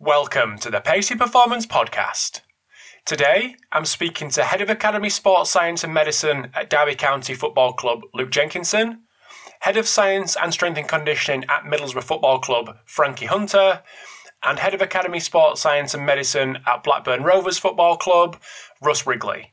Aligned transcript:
Welcome 0.00 0.58
to 0.58 0.70
the 0.70 0.80
Pacey 0.80 1.16
Performance 1.16 1.66
Podcast. 1.66 2.42
Today, 3.04 3.56
I'm 3.72 3.84
speaking 3.84 4.30
to 4.30 4.44
Head 4.44 4.60
of 4.60 4.70
Academy 4.70 5.10
Sports 5.10 5.50
Science 5.50 5.82
and 5.82 5.92
Medicine 5.92 6.52
at 6.54 6.70
Derby 6.70 6.94
County 6.94 7.34
Football 7.34 7.72
Club, 7.72 8.02
Luke 8.14 8.30
Jenkinson, 8.30 9.02
Head 9.58 9.76
of 9.76 9.88
Science 9.88 10.36
and 10.40 10.52
Strength 10.52 10.78
and 10.78 10.88
Conditioning 10.88 11.44
at 11.48 11.64
Middlesbrough 11.64 12.04
Football 12.04 12.38
Club, 12.38 12.76
Frankie 12.84 13.26
Hunter, 13.26 13.82
and 14.44 14.60
Head 14.60 14.72
of 14.72 14.82
Academy 14.82 15.18
Sports 15.18 15.60
Science 15.60 15.94
and 15.94 16.06
Medicine 16.06 16.58
at 16.64 16.84
Blackburn 16.84 17.24
Rovers 17.24 17.58
Football 17.58 17.96
Club, 17.96 18.40
Russ 18.80 19.04
Wrigley. 19.04 19.50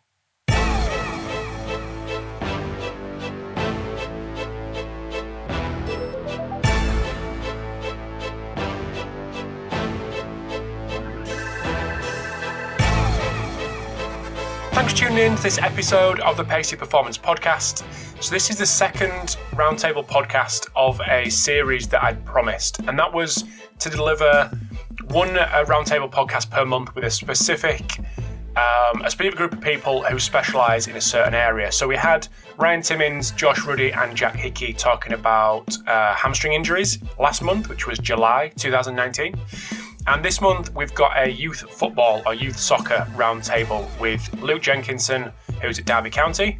Tuning 15.05 15.23
in 15.23 15.35
to 15.35 15.43
this 15.43 15.59
episode 15.59 16.19
of 16.21 16.35
the 16.35 16.43
Pacey 16.43 16.75
Performance 16.75 17.15
Podcast. 17.15 17.83
So, 18.23 18.33
this 18.33 18.49
is 18.49 18.57
the 18.57 18.65
second 18.65 19.37
roundtable 19.51 20.03
podcast 20.03 20.67
of 20.75 20.99
a 21.07 21.29
series 21.29 21.87
that 21.89 22.03
I'd 22.03 22.25
promised, 22.25 22.79
and 22.79 22.97
that 22.97 23.13
was 23.13 23.43
to 23.77 23.89
deliver 23.91 24.49
one 25.09 25.37
uh, 25.37 25.63
roundtable 25.67 26.09
podcast 26.09 26.49
per 26.49 26.65
month 26.65 26.95
with 26.95 27.03
a 27.03 27.11
specific 27.11 27.99
um, 28.55 29.03
a 29.03 29.11
specific 29.11 29.35
group 29.35 29.53
of 29.53 29.61
people 29.61 30.01
who 30.03 30.17
specialise 30.17 30.87
in 30.87 30.95
a 30.95 31.01
certain 31.01 31.35
area. 31.35 31.71
So 31.71 31.87
we 31.87 31.97
had 31.97 32.27
Ryan 32.57 32.81
Timmins, 32.81 33.29
Josh 33.29 33.63
Ruddy, 33.63 33.91
and 33.91 34.15
Jack 34.15 34.35
Hickey 34.35 34.73
talking 34.73 35.13
about 35.13 35.77
uh, 35.85 36.15
hamstring 36.15 36.53
injuries 36.53 36.97
last 37.19 37.43
month, 37.43 37.69
which 37.69 37.85
was 37.85 37.99
July 37.99 38.51
2019. 38.57 39.35
And 40.07 40.23
this 40.23 40.39
month 40.39 40.73
we've 40.75 40.93
got 40.93 41.17
a 41.17 41.31
youth 41.31 41.61
football 41.71 42.21
or 42.25 42.35
youth 42.35 42.57
soccer 42.57 43.07
roundtable 43.15 43.87
with 43.99 44.31
Luke 44.41 44.61
Jenkinson, 44.61 45.31
who's 45.61 45.79
at 45.79 45.85
Derby 45.85 46.11
County, 46.11 46.59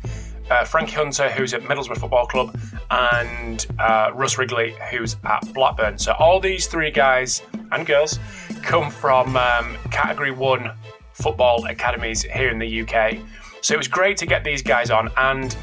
uh, 0.50 0.66
Frankie 0.66 0.94
Hunter, 0.94 1.30
who's 1.30 1.54
at 1.54 1.62
Middlesbrough 1.62 2.00
Football 2.00 2.26
Club, 2.26 2.60
and 2.90 3.68
uh, 3.78 4.12
Russ 4.16 4.38
Wrigley, 4.40 4.76
who's 4.90 5.16
at 5.24 5.54
Blackburn. 5.54 6.00
So 6.00 6.14
all 6.14 6.40
these 6.40 6.66
three 6.66 6.90
guys 6.90 7.44
and 7.72 7.86
girls 7.86 8.20
come 8.64 8.90
from 8.90 9.38
um, 9.38 9.78
Category 9.92 10.32
1 10.32 10.72
football 11.14 11.66
academies 11.66 12.24
here 12.24 12.50
in 12.50 12.58
the 12.58 12.82
UK. 12.82 13.20
So 13.62 13.76
it 13.76 13.78
was 13.78 13.88
great 13.88 14.18
to 14.18 14.26
get 14.26 14.44
these 14.44 14.64
guys 14.64 14.90
on 14.90 15.10
and 15.18 15.56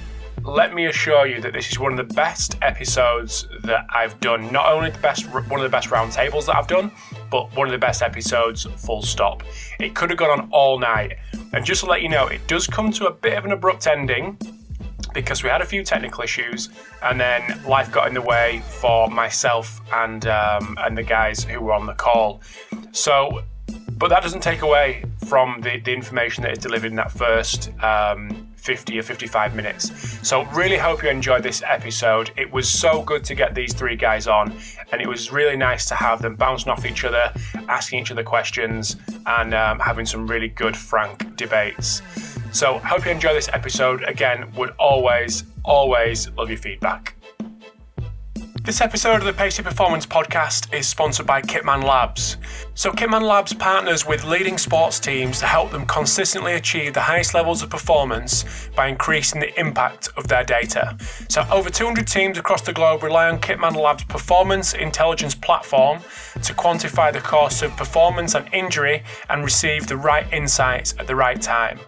let 0.45 0.75
me 0.75 0.87
assure 0.87 1.27
you 1.27 1.41
that 1.41 1.53
this 1.53 1.71
is 1.71 1.79
one 1.79 1.93
of 1.93 2.09
the 2.09 2.15
best 2.15 2.57
episodes 2.63 3.47
that 3.63 3.87
I've 3.91 4.19
done. 4.21 4.53
Not 4.53 4.67
only 4.73 4.91
the 4.91 4.99
best, 4.99 5.27
one 5.33 5.61
of 5.61 5.63
the 5.63 5.69
best 5.69 5.89
roundtables 5.89 6.47
that 6.47 6.57
I've 6.57 6.67
done, 6.67 6.91
but 7.33 7.57
one 7.57 7.67
of 7.67 7.73
the 7.73 7.79
best 7.79 8.03
episodes. 8.03 8.65
Full 8.87 9.03
stop. 9.03 9.43
It 9.81 9.95
could 9.95 10.11
have 10.11 10.19
gone 10.19 10.39
on 10.39 10.49
all 10.53 10.79
night. 10.79 11.17
And 11.55 11.65
just 11.65 11.81
to 11.83 11.91
let 11.91 12.03
you 12.03 12.09
know, 12.09 12.29
it 12.29 12.47
does 12.47 12.67
come 12.67 12.93
to 12.93 13.07
a 13.07 13.11
bit 13.11 13.37
of 13.37 13.45
an 13.45 13.53
abrupt 13.53 13.87
ending 13.87 14.39
because 15.15 15.43
we 15.43 15.49
had 15.49 15.61
a 15.61 15.67
few 15.67 15.83
technical 15.83 16.23
issues, 16.23 16.71
and 17.03 17.21
then 17.21 17.63
life 17.67 17.91
got 17.91 18.09
in 18.09 18.15
the 18.15 18.23
way 18.23 18.63
for 18.81 19.09
myself 19.09 19.81
and 19.93 20.27
um, 20.27 20.77
and 20.81 20.97
the 20.97 21.03
guys 21.03 21.43
who 21.43 21.61
were 21.61 21.73
on 21.73 21.87
the 21.87 21.95
call. 21.95 22.41
So 22.93 23.43
but 23.99 24.09
that 24.09 24.23
doesn't 24.23 24.43
take 24.43 24.63
away 24.63 25.05
from 25.27 25.61
the, 25.61 25.79
the 25.81 25.93
information 25.93 26.43
that 26.43 26.53
is 26.53 26.59
delivered 26.59 26.91
in 26.91 26.97
that 26.97 27.11
first 27.11 27.71
um, 27.83 28.49
50 28.57 28.99
or 28.99 29.03
55 29.03 29.57
minutes. 29.57 30.19
So, 30.27 30.45
really 30.47 30.77
hope 30.77 31.03
you 31.03 31.09
enjoyed 31.09 31.43
this 31.43 31.63
episode. 31.67 32.31
It 32.37 32.53
was 32.53 32.69
so 32.69 33.03
good 33.03 33.25
to 33.25 33.35
get 33.35 33.55
these 33.55 33.75
three 33.75 33.97
guys 33.97 34.27
on, 34.29 34.57
and 34.93 35.03
it 35.03 35.09
was 35.09 35.33
really 35.33 35.57
nice 35.57 35.87
to 35.87 35.95
have 35.95 36.23
them 36.23 36.37
bouncing 36.37 36.71
off 36.71 36.87
each 36.87 37.05
other, 37.05 37.33
asking 37.69 38.01
each 38.01 38.11
other 38.11 38.23
questions, 38.23 38.97
and 39.27 39.53
um, 39.53 39.79
having 39.81 40.07
some 40.07 40.27
really 40.27 40.49
good, 40.49 40.77
frank 40.77 41.37
debates. 41.37 42.03
So, 42.53 42.79
hope 42.79 43.05
you 43.05 43.11
enjoy 43.11 43.35
this 43.35 43.49
episode. 43.53 44.05
Again, 44.05 44.53
would 44.57 44.71
always, 44.79 45.45
always 45.65 46.31
love 46.31 46.49
your 46.49 46.59
feedback. 46.59 47.17
This 48.65 48.81
episode 48.81 49.17
of 49.17 49.25
the 49.25 49.33
Pacey 49.33 49.65
Performance 49.65 50.07
Podcast 50.07 50.73
is 50.73 50.87
sponsored 50.87 51.27
by 51.27 51.43
Kitman 51.43 51.83
Labs. 51.83 52.37
So, 52.75 52.93
Kitman 52.93 53.23
Labs 53.23 53.53
partners 53.53 54.07
with 54.07 54.23
leading 54.23 54.57
sports 54.57 55.01
teams 55.01 55.41
to 55.41 55.47
help 55.47 55.73
them 55.73 55.85
consistently 55.85 56.55
achieve 56.55 56.95
the 56.95 57.01
highest 57.01 57.35
levels 57.35 57.65
of 57.65 57.71
performance 57.71 58.45
by 58.77 58.87
increasing 58.87 59.41
the 59.41 59.59
impact 59.59 60.11
of 60.17 60.29
their 60.29 60.45
data. 60.45 60.97
So, 61.29 61.45
over 61.51 61.71
200 61.71 62.07
teams 62.07 62.39
across 62.39 62.63
the 62.63 62.73
globe 62.73 63.03
rely 63.03 63.29
on 63.29 63.41
Kitman 63.41 63.75
Labs' 63.75 64.05
performance 64.05 64.75
intelligence 64.75 65.35
platform 65.35 65.99
to 66.35 66.55
quantify 66.55 67.13
the 67.13 67.21
cost 67.21 67.65
of 67.65 67.77
performance 67.77 68.37
and 68.37 68.49
injury 68.55 69.03
and 69.29 69.43
receive 69.43 69.89
the 69.89 69.97
right 69.97 70.33
insights 70.33 70.95
at 71.01 71.09
the 71.09 71.17
right 71.17 71.43
time. 71.43 71.81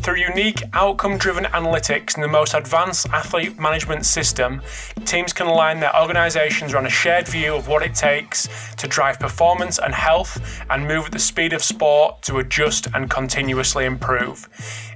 Through 0.00 0.16
unique 0.16 0.62
outcome 0.72 1.18
driven 1.18 1.44
analytics 1.44 2.14
and 2.14 2.22
the 2.22 2.28
most 2.28 2.54
advanced 2.54 3.08
athlete 3.08 3.58
management 3.58 4.06
system, 4.06 4.62
teams 5.04 5.32
can 5.32 5.48
align 5.48 5.80
their 5.80 5.94
organizations 6.00 6.72
around 6.72 6.86
a 6.86 6.90
shared 6.90 7.26
view 7.26 7.54
of 7.54 7.66
what 7.68 7.82
it 7.82 7.94
takes 7.94 8.48
to 8.76 8.86
drive 8.86 9.18
performance 9.18 9.78
and 9.78 9.94
health 9.94 10.62
and 10.70 10.86
move 10.86 11.06
at 11.06 11.12
the 11.12 11.18
speed 11.18 11.52
of 11.52 11.64
sport 11.64 12.22
to 12.22 12.38
adjust 12.38 12.86
and 12.94 13.10
continuously 13.10 13.86
improve. 13.86 14.48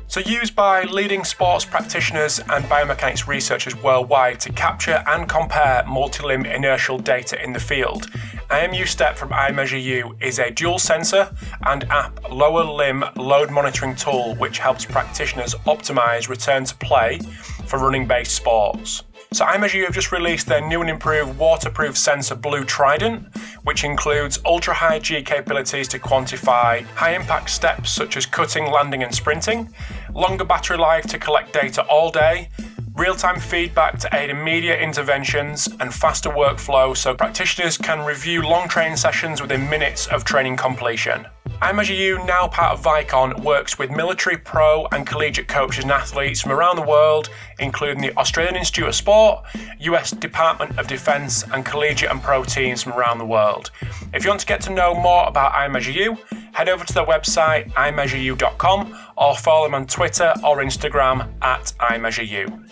So, 0.08 0.20
used 0.20 0.56
by 0.56 0.84
leading 0.84 1.24
sports 1.24 1.66
practitioners 1.66 2.40
and 2.40 2.64
biomechanics 2.66 3.28
researchers 3.28 3.76
worldwide 3.76 4.40
to 4.42 4.52
capture 4.54 5.04
and 5.08 5.28
compare 5.28 5.84
multi-limb 5.88 6.46
inertial 6.46 7.00
data 7.00 7.44
in 7.44 7.54
the 7.54 7.60
field, 7.60 8.08
IMU 8.50 8.86
Step 8.88 9.18
from 9.18 9.30
iMeasureU 9.30 10.22
is 10.22 10.38
a 10.40 10.52
dual 10.52 10.78
sensor 10.78 11.36
and 11.64 11.84
app 11.86 12.32
lower 12.32 12.64
limb 12.64 13.04
load 13.16 13.50
monitoring 13.50 13.96
tool 13.96 14.36
which 14.36 14.60
helps 14.60 14.86
practitioners 14.86 15.56
optimize 15.66 16.30
return 16.30 16.64
to 16.64 16.76
play 16.76 17.20
for 17.66 17.80
running 17.80 18.08
based 18.08 18.36
sports. 18.36 19.04
So 19.34 19.44
iMeasureU 19.44 19.86
have 19.86 19.94
just 19.94 20.12
released 20.12 20.48
their 20.48 20.66
new 20.66 20.82
and 20.82 20.90
improved 20.90 21.38
waterproof 21.38 21.98
sensor 21.98 22.36
Blue 22.36 22.64
Trident, 22.64 23.28
which 23.66 23.84
includes 23.84 24.40
ultra 24.46 24.74
high 24.74 25.00
G 25.00 25.22
capabilities 25.22 25.88
to 25.90 26.00
quantify 26.00 26.84
high 26.96 27.16
impact 27.16 27.50
steps 27.50 27.92
such 27.92 28.16
as 28.16 28.26
cutting, 28.26 28.72
landing, 28.72 29.04
and 29.04 29.14
sprinting, 29.14 29.74
longer 30.14 30.46
battery 30.46 30.78
life 30.78 31.06
to 31.08 31.20
collect 31.20 31.52
data 31.52 31.84
all 31.88 32.10
day, 32.10 32.50
real 32.96 33.16
time 33.16 33.40
feedback 33.40 34.00
to 34.00 34.10
aid 34.16 34.30
immediate 34.30 34.80
interventions, 34.80 35.68
and 35.80 35.94
faster 35.94 36.30
workflow 36.30 36.96
so 36.96 37.14
practitioners 37.14 37.78
can 37.78 38.06
review 38.06 38.42
long 38.42 38.70
training 38.70 38.98
sessions 38.98 39.42
within 39.42 39.70
minutes 39.70 40.08
of 40.08 40.24
training 40.24 40.56
completion. 40.56 41.26
iMeasureU, 41.62 42.26
now 42.26 42.48
part 42.48 42.74
of 42.74 42.84
Vicon, 42.84 43.44
works 43.44 43.78
with 43.78 43.90
military, 43.90 44.38
pro, 44.38 44.86
and 44.92 45.06
collegiate 45.08 45.48
coaches 45.48 45.84
and 45.84 45.92
athletes 45.92 46.42
from 46.42 46.52
around 46.52 46.76
the 46.76 46.82
world, 46.82 47.30
including 47.60 48.02
the 48.02 48.16
Australian 48.18 48.56
Institute 48.56 48.88
of 48.88 48.96
Sport, 48.96 49.46
US 49.80 50.12
Department 50.12 50.78
of 50.78 50.88
Defense, 50.88 51.44
and 51.54 51.66
collegiate 51.66 52.12
and 52.12 52.22
pro 52.22 52.44
teams 52.44 52.84
from 52.84 52.94
around 52.94 53.18
the 53.18 53.26
world. 53.26 53.72
If 54.14 54.24
you 54.24 54.30
want 54.30 54.42
to 54.42 54.46
get 54.46 54.62
to 54.62 54.70
know 54.70 54.94
more 54.94 55.28
about 55.28 55.54
iMeasureU, 55.54 56.18
head 56.54 56.70
over 56.70 56.86
to 56.86 56.94
their 56.94 57.06
website, 57.06 57.72
iMeasureU.com, 57.74 58.98
or 59.18 59.36
follow 59.36 59.66
them 59.66 59.76
on 59.76 59.88
Twitter 59.88 60.34
or 60.44 60.58
Instagram 60.58 61.32
at 61.42 61.74
iMeasureU. 61.80 62.70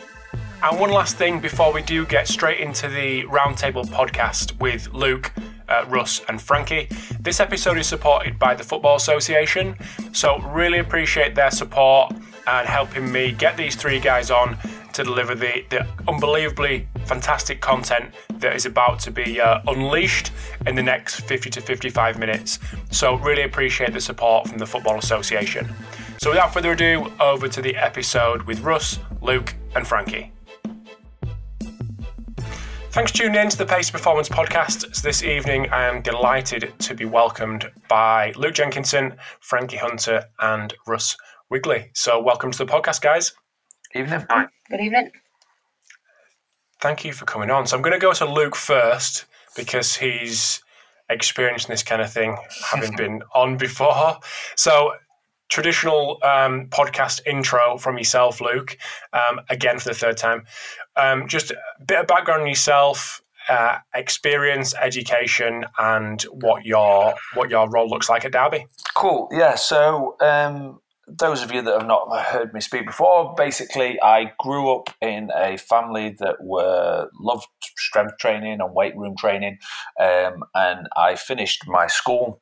And 0.64 0.80
one 0.80 0.92
last 0.92 1.18
thing 1.18 1.40
before 1.40 1.74
we 1.74 1.82
do 1.82 2.06
get 2.06 2.28
straight 2.28 2.60
into 2.60 2.88
the 2.88 3.24
roundtable 3.24 3.86
podcast 3.86 4.58
with 4.62 4.88
Luke, 4.94 5.34
uh, 5.74 5.86
Russ, 5.90 6.22
and 6.28 6.42
Frankie. 6.42 6.88
This 7.20 7.40
episode 7.40 7.78
is 7.78 7.88
supported 7.88 8.38
by 8.38 8.54
the 8.54 8.64
Football 8.64 8.96
Association, 8.96 9.76
so 10.12 10.40
really 10.40 10.80
appreciate 10.80 11.36
their 11.36 11.52
support 11.52 12.14
and 12.48 12.68
helping 12.68 13.12
me 13.12 13.32
get 13.32 13.58
these 13.58 13.76
three 13.76 14.00
guys 14.00 14.30
on 14.30 14.58
to 14.94 15.04
deliver 15.04 15.34
the, 15.34 15.66
the 15.70 15.88
unbelievably 16.08 16.88
fantastic 17.06 17.60
content 17.62 18.14
that 18.36 18.56
is 18.56 18.66
about 18.66 19.00
to 19.00 19.12
be 19.12 19.42
uh, 19.42 19.60
unleashed 19.68 20.32
in 20.68 20.76
the 20.76 20.84
next 20.84 21.22
50 21.22 21.50
to 21.50 21.62
55 21.62 22.20
minutes. 22.20 22.60
So, 22.92 23.16
really 23.18 23.44
appreciate 23.44 23.94
the 23.94 24.02
support 24.02 24.48
from 24.48 24.60
the 24.60 24.68
Football 24.68 25.00
Association. 25.00 25.74
So, 26.20 26.30
without 26.30 26.54
further 26.54 26.74
ado, 26.74 27.12
over 27.20 27.48
to 27.48 27.62
the 27.62 27.76
episode 27.76 28.44
with 28.44 28.60
Russ, 28.62 29.00
Luke, 29.22 29.56
and 29.76 29.88
Frankie. 29.88 30.32
Thanks 32.94 33.12
for 33.12 33.18
tuning 33.18 33.42
in 33.42 33.50
to 33.50 33.58
the 33.58 33.66
Pace 33.66 33.90
Performance 33.90 34.30
Podcast. 34.30 34.96
So 34.96 35.02
this 35.02 35.24
evening, 35.24 35.68
I 35.72 35.86
am 35.86 36.04
delighted 36.04 36.72
to 36.78 36.94
be 36.94 37.06
welcomed 37.06 37.66
by 37.90 38.34
Luke 38.36 38.54
Jenkinson, 38.54 39.16
Frankie 39.40 39.78
Hunter, 39.78 40.26
and 40.40 40.72
Russ 40.86 41.18
Wrigley. 41.50 41.90
So, 41.96 42.22
welcome 42.22 42.52
to 42.52 42.58
the 42.60 42.68
podcast, 42.68 43.02
guys. 43.02 43.34
Evening. 43.96 44.24
Good 44.70 44.80
evening. 44.80 45.10
Thank 46.82 47.04
you 47.04 47.14
for 47.14 47.26
coming 47.26 47.50
on. 47.50 47.66
So, 47.66 47.76
I'm 47.76 47.82
going 47.82 47.94
to 47.94 48.00
go 48.00 48.14
to 48.14 48.32
Luke 48.32 48.56
first 48.56 49.26
because 49.56 49.96
he's 49.96 50.62
experiencing 51.10 51.72
this 51.72 51.82
kind 51.82 52.00
of 52.00 52.14
thing, 52.14 52.38
having 52.72 52.96
been 52.96 53.24
on 53.34 53.58
before. 53.58 54.20
So, 54.56 54.94
traditional 55.50 56.20
um, 56.24 56.68
podcast 56.68 57.22
intro 57.26 57.78
from 57.78 57.98
yourself, 57.98 58.42
Luke, 58.42 58.78
um, 59.14 59.40
again 59.50 59.78
for 59.80 59.90
the 59.90 59.96
third 59.96 60.18
time. 60.18 60.46
Um, 60.96 61.28
just 61.28 61.52
a 61.52 61.58
bit 61.86 62.00
of 62.00 62.08
background 62.08 62.44
on 62.44 62.48
yourself, 62.48 63.22
uh, 63.50 63.80
experience, 63.94 64.74
education, 64.76 65.66
and 65.80 66.22
what 66.24 66.66
your 66.66 67.14
what 67.34 67.50
your 67.50 67.70
role 67.70 67.90
looks 67.90 68.10
like 68.10 68.26
at 68.26 68.32
Derby. 68.32 68.66
Cool. 68.96 69.28
Yeah. 69.32 69.56
So 69.56 70.16
um, 70.22 70.80
those 71.08 71.44
of 71.44 71.52
you 71.52 71.62
that 71.62 71.80
have 71.80 71.88
not 71.88 72.26
heard 72.26 72.54
me 72.54 72.62
speak 72.62 72.86
before, 72.86 73.34
basically, 73.36 74.02
I 74.02 74.32
grew 74.40 74.74
up 74.74 74.90
in 75.02 75.30
a 75.36 75.58
family 75.58 76.16
that 76.20 76.38
were 76.42 77.10
loved 77.20 77.48
strength 77.78 78.18
training 78.20 78.62
and 78.62 78.74
weight 78.74 78.96
room 78.96 79.16
training, 79.18 79.58
um, 80.00 80.44
and 80.56 80.88
I 80.96 81.16
finished 81.16 81.64
my 81.68 81.88
school, 81.88 82.42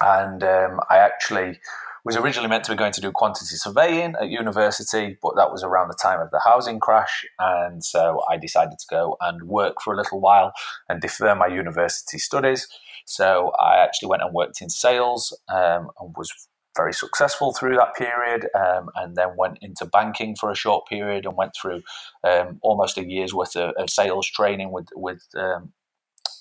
and 0.00 0.42
um, 0.44 0.80
I 0.88 0.98
actually 0.98 1.58
was 2.04 2.16
originally 2.16 2.48
meant 2.48 2.64
to 2.64 2.72
be 2.72 2.76
going 2.76 2.92
to 2.92 3.00
do 3.00 3.12
quantity 3.12 3.56
surveying 3.56 4.14
at 4.20 4.28
university, 4.28 5.16
but 5.22 5.34
that 5.36 5.52
was 5.52 5.62
around 5.62 5.88
the 5.88 5.98
time 6.00 6.20
of 6.20 6.30
the 6.30 6.40
housing 6.44 6.80
crash. 6.80 7.24
And 7.38 7.84
so 7.84 8.22
I 8.28 8.36
decided 8.36 8.78
to 8.78 8.86
go 8.88 9.16
and 9.20 9.44
work 9.44 9.80
for 9.82 9.92
a 9.92 9.96
little 9.96 10.20
while 10.20 10.52
and 10.88 11.00
defer 11.00 11.34
my 11.34 11.46
university 11.46 12.18
studies. 12.18 12.68
So 13.04 13.52
I 13.58 13.78
actually 13.78 14.08
went 14.08 14.22
and 14.22 14.34
worked 14.34 14.62
in 14.62 14.70
sales 14.70 15.36
um, 15.48 15.90
and 16.00 16.14
was 16.16 16.32
very 16.76 16.92
successful 16.92 17.52
through 17.52 17.76
that 17.76 17.94
period 17.96 18.46
um, 18.54 18.88
and 18.94 19.16
then 19.16 19.30
went 19.36 19.58
into 19.60 19.84
banking 19.84 20.36
for 20.36 20.50
a 20.50 20.54
short 20.54 20.86
period 20.86 21.26
and 21.26 21.36
went 21.36 21.52
through 21.60 21.82
um, 22.24 22.58
almost 22.62 22.96
a 22.96 23.04
year's 23.04 23.34
worth 23.34 23.56
of, 23.56 23.74
of, 23.76 23.90
sales 23.90 24.28
training 24.28 24.70
with, 24.70 24.86
with 24.94 25.26
um, 25.36 25.72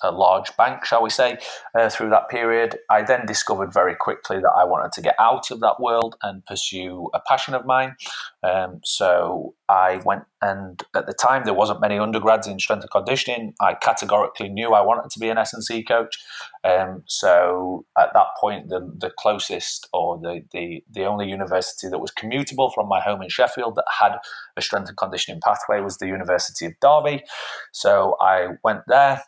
a 0.03 0.11
large 0.11 0.55
bank, 0.57 0.85
shall 0.85 1.03
we 1.03 1.09
say, 1.09 1.37
uh, 1.77 1.89
through 1.89 2.09
that 2.09 2.29
period. 2.29 2.77
I 2.89 3.01
then 3.01 3.25
discovered 3.25 3.73
very 3.73 3.95
quickly 3.95 4.39
that 4.39 4.53
I 4.55 4.63
wanted 4.63 4.91
to 4.93 5.01
get 5.01 5.15
out 5.19 5.51
of 5.51 5.59
that 5.61 5.79
world 5.79 6.15
and 6.21 6.45
pursue 6.45 7.09
a 7.13 7.19
passion 7.27 7.53
of 7.53 7.65
mine. 7.65 7.95
Um, 8.43 8.81
so 8.83 9.55
I 9.67 10.01
went, 10.05 10.23
and 10.41 10.81
at 10.95 11.05
the 11.05 11.13
time 11.13 11.43
there 11.43 11.53
wasn't 11.53 11.81
many 11.81 11.99
undergrads 11.99 12.47
in 12.47 12.59
strength 12.59 12.83
and 12.83 12.91
conditioning. 12.91 13.53
I 13.61 13.73
categorically 13.73 14.49
knew 14.49 14.73
I 14.73 14.81
wanted 14.81 15.09
to 15.11 15.19
be 15.19 15.29
an 15.29 15.37
S&C 15.37 15.83
coach. 15.83 16.17
Um, 16.63 17.03
so 17.05 17.85
at 17.97 18.13
that 18.13 18.27
point, 18.39 18.69
the, 18.69 18.91
the 18.97 19.11
closest 19.17 19.87
or 19.93 20.17
the, 20.17 20.43
the, 20.51 20.83
the 20.91 21.05
only 21.05 21.29
university 21.29 21.87
that 21.89 21.99
was 21.99 22.11
commutable 22.11 22.73
from 22.73 22.87
my 22.87 22.99
home 22.99 23.21
in 23.21 23.29
Sheffield 23.29 23.75
that 23.75 23.85
had 23.99 24.17
a 24.57 24.61
strength 24.61 24.89
and 24.89 24.97
conditioning 24.97 25.41
pathway 25.43 25.81
was 25.81 25.97
the 25.97 26.07
University 26.07 26.65
of 26.65 26.73
Derby. 26.81 27.23
So 27.71 28.17
I 28.21 28.49
went 28.63 28.81
there 28.87 29.23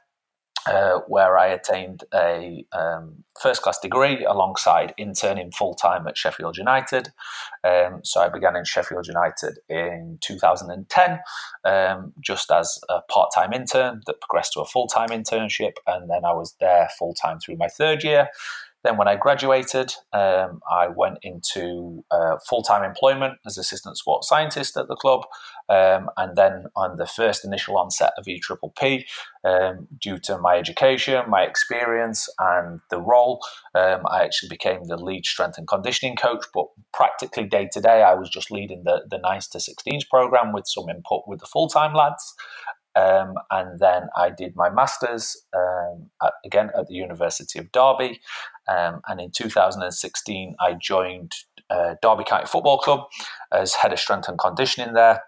uh, 0.68 1.00
where 1.08 1.38
I 1.38 1.48
attained 1.48 2.04
a 2.14 2.66
um, 2.72 3.24
first 3.42 3.62
class 3.62 3.80
degree 3.80 4.24
alongside 4.26 4.94
interning 4.98 5.52
full 5.52 5.74
time 5.74 6.08
at 6.08 6.18
Sheffield 6.18 6.58
United. 6.58 7.10
Um, 7.64 8.02
so 8.04 8.22
I 8.22 8.30
began 8.30 8.56
in 8.56 8.66
Sheffield 8.66 9.08
United 9.08 9.60
in 9.70 10.18
2010, 10.22 11.20
um, 11.66 12.14
just 12.20 12.52
as 12.52 12.80
a 12.90 13.02
part 13.02 13.32
time 13.34 13.54
intern 13.54 14.02
that 14.06 14.22
progressed 14.22 14.54
to 14.54 14.62
a 14.62 14.66
full 14.66 14.88
time 14.88 15.10
internship, 15.10 15.74
and 15.88 16.10
then 16.10 16.26
I 16.26 16.34
was 16.34 16.56
there 16.60 16.90
full 16.98 17.14
time 17.14 17.40
through 17.40 17.58
my 17.58 17.68
third 17.68 18.04
year. 18.04 18.30
Then, 18.84 18.98
when 18.98 19.08
I 19.08 19.16
graduated, 19.16 19.94
um, 20.14 20.62
I 20.70 20.88
went 20.88 21.20
into 21.22 22.04
uh, 22.12 22.38
full 22.50 22.64
time 22.64 22.84
employment 22.84 23.36
as 23.46 23.58
assistant 23.58 23.98
sports 23.98 24.28
scientist 24.28 24.78
at 24.78 24.88
the 24.88 24.96
club. 24.96 25.22
Um, 25.70 26.10
and 26.18 26.36
then, 26.36 26.66
on 26.76 26.98
the 26.98 27.06
first 27.06 27.46
initial 27.46 27.78
onset 27.78 28.12
of 28.18 28.26
EPPP, 28.26 29.06
um, 29.44 29.88
due 30.00 30.18
to 30.20 30.38
my 30.38 30.58
education, 30.58 31.24
my 31.30 31.44
experience, 31.44 32.28
and 32.40 32.82
the 32.90 33.00
role, 33.00 33.42
um, 33.76 34.02
I 34.08 34.24
actually 34.24 34.50
became 34.50 34.86
the 34.86 34.98
lead 34.98 35.26
strength 35.26 35.58
and 35.58 35.68
conditioning 35.68 36.16
coach. 36.16 36.46
But 36.54 36.66
practically 36.94 37.46
day 37.46 37.70
to 37.74 37.82
day, 37.82 38.04
I 38.04 38.16
was 38.16 38.30
just 38.30 38.52
leading 38.52 38.84
the, 38.84 39.04
the 39.10 39.18
9s 39.18 39.50
to 39.52 39.58
16s 39.60 40.10
program 40.10 40.54
with 40.54 40.68
some 40.68 40.90
input 40.90 41.24
with 41.28 41.40
the 41.40 41.48
full 41.48 41.68
time 41.68 41.94
lads. 41.94 42.36
Um, 42.96 43.36
and 43.50 43.80
then 43.80 44.10
I 44.18 44.30
did 44.30 44.56
my 44.56 44.70
master's 44.70 45.38
um, 45.56 46.10
at, 46.22 46.34
again 46.46 46.72
at 46.78 46.88
the 46.88 46.96
University 46.96 47.58
of 47.60 47.72
Derby. 47.72 48.20
Um, 48.72 49.02
and 49.08 49.20
in 49.20 49.32
2016, 49.32 50.56
I 50.60 50.74
joined 50.74 51.34
uh, 51.70 51.96
Derby 52.02 52.24
County 52.24 52.46
Football 52.46 52.78
Club 52.78 53.02
as 53.52 53.74
head 53.74 53.94
of 53.94 54.00
strength 54.00 54.28
and 54.28 54.40
conditioning 54.40 54.94
there. 54.94 55.24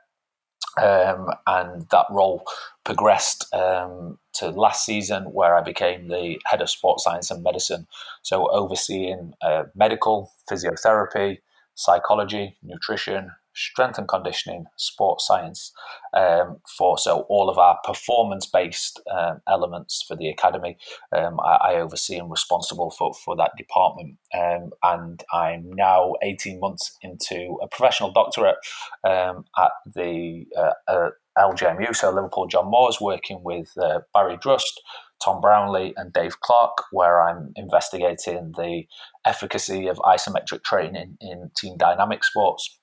Um, 0.81 1.27
and 1.45 1.87
that 1.91 2.07
role 2.09 2.43
progressed 2.83 3.53
um, 3.53 4.17
to 4.33 4.49
last 4.49 4.85
season, 4.85 5.25
where 5.25 5.55
I 5.55 5.61
became 5.61 6.07
the 6.07 6.39
head 6.45 6.61
of 6.61 6.69
sports 6.69 7.03
science 7.03 7.29
and 7.29 7.43
medicine. 7.43 7.85
So, 8.23 8.49
overseeing 8.49 9.33
uh, 9.43 9.65
medical, 9.75 10.31
physiotherapy, 10.49 11.37
psychology, 11.75 12.55
nutrition, 12.63 13.31
strength 13.55 13.97
and 13.97 14.07
conditioning, 14.07 14.65
sports 14.77 15.27
science, 15.27 15.71
um, 16.13 16.57
for 16.77 16.97
so 16.97 17.21
all 17.29 17.49
of 17.49 17.57
our 17.57 17.77
performance 17.83 18.45
based 18.45 19.01
um, 19.11 19.41
elements 19.47 20.03
for 20.07 20.15
the 20.15 20.29
academy. 20.29 20.77
Um, 21.15 21.39
I, 21.39 21.57
I, 21.61 21.75
oversee 21.75 22.17
and 22.17 22.29
responsible 22.29 22.91
for, 22.91 23.13
for 23.13 23.35
that 23.35 23.51
department. 23.57 24.17
Um, 24.33 24.71
and 24.83 25.23
I'm 25.31 25.71
now 25.73 26.13
18 26.23 26.59
months 26.59 26.97
into 27.01 27.57
a 27.61 27.67
professional 27.67 28.11
doctorate 28.11 28.57
um, 29.03 29.45
at 29.57 29.71
the 29.93 30.45
uh, 30.57 30.71
uh, 30.87 31.09
LJMU, 31.37 31.95
so 31.95 32.11
Liverpool 32.11 32.47
John 32.47 32.69
Moores, 32.69 33.01
working 33.01 33.41
with 33.43 33.71
uh, 33.77 33.99
Barry 34.13 34.37
Drust. 34.37 34.81
Tom 35.23 35.39
Brownlee 35.39 35.93
and 35.95 36.11
Dave 36.11 36.41
Clark, 36.41 36.83
where 36.91 37.21
I'm 37.21 37.53
investigating 37.55 38.51
the 38.57 38.83
efficacy 39.25 39.87
of 39.87 39.97
isometric 39.99 40.63
training 40.63 41.17
in 41.21 41.49
team 41.55 41.77
dynamic 41.77 42.25
sports 42.25 42.77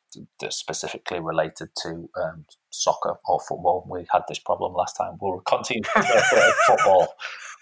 specifically 0.50 1.20
related 1.20 1.68
to 1.82 2.08
um, 2.20 2.44
soccer 2.70 3.16
or 3.26 3.40
football. 3.40 3.86
We 3.90 4.06
had 4.12 4.22
this 4.28 4.38
problem 4.38 4.74
last 4.74 4.94
time. 4.96 5.16
We'll 5.20 5.40
continue 5.40 5.82
football. 6.66 7.14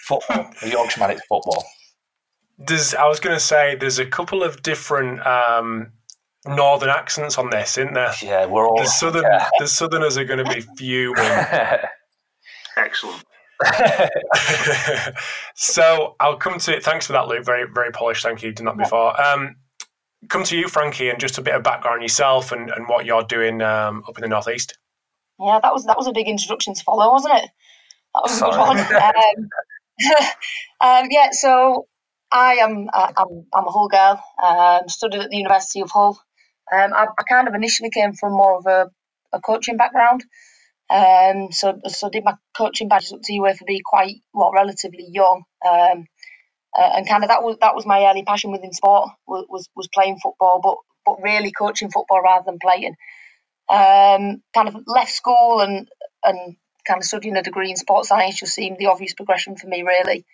Football. 0.07 0.51
The 0.63 0.71
Yorkshire 0.71 1.01
Man, 1.01 1.11
it's 1.11 1.21
football. 1.27 1.65
There's, 2.59 2.95
I 2.95 3.07
was 3.07 3.21
going 3.21 3.37
to 3.37 3.41
say, 3.41 3.77
there's 3.77 3.99
a 3.99 4.07
couple 4.07 4.43
of 4.43 4.63
different 4.63 5.25
um, 5.27 5.93
northern 6.47 6.89
accents 6.89 7.39
on 7.39 7.51
this, 7.51 7.79
isn't 7.79 7.95
there? 7.95 8.13
Yeah, 8.23 8.47
we're 8.47 8.67
all. 8.67 8.79
The 8.79 8.87
southern, 8.87 9.25
yeah. 9.25 9.49
the 9.59 9.69
southerners 9.69 10.17
are 10.17 10.25
going 10.25 10.45
to 10.45 10.53
be 10.53 10.61
fuming. 10.77 11.25
Excellent. 12.77 13.25
so 15.55 16.15
I'll 16.21 16.37
come 16.37 16.59
to 16.61 16.77
it. 16.77 16.85
Thanks 16.85 17.07
for 17.07 17.13
that, 17.15 17.27
Luke. 17.27 17.45
Very, 17.45 17.67
very 17.73 17.91
polished. 17.91 18.23
Thank 18.23 18.43
you. 18.43 18.53
Did 18.53 18.65
not 18.65 18.77
before. 18.77 19.21
Um, 19.21 19.57
come 20.29 20.45
to 20.45 20.57
you, 20.57 20.69
Frankie, 20.69 21.09
and 21.09 21.21
just 21.21 21.39
a 21.39 21.43
bit 21.43 21.55
of 21.55 21.63
background 21.63 22.03
yourself 22.03 22.53
and, 22.53 22.71
and 22.71 22.89
what 22.89 23.07
you're 23.07 23.23
doing 23.23 23.63
um, 23.63 24.05
up 24.09 24.19
in 24.19 24.23
the 24.23 24.29
northeast. 24.29 24.77
Yeah, 25.39 25.61
that 25.63 25.73
was 25.73 25.85
that 25.87 25.97
was 25.97 26.09
a 26.09 26.13
big 26.13 26.29
introduction 26.29 26.75
to 26.75 26.83
follow, 26.83 27.13
wasn't 27.13 27.35
it? 27.35 27.51
That 28.15 28.23
was 28.23 28.39
Sorry. 28.39 28.53
a 28.53 28.57
good 28.57 28.67
one. 28.67 28.79
um, 29.15 29.49
um, 30.81 31.09
yeah, 31.11 31.29
so 31.31 31.87
I 32.33 32.55
am 32.55 32.89
I'm, 32.93 33.47
I'm 33.55 33.67
a 33.67 33.71
Hull 33.71 33.89
girl. 33.89 34.23
Um, 34.43 34.89
studied 34.89 35.21
at 35.21 35.31
the 35.31 35.37
University 35.37 35.81
of 35.81 35.91
Hull. 35.91 36.21
Um, 36.73 36.93
I, 36.93 37.07
I, 37.19 37.23
kind 37.29 37.49
of 37.49 37.55
initially 37.55 37.91
came 37.91 38.13
from 38.13 38.33
more 38.33 38.59
of 38.59 38.67
a, 38.67 38.91
a 39.33 39.41
coaching 39.41 39.77
background. 39.77 40.25
Um, 40.91 41.53
so 41.53 41.81
so 41.87 42.11
did 42.11 42.25
my 42.25 42.35
coaching 42.57 42.89
badges 42.89 43.13
up 43.13 43.21
to 43.23 43.33
UEFA 43.33 43.67
B 43.67 43.83
quite 43.85 44.17
well 44.35 44.53
relatively 44.53 45.07
young. 45.09 45.45
Um, 45.67 46.07
uh, 46.79 46.91
and 46.95 47.09
kind 47.09 47.25
of 47.25 47.29
that 47.29 47.43
was 47.43 47.57
that 47.61 47.75
was 47.75 47.87
my 47.87 48.05
early 48.05 48.23
passion 48.23 48.53
within 48.53 48.73
sport 48.73 49.11
was 49.27 49.69
was, 49.75 49.89
playing 49.89 50.19
football, 50.23 50.61
but 50.63 50.77
but 51.05 51.23
really 51.23 51.51
coaching 51.51 51.91
football 51.91 52.23
rather 52.23 52.45
than 52.47 52.59
playing. 52.61 52.95
Um, 53.69 54.43
kind 54.55 54.69
of 54.69 54.77
left 54.87 55.11
school 55.11 55.61
and 55.61 55.89
and 56.23 56.57
kind 56.87 56.99
of 56.99 57.05
studying 57.05 57.37
a 57.37 57.43
degree 57.43 57.71
in 57.71 57.77
sports 57.77 58.09
science 58.09 58.39
just 58.39 58.55
seemed 58.55 58.79
the 58.79 58.87
obvious 58.87 59.15
progression 59.15 59.57
for 59.57 59.67
me 59.67 59.83
really. 59.83 60.25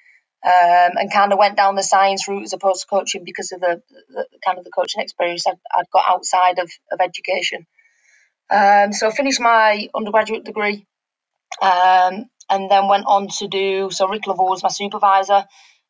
Um, 0.44 0.92
and 0.98 1.10
kind 1.10 1.32
of 1.32 1.38
went 1.38 1.56
down 1.56 1.74
the 1.74 1.82
science 1.82 2.28
route 2.28 2.42
as 2.42 2.52
opposed 2.52 2.82
to 2.82 2.86
coaching 2.86 3.24
because 3.24 3.50
of 3.52 3.60
the, 3.60 3.80
the 4.10 4.26
kind 4.44 4.58
of 4.58 4.64
the 4.64 4.70
coaching 4.70 5.00
experience 5.00 5.46
I'd, 5.46 5.56
I'd 5.74 5.90
got 5.90 6.04
outside 6.06 6.58
of, 6.58 6.70
of 6.92 7.00
education. 7.00 7.66
Um, 8.50 8.92
so 8.92 9.08
I 9.08 9.10
finished 9.10 9.40
my 9.40 9.88
undergraduate 9.94 10.44
degree 10.44 10.84
um, 11.62 12.26
and 12.50 12.70
then 12.70 12.88
went 12.88 13.06
on 13.06 13.28
to 13.38 13.48
do, 13.48 13.90
so 13.90 14.06
Ric 14.06 14.26
Lovell 14.26 14.50
was 14.50 14.62
my 14.62 14.68
supervisor 14.68 15.46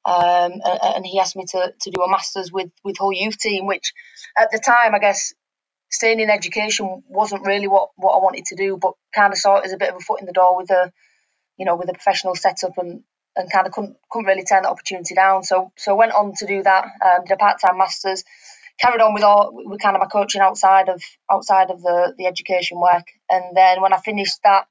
um, 0.07 0.61
and 0.65 1.07
he 1.07 1.19
asked 1.21 1.37
me 1.37 1.45
to, 1.51 1.73
to 1.81 1.91
do 1.91 2.03
a 2.03 2.11
master's 2.11 2.53
with 2.53 2.71
with 2.85 2.99
Hull 2.99 3.13
youth 3.13 3.39
team, 3.39 3.67
which 3.67 3.93
at 4.37 4.51
the 4.51 4.59
time 4.59 4.95
I 4.95 4.99
guess 4.99 5.33
staying 5.91 6.21
in 6.21 6.31
education 6.31 7.03
wasn't 7.09 7.47
really 7.47 7.69
what, 7.69 7.91
what 7.97 8.15
I 8.15 8.19
wanted 8.23 8.47
to 8.47 8.57
do, 8.57 8.77
but 8.81 8.95
kind 9.15 9.33
of 9.33 9.39
saw 9.39 9.57
it 9.59 9.65
as 9.67 9.73
a 9.73 9.77
bit 9.79 9.91
of 9.91 9.97
a 9.97 10.01
foot 10.01 10.21
in 10.21 10.27
the 10.27 10.33
door 10.33 10.57
with 10.57 10.71
a 10.71 10.93
you 11.57 11.65
know 11.67 11.77
with 11.77 11.89
a 11.89 11.95
professional 11.95 12.35
setup 12.35 12.79
and 12.79 13.03
and 13.37 13.51
kind 13.51 13.67
of 13.67 13.73
couldn't 13.73 13.97
couldn't 14.11 14.27
really 14.29 14.45
turn 14.45 14.63
the 14.63 14.71
opportunity 14.71 15.15
down. 15.15 15.43
So 15.43 15.73
so 15.77 15.95
went 15.97 16.13
on 16.13 16.35
to 16.37 16.47
do 16.47 16.63
that, 16.63 16.85
um, 17.05 17.25
did 17.27 17.35
a 17.35 17.37
part 17.37 17.61
time 17.61 17.79
masters, 17.79 18.25
carried 18.81 19.01
on 19.01 19.15
with 19.15 19.23
all 19.25 19.53
with 19.55 19.81
kind 19.81 19.97
of 19.97 20.01
my 20.01 20.07
coaching 20.09 20.41
outside 20.43 20.89
of 20.89 21.03
outside 21.31 21.71
of 21.71 21.83
the 21.83 22.15
the 22.19 22.27
education 22.27 22.81
work, 22.81 23.07
and 23.31 23.57
then 23.57 23.81
when 23.83 23.93
I 23.93 23.99
finished 23.99 24.41
that, 24.45 24.67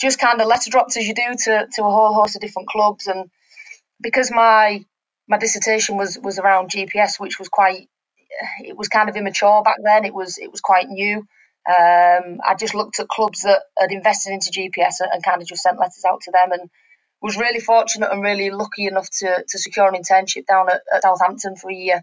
just 0.00 0.20
kind 0.20 0.40
of 0.40 0.46
letter 0.46 0.70
dropped 0.70 0.96
as 0.96 1.06
you 1.06 1.14
do 1.14 1.34
to 1.44 1.68
to 1.74 1.84
a 1.84 1.90
whole 1.90 2.14
host 2.14 2.36
of 2.36 2.42
different 2.42 2.68
clubs 2.68 3.06
and 3.06 3.30
because 4.00 4.30
my 4.30 4.84
my 5.28 5.38
dissertation 5.38 5.96
was 5.96 6.18
was 6.18 6.38
around 6.38 6.70
GPS, 6.70 7.20
which 7.20 7.38
was 7.38 7.48
quite 7.48 7.88
it 8.60 8.76
was 8.76 8.88
kind 8.88 9.08
of 9.08 9.16
immature 9.16 9.62
back 9.62 9.78
then. 9.82 10.04
It 10.04 10.14
was 10.14 10.38
it 10.38 10.50
was 10.50 10.60
quite 10.60 10.88
new. 10.88 11.26
Um, 11.68 12.40
I 12.46 12.54
just 12.58 12.74
looked 12.74 12.98
at 12.98 13.08
clubs 13.08 13.42
that 13.42 13.62
had 13.78 13.92
invested 13.92 14.32
into 14.32 14.50
GPS 14.50 14.96
and, 15.00 15.22
kind 15.22 15.42
of 15.42 15.48
just 15.48 15.62
sent 15.62 15.78
letters 15.78 16.04
out 16.08 16.22
to 16.22 16.30
them 16.30 16.52
and 16.52 16.70
was 17.20 17.36
really 17.36 17.60
fortunate 17.60 18.10
and 18.10 18.22
really 18.22 18.50
lucky 18.50 18.86
enough 18.86 19.10
to, 19.18 19.44
to 19.46 19.58
secure 19.58 19.86
an 19.86 20.00
internship 20.00 20.46
down 20.46 20.70
at, 20.70 20.80
at 20.94 21.02
Southampton 21.02 21.56
for 21.56 21.70
a 21.70 21.74
year. 21.74 21.96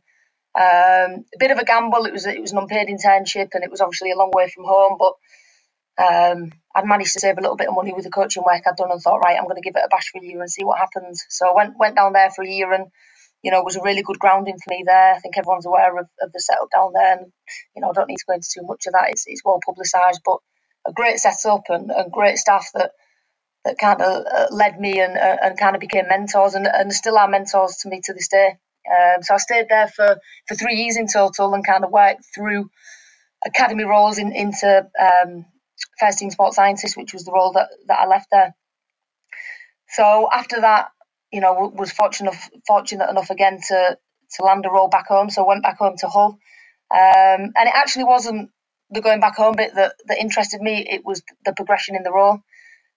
Um, 0.55 1.25
a 1.33 1.39
bit 1.39 1.51
of 1.51 1.57
a 1.57 1.65
gamble. 1.65 2.05
It 2.05 2.13
was 2.13 2.25
it 2.27 2.41
was 2.41 2.51
an 2.51 2.59
unpaid 2.59 2.89
internship 2.89 3.49
and 3.53 3.63
it 3.63 3.71
was 3.71 3.81
obviously 3.81 4.11
a 4.11 4.17
long 4.17 4.31
way 4.33 4.49
from 4.49 4.65
home, 4.65 4.97
but 4.99 5.13
um, 5.97 6.51
I'd 6.75 6.85
managed 6.85 7.13
to 7.13 7.19
save 7.19 7.37
a 7.37 7.41
little 7.41 7.55
bit 7.55 7.69
of 7.69 7.75
money 7.75 7.93
with 7.93 8.03
the 8.03 8.09
coaching 8.09 8.43
work 8.45 8.61
I'd 8.65 8.75
done 8.75 8.91
and 8.91 9.01
thought, 9.01 9.19
right, 9.19 9.37
I'm 9.37 9.45
going 9.45 9.55
to 9.55 9.61
give 9.61 9.75
it 9.75 9.85
a 9.85 9.89
bash 9.89 10.09
for 10.11 10.21
a 10.21 10.25
year 10.25 10.41
and 10.41 10.49
see 10.49 10.63
what 10.63 10.79
happens. 10.79 11.23
So 11.29 11.47
I 11.49 11.53
went 11.55 11.77
went 11.77 11.95
down 11.95 12.13
there 12.13 12.29
for 12.31 12.43
a 12.43 12.49
year 12.49 12.73
and 12.73 12.87
you 13.45 13.51
know, 13.51 13.59
it 13.59 13.65
was 13.65 13.75
a 13.75 13.83
really 13.83 14.01
good 14.01 14.17
grounding 14.17 14.57
for 14.57 14.71
me 14.71 14.83
there. 14.83 15.13
I 15.13 15.19
think 15.19 15.37
everyone's 15.37 15.67
aware 15.67 15.95
of, 15.99 16.07
of 16.19 16.31
the 16.33 16.39
setup 16.39 16.69
down 16.73 16.93
there, 16.93 17.17
and 17.19 17.31
you 17.75 17.81
know, 17.81 17.91
I 17.91 17.93
don't 17.93 18.07
need 18.07 18.17
to 18.17 18.25
go 18.27 18.33
into 18.33 18.49
too 18.51 18.65
much 18.65 18.87
of 18.87 18.93
that. 18.93 19.09
It's, 19.09 19.25
it's 19.27 19.43
well 19.45 19.59
publicised, 19.63 20.21
but 20.25 20.37
a 20.87 20.91
great 20.91 21.19
setup 21.19 21.61
and, 21.69 21.91
and 21.91 22.11
great 22.11 22.39
staff 22.39 22.67
that 22.73 22.91
that 23.63 23.77
kind 23.77 24.01
of 24.01 24.25
uh, 24.25 24.47
led 24.49 24.79
me 24.79 24.99
and 24.99 25.15
uh, 25.15 25.37
and 25.43 25.59
kind 25.59 25.75
of 25.75 25.79
became 25.79 26.07
mentors 26.07 26.55
and, 26.55 26.65
and 26.65 26.91
still 26.91 27.19
are 27.19 27.27
mentors 27.27 27.77
to 27.77 27.89
me 27.89 28.01
to 28.05 28.13
this 28.13 28.29
day. 28.29 28.57
Um, 28.89 29.21
so 29.21 29.35
I 29.35 29.37
stayed 29.37 29.67
there 29.69 29.87
for, 29.87 30.17
for 30.47 30.55
three 30.55 30.75
years 30.75 30.97
in 30.97 31.07
total 31.07 31.53
and 31.53 31.65
kind 31.65 31.83
of 31.83 31.91
worked 31.91 32.25
through 32.33 32.69
academy 33.45 33.83
roles 33.83 34.17
in, 34.17 34.31
into 34.31 34.87
um, 34.99 35.45
first 35.99 36.19
team 36.19 36.31
sports 36.31 36.55
scientist, 36.57 36.97
which 36.97 37.13
was 37.13 37.25
the 37.25 37.31
role 37.33 37.53
that, 37.53 37.69
that 37.87 37.99
I 37.99 38.07
left 38.07 38.27
there. 38.31 38.55
So 39.89 40.29
after 40.31 40.61
that, 40.61 40.89
you 41.31 41.41
know, 41.41 41.71
was 41.75 41.91
fortunate 41.91 42.31
enough, 42.31 42.49
fortunate 42.67 43.09
enough 43.09 43.29
again 43.29 43.59
to 43.69 43.97
to 44.37 44.43
land 44.43 44.65
a 44.65 44.69
role 44.71 44.89
back 44.89 45.07
home. 45.07 45.29
So 45.29 45.43
I 45.45 45.47
went 45.47 45.63
back 45.63 45.77
home 45.77 45.95
to 45.99 46.07
Hull, 46.07 46.39
um, 46.93 47.53
and 47.55 47.67
it 47.69 47.73
actually 47.75 48.05
wasn't 48.05 48.51
the 48.91 49.01
going 49.01 49.19
back 49.21 49.35
home 49.37 49.55
bit 49.57 49.75
that, 49.75 49.95
that 50.07 50.19
interested 50.19 50.61
me. 50.61 50.85
It 50.89 51.03
was 51.05 51.23
the 51.45 51.53
progression 51.53 51.95
in 51.95 52.03
the 52.03 52.11
role. 52.13 52.39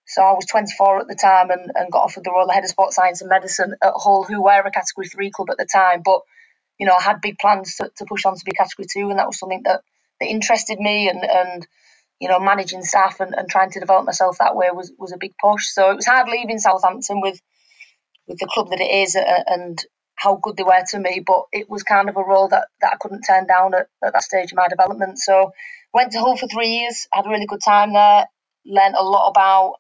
So 0.06 0.22
I 0.22 0.32
was 0.32 0.46
24 0.46 1.00
at 1.02 1.08
the 1.08 1.14
time 1.16 1.50
and, 1.50 1.70
and 1.74 1.92
got 1.92 2.04
offered 2.04 2.24
the 2.24 2.32
role 2.32 2.44
of 2.48 2.54
head 2.54 2.64
of 2.64 2.70
sports 2.70 2.96
science 2.96 3.22
and 3.22 3.30
medicine 3.30 3.74
at 3.82 3.92
Hull, 3.96 4.24
who 4.24 4.42
were 4.42 4.60
a 4.60 4.70
category 4.70 5.08
three 5.08 5.30
club 5.30 5.50
at 5.50 5.58
the 5.58 5.68
time. 5.72 6.02
But 6.04 6.20
you 6.78 6.86
know, 6.86 6.94
I 6.98 7.02
had 7.02 7.20
big 7.20 7.38
plans 7.38 7.76
to, 7.76 7.90
to 7.96 8.06
push 8.06 8.24
on 8.26 8.34
to 8.36 8.44
be 8.44 8.52
category 8.52 8.86
two, 8.92 9.10
and 9.10 9.18
that 9.18 9.26
was 9.26 9.38
something 9.38 9.62
that, 9.64 9.82
that 10.20 10.26
interested 10.26 10.78
me. 10.80 11.08
And, 11.08 11.24
and 11.24 11.66
you 12.20 12.28
know, 12.28 12.40
managing 12.40 12.82
staff 12.82 13.20
and, 13.20 13.34
and 13.36 13.48
trying 13.50 13.70
to 13.72 13.80
develop 13.80 14.06
myself 14.06 14.38
that 14.38 14.56
way 14.56 14.68
was, 14.72 14.92
was 14.98 15.12
a 15.12 15.18
big 15.18 15.32
push. 15.42 15.66
So 15.68 15.90
it 15.92 15.96
was 15.96 16.06
hard 16.06 16.28
leaving 16.28 16.58
Southampton 16.58 17.20
with 17.22 17.38
with 18.28 18.38
the 18.38 18.48
club 18.52 18.70
that 18.70 18.80
it 18.80 18.90
is 18.90 19.16
uh, 19.16 19.44
and 19.48 19.78
how 20.16 20.36
good 20.42 20.56
they 20.56 20.62
were 20.64 20.84
to 20.90 21.00
me. 21.00 21.22
But 21.26 21.44
it 21.52 21.70
was 21.70 21.84
kind 21.84 22.08
of 22.08 22.16
a 22.16 22.24
role 22.24 22.48
that, 22.50 22.68
that 22.80 22.94
I 22.94 22.96
couldn't 23.00 23.22
turn 23.22 23.46
down 23.46 23.74
at, 23.74 23.88
at 24.04 24.12
that 24.14 24.22
stage 24.24 24.52
of 24.52 24.56
my 24.58 24.68
development. 24.68 25.18
So 25.18 25.52
went 25.94 26.12
to 26.12 26.20
Hull 26.20 26.38
for 26.38 26.48
three 26.48 26.68
years, 26.80 27.08
had 27.12 27.26
a 27.26 27.30
really 27.30 27.46
good 27.46 27.62
time 27.64 27.94
there, 27.94 28.26
learned 28.66 28.96
a 28.98 29.04
lot 29.04 29.30
about 29.30 29.74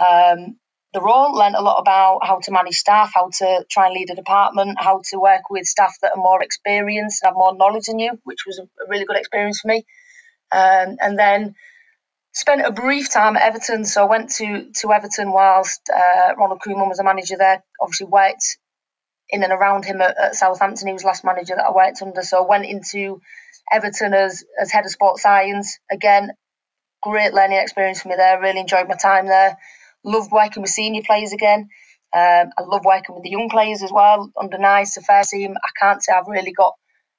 um, 0.00 0.58
the 0.94 1.02
role, 1.02 1.34
learned 1.34 1.56
a 1.56 1.62
lot 1.62 1.80
about 1.80 2.20
how 2.24 2.40
to 2.40 2.52
manage 2.52 2.76
staff, 2.76 3.12
how 3.14 3.30
to 3.38 3.64
try 3.70 3.86
and 3.86 3.94
lead 3.94 4.10
a 4.10 4.16
department, 4.16 4.78
how 4.80 5.02
to 5.10 5.18
work 5.20 5.50
with 5.50 5.66
staff 5.66 5.94
that 6.02 6.12
are 6.16 6.22
more 6.22 6.42
experienced 6.42 7.22
and 7.22 7.30
have 7.30 7.36
more 7.36 7.56
knowledge 7.56 7.86
than 7.86 7.98
you, 7.98 8.18
which 8.24 8.46
was 8.46 8.58
a 8.60 8.64
really 8.88 9.04
good 9.04 9.18
experience 9.18 9.60
for 9.60 9.68
me. 9.68 9.84
Um, 10.52 10.96
and 11.00 11.18
then 11.18 11.54
spent 12.32 12.66
a 12.66 12.72
brief 12.72 13.10
time 13.10 13.36
at 13.36 13.42
Everton. 13.42 13.84
So 13.84 14.02
I 14.02 14.08
went 14.08 14.30
to 14.36 14.70
to 14.80 14.92
Everton 14.92 15.32
whilst 15.32 15.80
uh, 15.94 16.34
Ronald 16.36 16.60
Koeman 16.66 16.88
was 16.88 16.98
a 16.98 17.04
manager 17.04 17.36
there. 17.38 17.62
Obviously 17.80 18.06
worked 18.06 18.58
in 19.28 19.42
and 19.42 19.52
around 19.52 19.84
him 19.84 20.00
at, 20.00 20.18
at, 20.18 20.34
Southampton. 20.34 20.88
He 20.88 20.92
was 20.92 21.04
last 21.04 21.24
manager 21.24 21.54
that 21.56 21.64
I 21.64 21.72
worked 21.72 22.02
under. 22.02 22.22
So 22.22 22.42
I 22.42 22.48
went 22.48 22.66
into 22.66 23.20
Everton 23.72 24.14
as 24.14 24.44
as 24.60 24.70
head 24.72 24.84
of 24.84 24.90
sports 24.90 25.22
science. 25.22 25.78
Again, 25.90 26.32
great 27.02 27.34
learning 27.34 27.58
experience 27.58 28.02
for 28.02 28.08
me 28.08 28.16
there. 28.16 28.40
Really 28.40 28.60
enjoyed 28.60 28.88
my 28.88 28.96
time 28.96 29.26
there. 29.26 29.56
Loved 30.04 30.32
working 30.32 30.62
with 30.62 30.70
senior 30.70 31.02
players 31.02 31.32
again. 31.32 31.68
Um, 32.14 32.50
I 32.58 32.62
love 32.62 32.84
working 32.84 33.14
with 33.14 33.24
the 33.24 33.30
young 33.30 33.48
players 33.48 33.82
as 33.82 33.92
well. 33.92 34.30
Under 34.38 34.58
nice, 34.58 34.94
the 34.94 35.00
first 35.00 35.30
team. 35.30 35.54
I 35.56 35.70
can't 35.80 36.02
say 36.02 36.12
I've 36.12 36.26
really 36.26 36.52
got 36.52 36.74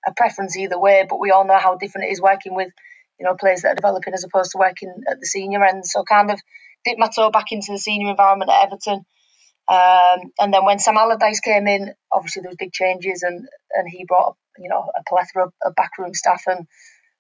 a 0.06 0.14
preference 0.14 0.58
either 0.58 0.78
way, 0.78 1.06
but 1.10 1.20
we 1.20 1.32
all 1.32 1.48
know 1.48 1.58
how 1.58 1.76
different 1.76 2.08
it 2.08 2.12
is 2.12 2.22
working 2.22 2.54
with 2.54 2.70
you 3.20 3.26
know, 3.26 3.36
players 3.36 3.62
that 3.62 3.74
are 3.74 3.76
developing 3.76 4.14
as 4.14 4.24
opposed 4.24 4.52
to 4.52 4.58
working 4.58 4.94
at 5.10 5.20
the 5.20 5.26
senior 5.26 5.64
end. 5.64 5.86
So 5.86 6.04
kind 6.04 6.32
of 6.32 6.40
dipped 6.86 7.00
my 7.00 7.10
toe 7.16 7.32
back 7.32 7.52
into 7.52 7.72
the 7.72 7.78
senior 7.78 8.10
environment 8.10 8.52
at 8.52 8.66
Everton. 8.66 9.06
Um, 9.70 10.32
and 10.40 10.54
then 10.54 10.66
when 10.66 10.80
Sam 10.80 10.98
Allardyce 10.98 11.40
came 11.40 11.68
in, 11.68 11.94
obviously 12.12 12.42
there 12.42 12.50
was 12.50 12.58
big 12.58 12.74
changes, 12.74 13.24
and 13.24 13.48
and 13.72 13.88
he 13.90 14.06
brought 14.06 14.36
you 14.58 14.70
know 14.70 14.90
a 14.96 15.04
plethora 15.08 15.46
of, 15.46 15.54
of 15.64 15.76
backroom 15.76 16.14
staff, 16.14 16.44
and 16.48 16.68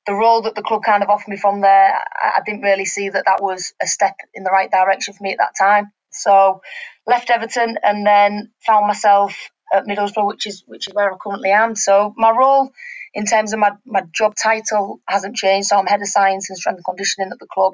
the 0.05 0.13
role 0.13 0.41
that 0.41 0.55
the 0.55 0.61
club 0.61 0.83
kind 0.83 1.03
of 1.03 1.09
offered 1.09 1.29
me 1.29 1.37
from 1.37 1.61
there, 1.61 1.93
I, 1.95 2.39
I 2.39 2.41
didn't 2.45 2.61
really 2.61 2.85
see 2.85 3.09
that 3.09 3.25
that 3.25 3.41
was 3.41 3.73
a 3.81 3.87
step 3.87 4.15
in 4.33 4.43
the 4.43 4.51
right 4.51 4.69
direction 4.69 5.13
for 5.13 5.23
me 5.23 5.31
at 5.31 5.37
that 5.37 5.55
time. 5.57 5.91
So 6.11 6.61
left 7.07 7.29
Everton, 7.29 7.77
and 7.81 8.05
then 8.05 8.51
found 8.65 8.87
myself 8.87 9.49
at 9.73 9.85
Middlesbrough, 9.85 10.27
which 10.27 10.45
is 10.45 10.63
which 10.67 10.87
is 10.87 10.93
where 10.93 11.11
I 11.11 11.17
currently 11.21 11.51
am. 11.51 11.75
So 11.75 12.13
my 12.17 12.31
role 12.31 12.71
in 13.13 13.25
terms 13.25 13.53
of 13.53 13.59
my, 13.59 13.71
my 13.85 14.03
job 14.13 14.33
title 14.41 15.01
hasn't 15.07 15.35
changed. 15.35 15.67
So 15.67 15.77
I'm 15.77 15.85
head 15.85 16.01
of 16.01 16.07
science 16.07 16.49
and 16.49 16.57
strength 16.57 16.77
and 16.77 16.85
conditioning 16.85 17.31
at 17.31 17.39
the 17.39 17.47
club. 17.47 17.73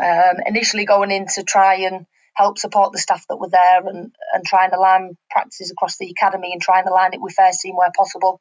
Um, 0.00 0.36
initially 0.46 0.84
going 0.84 1.10
in 1.10 1.26
to 1.34 1.42
try 1.42 1.76
and 1.76 2.06
help 2.34 2.58
support 2.58 2.92
the 2.92 2.98
staff 2.98 3.24
that 3.28 3.38
were 3.38 3.48
there 3.48 3.86
and, 3.86 4.14
and 4.34 4.44
try 4.44 4.64
and 4.64 4.74
align 4.74 5.16
practices 5.30 5.70
across 5.70 5.96
the 5.96 6.10
academy 6.10 6.52
and 6.52 6.60
try 6.60 6.80
and 6.80 6.88
align 6.88 7.14
it 7.14 7.20
with 7.20 7.34
first 7.34 7.60
team 7.60 7.76
where 7.76 7.90
possible. 7.96 8.40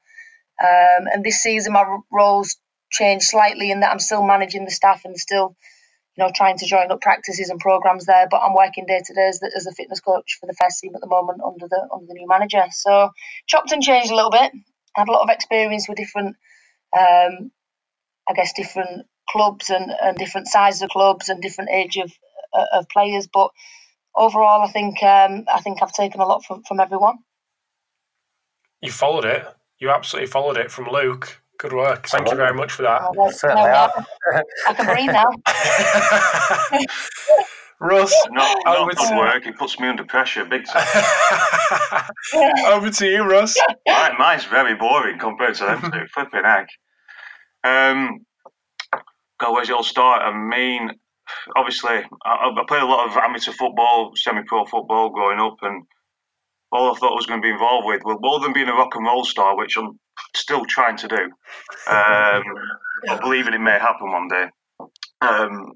Um, 0.62 1.08
and 1.12 1.24
this 1.24 1.42
season 1.42 1.74
my 1.74 1.86
roles 2.12 2.58
changed 2.92 3.26
slightly 3.26 3.72
in 3.72 3.82
that 3.82 3.92
I'm 3.92 4.00
still 4.00 4.26
managing 4.26 4.66
the 4.66 4.72
staff 4.72 5.04
and 5.06 5.18
still, 5.18 5.56
you 6.18 6.24
know, 6.24 6.32
trying 6.34 6.58
to 6.58 6.66
join 6.66 6.92
up 6.92 7.02
practices 7.02 7.50
and 7.50 7.60
programs 7.60 8.06
there. 8.06 8.28
But 8.30 8.42
I'm 8.42 8.56
working 8.56 8.86
day 8.86 9.02
to 9.06 9.14
day 9.14 9.28
as, 9.28 9.42
as 9.56 9.66
a 9.66 9.72
fitness 9.72 10.00
coach 10.00 10.38
for 10.40 10.48
the 10.48 10.56
first 10.60 10.80
team 10.80 10.94
at 10.96 11.02
the 11.02 11.08
moment 11.08 11.42
under 11.46 11.68
the 11.68 11.88
under 11.94 12.06
the 12.08 12.14
new 12.14 12.28
manager. 12.28 12.64
So 12.72 13.10
chopped 13.48 13.72
and 13.72 13.84
changed 13.84 14.12
a 14.12 14.16
little 14.16 14.32
bit 14.32 14.52
had 14.96 15.10
a 15.10 15.12
lot 15.12 15.24
of 15.24 15.30
experience 15.30 15.88
with 15.88 15.98
different, 15.98 16.36
um, 16.98 17.52
I 18.28 18.34
guess, 18.34 18.54
different 18.54 19.06
clubs 19.30 19.70
and, 19.70 19.92
and 20.02 20.18
different 20.18 20.48
sizes 20.48 20.82
of 20.82 20.90
clubs 20.90 21.30
and 21.30 21.42
different 21.42 21.72
age 21.72 21.98
of 21.98 22.12
uh, 22.54 22.66
of 22.74 22.90
players. 22.90 23.28
But 23.32 23.50
overall, 24.16 24.62
I 24.62 24.72
think 24.72 25.02
um, 25.04 25.46
I 25.54 25.60
think 25.62 25.82
I've 25.82 25.92
taken 25.92 26.22
a 26.22 26.26
lot 26.26 26.46
from 26.46 26.64
from 26.64 26.80
everyone. 26.80 27.20
You 28.82 28.92
followed 28.92 29.26
it. 29.26 29.46
You 29.80 29.90
absolutely 29.90 30.28
followed 30.28 30.58
it 30.58 30.72
from 30.72 30.90
Luke. 30.90 31.42
Good 31.58 31.74
work. 31.74 32.08
Thank 32.08 32.30
you 32.30 32.36
very 32.36 32.54
much 32.54 32.74
for 32.74 32.84
that. 32.84 33.02
Oh, 33.18 33.32
Certainly 33.32 33.64
no, 33.64 33.90
I 34.68 34.74
can 34.74 34.86
breathe 34.86 35.12
now. 35.12 35.30
Russ, 37.80 38.14
not, 38.32 38.58
not 38.66 38.96
good 38.96 39.18
work. 39.18 39.46
It 39.46 39.58
puts 39.58 39.80
me 39.80 39.88
under 39.88 40.06
pressure 40.06 40.46
big 40.46 40.66
time. 40.66 40.88
over 42.68 42.90
to 42.90 43.06
you, 43.06 43.24
Russ. 43.24 43.58
Mine, 43.86 44.14
mine's 44.18 44.46
very 44.46 44.76
boring 44.76 45.20
compared 45.20 45.56
to 45.56 45.66
them 45.66 45.92
two. 45.92 46.06
Flipping 46.14 46.44
heck. 46.44 46.68
Um, 47.64 48.26
God, 49.40 49.52
where's 49.54 49.70
it 49.70 49.76
all 49.76 49.84
start? 49.84 50.22
I 50.22 50.32
mean, 50.38 50.92
obviously, 51.58 52.02
I, 52.26 52.52
I 52.58 52.64
played 52.68 52.82
a 52.82 52.86
lot 52.86 53.10
of 53.10 53.18
amateur 53.18 53.52
football, 53.52 54.14
semi-pro 54.16 54.66
football 54.66 55.10
growing 55.10 55.40
up, 55.40 55.58
and 55.62 55.86
all 56.72 56.94
I 56.94 56.98
thought 56.98 57.12
I 57.12 57.16
was 57.16 57.26
going 57.26 57.42
to 57.42 57.46
be 57.46 57.52
involved 57.52 57.88
with, 57.88 58.02
well, 58.04 58.18
more 58.22 58.40
than 58.40 58.54
being 58.54 58.68
a 58.68 58.74
rock 58.74 58.96
and 58.96 59.06
roll 59.06 59.24
star, 59.24 59.58
which 59.58 59.78
I'm 59.78 60.00
still 60.36 60.66
trying 60.66 60.98
to 60.98 61.08
do. 61.08 61.24
Um, 61.88 62.44
I 63.10 63.18
believe 63.20 63.48
it 63.48 63.60
may 63.60 63.80
happen 63.80 64.12
one 64.12 64.28
day. 64.28 64.46
Um, 65.22 65.74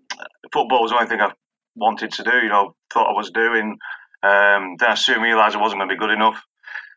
football 0.51 0.81
was 0.81 0.91
the 0.91 0.97
only 0.97 1.07
thing 1.07 1.21
I 1.21 1.31
wanted 1.75 2.11
to 2.13 2.23
do, 2.23 2.37
you 2.43 2.49
know, 2.49 2.75
thought 2.91 3.09
I 3.09 3.17
was 3.17 3.31
doing. 3.31 3.77
Um, 4.21 4.75
then 4.79 4.91
I 4.91 4.95
soon 4.95 5.21
realised 5.21 5.55
I 5.55 5.61
wasn't 5.61 5.79
going 5.79 5.89
to 5.89 5.95
be 5.95 5.99
good 5.99 6.11
enough, 6.11 6.41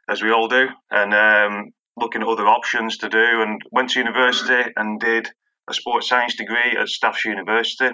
as 0.09 0.23
we 0.23 0.33
all 0.33 0.49
do, 0.49 0.67
and 0.91 1.15
um, 1.15 1.71
looking 1.97 2.23
at 2.23 2.29
other 2.29 2.49
options 2.49 2.99
to 2.99 3.09
do. 3.09 3.43
And 3.43 3.61
went 3.71 3.91
to 3.91 4.01
university 4.01 4.71
and 4.77 5.01
did 5.01 5.29
a 5.69 5.75
sports 5.75 6.09
science 6.09 6.35
degree 6.35 6.77
at 6.79 6.89
Staffs 6.89 7.25
University. 7.25 7.91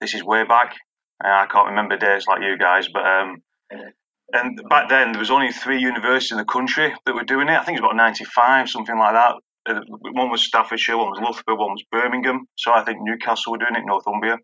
This 0.00 0.14
is 0.14 0.22
way 0.22 0.44
back. 0.44 0.76
Uh, 1.24 1.28
I 1.28 1.46
can't 1.46 1.70
remember 1.70 1.96
dates 1.96 2.26
like 2.26 2.42
you 2.42 2.58
guys, 2.58 2.88
but 2.92 3.06
um, 3.06 3.42
and 4.32 4.60
back 4.68 4.88
then 4.88 5.12
there 5.12 5.20
was 5.20 5.30
only 5.30 5.52
three 5.52 5.80
universities 5.80 6.32
in 6.32 6.38
the 6.38 6.44
country 6.44 6.92
that 7.04 7.14
were 7.14 7.24
doing 7.24 7.48
it. 7.48 7.58
I 7.58 7.64
think 7.64 7.78
it 7.78 7.82
was 7.82 7.90
about 7.90 7.96
'95, 7.96 8.68
something 8.68 8.98
like 8.98 9.14
that. 9.14 9.34
Uh, 9.68 9.80
one 9.88 10.30
was 10.30 10.42
Staffordshire, 10.42 10.96
one 10.96 11.10
was 11.10 11.20
Loughborough, 11.20 11.58
one 11.58 11.72
was 11.72 11.84
Birmingham. 11.90 12.46
So 12.56 12.72
I 12.72 12.84
think 12.84 12.98
Newcastle 13.00 13.52
were 13.52 13.58
doing 13.58 13.74
it, 13.74 13.84
Northumbria. 13.84 14.38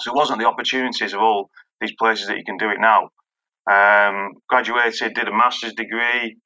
So 0.00 0.12
it 0.12 0.16
wasn't 0.16 0.40
the 0.40 0.48
opportunities 0.48 1.12
of 1.12 1.20
all 1.20 1.50
these 1.80 1.94
places 1.98 2.26
that 2.26 2.38
you 2.38 2.44
can 2.44 2.56
do 2.56 2.70
it 2.70 2.80
now. 2.80 3.10
Um, 3.70 4.32
graduated, 4.48 5.14
did 5.14 5.28
a 5.28 5.32
master's 5.32 5.74
degree, 5.74 6.36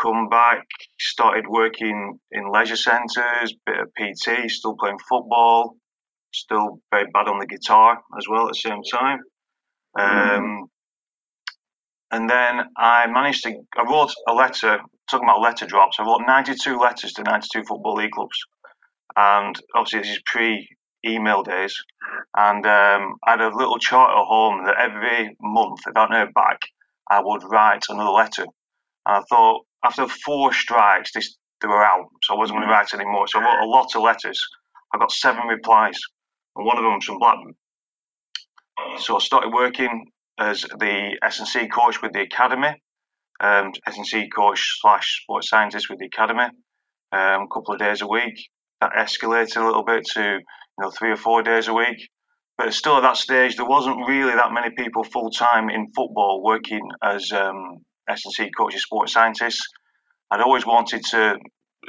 come 0.00 0.28
back, 0.28 0.64
started 0.98 1.46
working 1.46 2.18
in 2.32 2.50
leisure 2.50 2.76
centres, 2.76 3.54
bit 3.66 3.80
of 3.80 3.88
PT, 3.98 4.50
still 4.50 4.76
playing 4.78 4.98
football, 5.08 5.76
still 6.32 6.80
very 6.90 7.06
bad 7.12 7.28
on 7.28 7.38
the 7.38 7.46
guitar 7.46 8.00
as 8.18 8.26
well 8.28 8.46
at 8.46 8.54
the 8.54 8.60
same 8.60 8.82
time. 8.90 9.20
Um, 9.98 10.68
and 12.10 12.28
then 12.30 12.66
I 12.76 13.06
managed 13.06 13.44
to. 13.44 13.54
I 13.76 13.82
wrote 13.82 14.12
a 14.28 14.32
letter 14.32 14.80
talking 15.10 15.28
about 15.28 15.40
letter 15.40 15.66
drops. 15.66 15.98
I 15.98 16.04
wrote 16.04 16.22
92 16.26 16.78
letters 16.78 17.12
to 17.14 17.22
92 17.22 17.64
football 17.64 17.94
league 17.94 18.12
clubs, 18.12 18.38
and 19.16 19.60
obviously 19.74 20.00
this 20.00 20.16
is 20.16 20.22
pre-email 20.26 21.42
days. 21.42 21.76
And 22.36 22.64
um, 22.66 23.16
I 23.26 23.32
had 23.32 23.40
a 23.40 23.56
little 23.56 23.78
chart 23.78 24.10
at 24.10 24.24
home 24.24 24.64
that 24.66 24.76
every 24.78 25.36
month, 25.40 25.80
if 25.86 25.96
I 25.96 26.06
heard 26.06 26.34
back, 26.34 26.60
I 27.10 27.20
would 27.22 27.42
write 27.44 27.84
another 27.88 28.10
letter. 28.10 28.44
And 29.06 29.16
I 29.16 29.20
thought 29.28 29.64
after 29.84 30.06
four 30.08 30.52
strikes, 30.52 31.12
this 31.12 31.36
they 31.62 31.68
were 31.68 31.84
out, 31.84 32.06
so 32.22 32.34
I 32.34 32.38
wasn't 32.38 32.58
going 32.58 32.68
to 32.68 32.72
write 32.72 32.92
anymore. 32.92 33.26
So 33.28 33.40
I 33.40 33.44
wrote 33.44 33.64
a 33.64 33.66
lot 33.66 33.94
of 33.96 34.02
letters. 34.02 34.40
I 34.92 34.98
got 34.98 35.10
seven 35.10 35.46
replies, 35.46 35.98
and 36.54 36.66
one 36.66 36.76
of 36.76 36.84
them 36.84 36.94
was 36.94 37.04
from 37.04 37.18
Blackburn. 37.18 37.54
So 38.98 39.16
I 39.16 39.20
started 39.20 39.52
working 39.52 40.06
as 40.38 40.62
the 40.62 41.18
S&C 41.22 41.68
coach 41.68 42.02
with 42.02 42.12
the 42.12 42.20
academy, 42.20 42.74
um, 43.40 43.72
S&C 43.86 44.28
coach 44.28 44.78
slash 44.80 45.22
sports 45.22 45.48
scientist 45.48 45.88
with 45.90 45.98
the 45.98 46.06
academy, 46.06 46.48
um, 47.12 47.42
a 47.42 47.48
couple 47.52 47.74
of 47.74 47.78
days 47.78 48.02
a 48.02 48.06
week. 48.06 48.34
That 48.80 48.92
escalated 48.92 49.56
a 49.56 49.64
little 49.64 49.84
bit 49.84 50.04
to 50.14 50.20
you 50.20 50.80
know 50.80 50.90
three 50.90 51.10
or 51.10 51.16
four 51.16 51.42
days 51.42 51.68
a 51.68 51.74
week. 51.74 52.08
But 52.58 52.72
still, 52.72 52.96
at 52.96 53.02
that 53.02 53.16
stage, 53.16 53.56
there 53.56 53.66
wasn't 53.66 54.06
really 54.08 54.34
that 54.34 54.52
many 54.52 54.70
people 54.70 55.04
full 55.04 55.30
time 55.30 55.68
in 55.68 55.92
football 55.94 56.42
working 56.42 56.80
as 57.02 57.30
um, 57.32 57.78
S&C 58.08 58.50
coaches, 58.56 58.82
sports 58.82 59.12
scientists. 59.12 59.66
I'd 60.30 60.40
always 60.40 60.66
wanted 60.66 61.04
to 61.10 61.36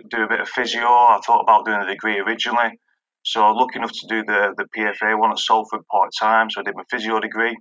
do 0.09 0.23
a 0.23 0.27
bit 0.27 0.41
of 0.41 0.49
physio. 0.49 0.85
I 0.85 1.19
thought 1.25 1.41
about 1.41 1.65
doing 1.65 1.81
a 1.81 1.87
degree 1.87 2.19
originally. 2.19 2.71
So 3.23 3.43
I 3.43 3.49
was 3.49 3.57
lucky 3.59 3.79
enough 3.79 3.91
to 3.91 4.07
do 4.07 4.23
the, 4.23 4.53
the 4.57 4.65
PFA 4.77 5.17
one 5.19 5.31
at 5.31 5.39
Salford 5.39 5.81
part 5.91 6.09
time. 6.19 6.49
So 6.49 6.61
I 6.61 6.63
did 6.63 6.75
my 6.75 6.83
physio 6.89 7.19
degree. 7.19 7.55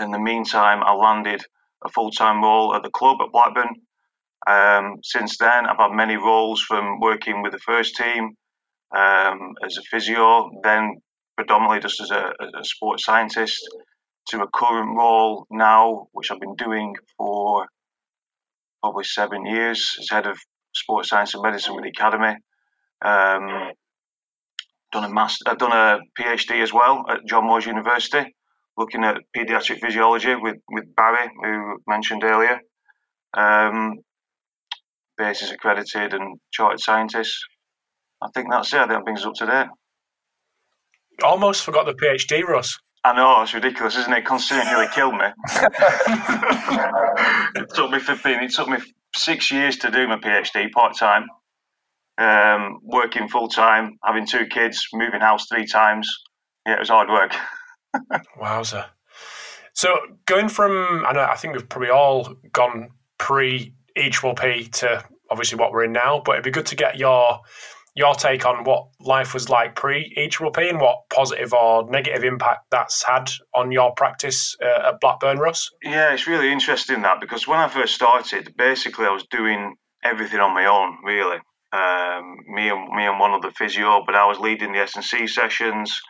In 0.00 0.10
the 0.10 0.18
meantime, 0.18 0.82
I 0.82 0.94
landed 0.94 1.42
a 1.84 1.88
full 1.90 2.10
time 2.10 2.42
role 2.42 2.74
at 2.74 2.82
the 2.82 2.90
club 2.90 3.18
at 3.20 3.32
Blackburn. 3.32 3.74
Um, 4.46 4.96
since 5.02 5.36
then, 5.36 5.66
I've 5.66 5.76
had 5.76 5.92
many 5.92 6.16
roles 6.16 6.62
from 6.62 7.00
working 7.00 7.42
with 7.42 7.52
the 7.52 7.58
first 7.58 7.96
team 7.96 8.30
um, 8.96 9.54
as 9.64 9.76
a 9.76 9.82
physio, 9.90 10.50
then 10.62 11.00
predominantly 11.36 11.80
just 11.80 12.00
as 12.00 12.10
a, 12.10 12.32
a 12.58 12.64
sports 12.64 13.04
scientist, 13.04 13.62
to 14.28 14.42
a 14.42 14.48
current 14.54 14.96
role 14.96 15.46
now, 15.50 16.08
which 16.12 16.30
I've 16.30 16.40
been 16.40 16.56
doing 16.56 16.94
for 17.16 17.66
probably 18.82 19.04
seven 19.04 19.44
years 19.44 19.96
as 20.00 20.08
head 20.10 20.26
of 20.26 20.38
sports 20.74 21.10
science 21.10 21.34
and 21.34 21.42
medicine 21.42 21.74
with 21.74 21.84
the 21.84 21.90
academy. 21.90 22.36
Um, 23.02 23.72
done 24.92 25.04
a 25.04 25.10
master, 25.10 25.44
I've 25.46 25.58
done 25.58 25.72
a 25.72 25.98
PhD 26.18 26.62
as 26.62 26.72
well 26.72 27.04
at 27.08 27.26
John 27.26 27.44
Moores 27.44 27.66
University, 27.66 28.34
looking 28.80 29.04
at 29.04 29.18
paediatric 29.36 29.78
physiology 29.78 30.34
with, 30.34 30.56
with 30.72 30.94
Barry, 30.96 31.30
who 31.42 31.76
mentioned 31.86 32.24
earlier. 32.24 32.58
Um, 33.34 33.98
BASES 35.18 35.52
accredited 35.52 36.14
and 36.14 36.40
chartered 36.50 36.80
scientist. 36.80 37.36
I 38.22 38.28
think 38.34 38.48
that's 38.50 38.72
it. 38.72 38.78
I 38.78 38.86
think 38.86 38.92
that 38.92 39.04
brings 39.04 39.20
us 39.20 39.26
up 39.26 39.34
to 39.34 39.46
date. 39.46 39.66
Almost 41.22 41.62
forgot 41.62 41.84
the 41.84 41.92
PhD, 41.92 42.42
Russ. 42.42 42.78
I 43.04 43.14
know 43.14 43.42
it's 43.42 43.54
ridiculous, 43.54 43.96
isn't 43.96 44.12
it? 44.12 44.24
Considering 44.26 44.66
nearly 44.66 44.88
killed 44.88 45.14
me. 45.14 45.26
it 47.56 47.66
took 47.74 47.90
me 47.90 47.98
fifteen. 47.98 48.40
It 48.42 48.52
took 48.52 48.68
me 48.68 48.78
six 49.14 49.50
years 49.50 49.76
to 49.78 49.90
do 49.90 50.06
my 50.06 50.16
PhD 50.16 50.70
part 50.70 50.96
time. 50.96 51.26
Um, 52.18 52.80
working 52.82 53.28
full 53.28 53.48
time, 53.48 53.96
having 54.04 54.26
two 54.26 54.46
kids, 54.46 54.86
moving 54.92 55.20
house 55.20 55.46
three 55.48 55.66
times. 55.66 56.10
Yeah, 56.66 56.74
it 56.74 56.80
was 56.80 56.90
hard 56.90 57.08
work. 57.08 57.34
Wowza. 58.40 58.86
So 59.72 59.96
going 60.26 60.48
from, 60.48 61.04
I 61.06 61.12
know, 61.12 61.22
I 61.22 61.36
think 61.36 61.54
we've 61.54 61.68
probably 61.68 61.90
all 61.90 62.34
gone 62.52 62.90
pre 63.18 63.74
EPPP 63.96 64.72
to 64.72 65.04
obviously 65.30 65.58
what 65.58 65.72
we're 65.72 65.84
in 65.84 65.92
now, 65.92 66.20
but 66.24 66.32
it'd 66.32 66.44
be 66.44 66.50
good 66.50 66.66
to 66.66 66.76
get 66.76 66.98
your 66.98 67.40
your 67.96 68.14
take 68.14 68.46
on 68.46 68.62
what 68.64 68.86
life 69.00 69.34
was 69.34 69.48
like 69.48 69.74
pre 69.74 70.12
each 70.16 70.38
P 70.38 70.68
and 70.68 70.80
what 70.80 70.98
positive 71.12 71.52
or 71.52 71.90
negative 71.90 72.22
impact 72.24 72.66
that's 72.70 73.02
had 73.02 73.30
on 73.54 73.72
your 73.72 73.92
practice 73.94 74.56
uh, 74.62 74.88
at 74.88 75.00
Blackburn, 75.00 75.38
Russ. 75.38 75.70
Yeah, 75.82 76.12
it's 76.12 76.26
really 76.26 76.52
interesting 76.52 77.02
that 77.02 77.20
because 77.20 77.48
when 77.48 77.58
I 77.58 77.68
first 77.68 77.94
started, 77.94 78.54
basically 78.56 79.06
I 79.06 79.10
was 79.10 79.26
doing 79.30 79.74
everything 80.04 80.40
on 80.40 80.54
my 80.54 80.66
own, 80.66 80.98
really. 81.04 81.38
Um, 81.72 82.36
me 82.48 82.68
and 82.68 82.88
me 82.90 83.06
and 83.06 83.20
one 83.20 83.32
other 83.32 83.50
physio, 83.50 84.02
but 84.04 84.14
I 84.14 84.26
was 84.26 84.38
leading 84.38 84.72
the 84.72 84.80
S 84.80 84.96
and 84.96 85.04
C 85.04 85.26
sessions. 85.26 86.00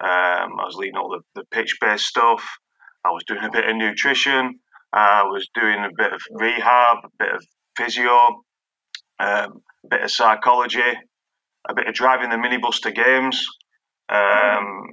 Um, 0.00 0.58
I 0.58 0.64
was 0.64 0.76
leading 0.76 0.96
all 0.96 1.10
the, 1.10 1.20
the 1.40 1.46
pitch 1.50 1.76
based 1.80 2.06
stuff. 2.06 2.44
I 3.04 3.10
was 3.10 3.24
doing 3.24 3.44
a 3.44 3.50
bit 3.50 3.68
of 3.68 3.76
nutrition. 3.76 4.58
I 4.92 5.24
was 5.24 5.48
doing 5.54 5.78
a 5.84 5.90
bit 5.96 6.12
of 6.12 6.20
rehab, 6.30 6.98
a 7.04 7.08
bit 7.18 7.34
of 7.34 7.44
physio, 7.76 8.42
um, 9.18 9.60
a 9.84 9.88
bit 9.90 10.02
of 10.02 10.10
psychology, 10.10 10.80
a 11.68 11.74
bit 11.74 11.88
of 11.88 11.94
driving 11.94 12.30
the 12.30 12.36
minibus 12.36 12.80
to 12.82 12.92
games, 12.92 13.46
um, 14.08 14.84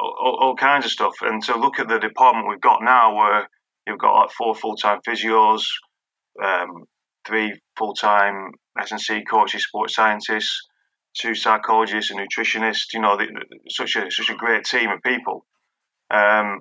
all, 0.00 0.38
all, 0.40 0.56
kinds 0.56 0.84
of 0.84 0.90
stuff. 0.90 1.14
And 1.22 1.42
to 1.44 1.56
look 1.56 1.78
at 1.78 1.88
the 1.88 1.98
department 1.98 2.48
we've 2.48 2.60
got 2.60 2.82
now, 2.82 3.16
where 3.16 3.48
you've 3.86 3.98
got 3.98 4.20
like 4.20 4.30
four 4.30 4.54
full 4.54 4.76
time 4.76 5.00
physios, 5.06 5.64
um, 6.42 6.84
three 7.26 7.60
full 7.76 7.94
time 7.94 8.50
S&C 8.80 9.24
coaches, 9.24 9.64
sports 9.64 9.94
scientists, 9.94 10.67
two 11.20 11.34
psychologists, 11.34 12.10
and 12.10 12.20
nutritionists. 12.20 12.92
You 12.92 13.00
know, 13.00 13.16
the, 13.16 13.26
such 13.70 13.96
a 13.96 14.10
such 14.10 14.30
a 14.30 14.34
great 14.34 14.64
team 14.64 14.90
of 14.90 15.02
people. 15.02 15.44
Um, 16.10 16.60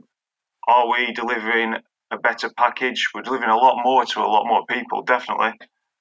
are 0.67 0.89
we 0.91 1.13
delivering 1.13 1.75
a 2.11 2.17
better 2.17 2.49
package? 2.57 3.07
We're 3.13 3.21
delivering 3.21 3.49
a 3.49 3.55
lot 3.55 3.83
more 3.83 4.05
to 4.05 4.19
a 4.19 4.27
lot 4.27 4.45
more 4.45 4.65
people, 4.69 5.03
definitely. 5.03 5.53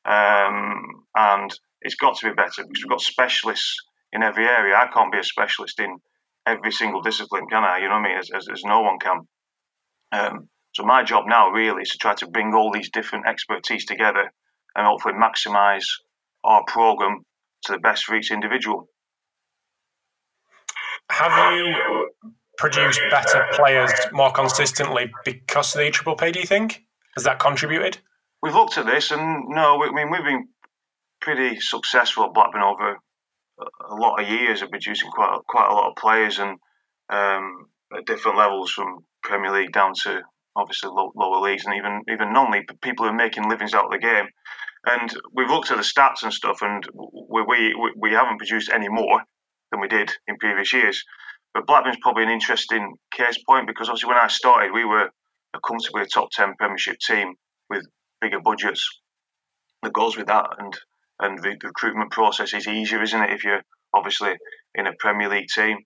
Um, 0.05 1.05
and 1.17 1.51
it's 1.83 1.95
got 1.97 2.17
to 2.19 2.29
be 2.29 2.35
better 2.35 2.63
because 2.63 2.83
we've 2.83 2.91
got 2.91 3.01
specialists 3.01 3.77
in 4.13 4.23
every 4.23 4.47
area. 4.47 4.75
I 4.75 4.89
can't 4.93 5.13
be 5.13 5.19
a 5.19 5.25
specialist 5.25 5.81
in 5.81 5.99
every 6.47 6.73
single 6.73 7.03
discipline, 7.03 7.47
can 7.49 7.65
I? 7.65 7.79
You 7.79 7.89
know 7.89 7.95
what 7.95 8.07
I 8.07 8.09
mean? 8.09 8.19
As, 8.19 8.31
as, 8.35 8.49
as 8.53 8.63
no 8.65 8.81
one 8.81 8.99
can. 8.99 9.21
Um, 10.13 10.49
so 10.75 10.85
my 10.85 11.03
job 11.03 11.25
now 11.27 11.51
really 11.51 11.83
is 11.83 11.91
to 11.91 11.99
try 11.99 12.15
to 12.17 12.29
bring 12.29 12.55
all 12.55 12.71
these 12.73 12.91
different 12.91 13.27
expertise 13.27 13.85
together 13.85 14.31
and 14.75 14.87
hopefully 14.87 15.15
maximise 15.15 15.87
our 16.45 16.63
program 16.67 17.23
to 17.67 17.73
the 17.73 17.79
best 17.79 18.05
for 18.05 18.17
each 18.17 18.31
individual. 18.31 18.89
Have 21.11 21.55
you 21.55 22.11
produced 22.59 23.01
better 23.11 23.47
players 23.53 23.93
more 24.13 24.33
consistently 24.33 25.11
because 25.25 25.75
of 25.75 25.81
the 25.81 25.91
Triple 25.91 26.17
P? 26.17 26.33
Do 26.33 26.41
you 26.41 26.47
think 26.47 26.83
has 27.17 27.25
that 27.25 27.39
contributed? 27.39 27.99
We've 28.43 28.55
looked 28.55 28.79
at 28.79 28.87
this, 28.87 29.11
and 29.11 29.45
no, 29.49 29.83
I 29.83 29.93
mean 29.93 30.11
we've 30.11 30.25
been 30.25 30.49
pretty 31.21 31.61
successful 31.61 32.25
at 32.25 32.35
Blackburn 32.35 32.63
over 32.63 32.97
a 33.89 33.95
lot 33.95 34.21
of 34.21 34.29
years 34.29 34.63
of 34.63 34.71
producing 34.71 35.11
quite 35.11 35.39
quite 35.49 35.69
a 35.71 35.75
lot 35.75 35.91
of 35.91 35.97
players 35.97 36.39
and 36.39 36.59
um, 37.09 37.67
at 37.97 38.07
different 38.07 38.39
levels 38.39 38.71
from 38.71 39.05
Premier 39.23 39.53
League 39.53 39.73
down 39.73 39.93
to 40.03 40.21
obviously 40.55 40.91
low, 40.91 41.13
lower 41.15 41.41
leagues 41.41 41.65
and 41.67 41.77
even 41.77 42.03
even 42.13 42.33
non-league 42.33 42.67
people 42.83 43.05
who 43.05 43.13
are 43.13 43.17
making 43.17 43.49
livings 43.49 43.75
out 43.75 43.87
of 43.87 43.93
the 43.93 43.99
game. 43.99 44.27
And 44.87 45.13
we've 45.33 45.51
looked 45.51 45.71
at 45.71 45.77
the 45.77 45.83
stats 45.83 46.23
and 46.23 46.33
stuff, 46.33 46.63
and 46.63 46.87
we 46.95 47.43
we, 47.43 47.93
we 47.97 48.13
haven't 48.13 48.39
produced 48.39 48.71
any 48.73 48.89
more 48.89 49.23
than 49.71 49.81
we 49.81 49.89
did 49.89 50.13
in 50.29 50.37
previous 50.39 50.73
years. 50.73 51.05
But 51.53 51.67
Blackburn's 51.67 51.99
probably 52.01 52.23
an 52.23 52.31
interesting 52.31 52.95
case 53.11 53.39
point 53.49 53.67
because 53.67 53.89
obviously 53.89 54.09
when 54.09 54.19
I 54.19 54.29
started, 54.29 54.73
we 54.73 54.85
were 54.85 55.11
a 55.55 55.61
comfortably 55.67 56.03
a 56.03 56.07
top 56.07 56.29
ten 56.31 56.55
Premiership 56.57 56.99
team 56.99 57.35
with 57.69 57.85
bigger 58.21 58.41
budgets. 58.41 58.89
The 59.83 59.91
goals 59.91 60.17
with 60.17 60.29
that, 60.29 60.47
and 60.59 60.79
and 61.19 61.39
the, 61.39 61.57
the 61.61 61.69
recruitment 61.69 62.13
process 62.13 62.55
is 62.55 62.69
easier, 62.69 63.03
isn't 63.03 63.23
it? 63.23 63.31
If 63.31 63.45
you're 63.45 63.63
obviously 63.93 64.35
in 64.75 64.87
a 64.87 64.93
Premier 64.99 65.29
League 65.29 65.49
team, 65.49 65.79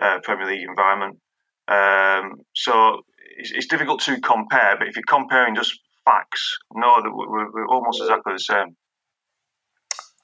uh, 0.00 0.18
Premier 0.22 0.46
League 0.46 0.68
environment. 0.68 1.18
Um, 1.66 2.42
so 2.54 3.00
it's, 3.38 3.50
it's, 3.50 3.66
difficult 3.66 4.02
to 4.02 4.20
compare, 4.20 4.76
but 4.78 4.86
if 4.86 4.96
you're 4.96 5.04
comparing 5.08 5.54
just 5.54 5.80
facts, 6.04 6.58
no, 6.74 6.96
we're, 7.04 7.52
we're 7.52 7.68
almost 7.68 8.00
exactly 8.00 8.34
the 8.34 8.38
same. 8.38 8.76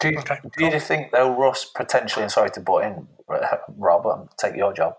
Do 0.00 0.08
you, 0.08 0.22
do 0.56 0.64
you 0.64 0.80
think 0.80 1.12
though, 1.12 1.36
Russ, 1.36 1.66
potentially, 1.66 2.22
and 2.22 2.32
sorry 2.32 2.50
to 2.52 2.60
butt 2.60 2.84
in, 2.84 3.06
Rob, 3.76 4.06
I'm 4.06 4.28
take 4.38 4.56
your 4.56 4.72
job. 4.72 4.94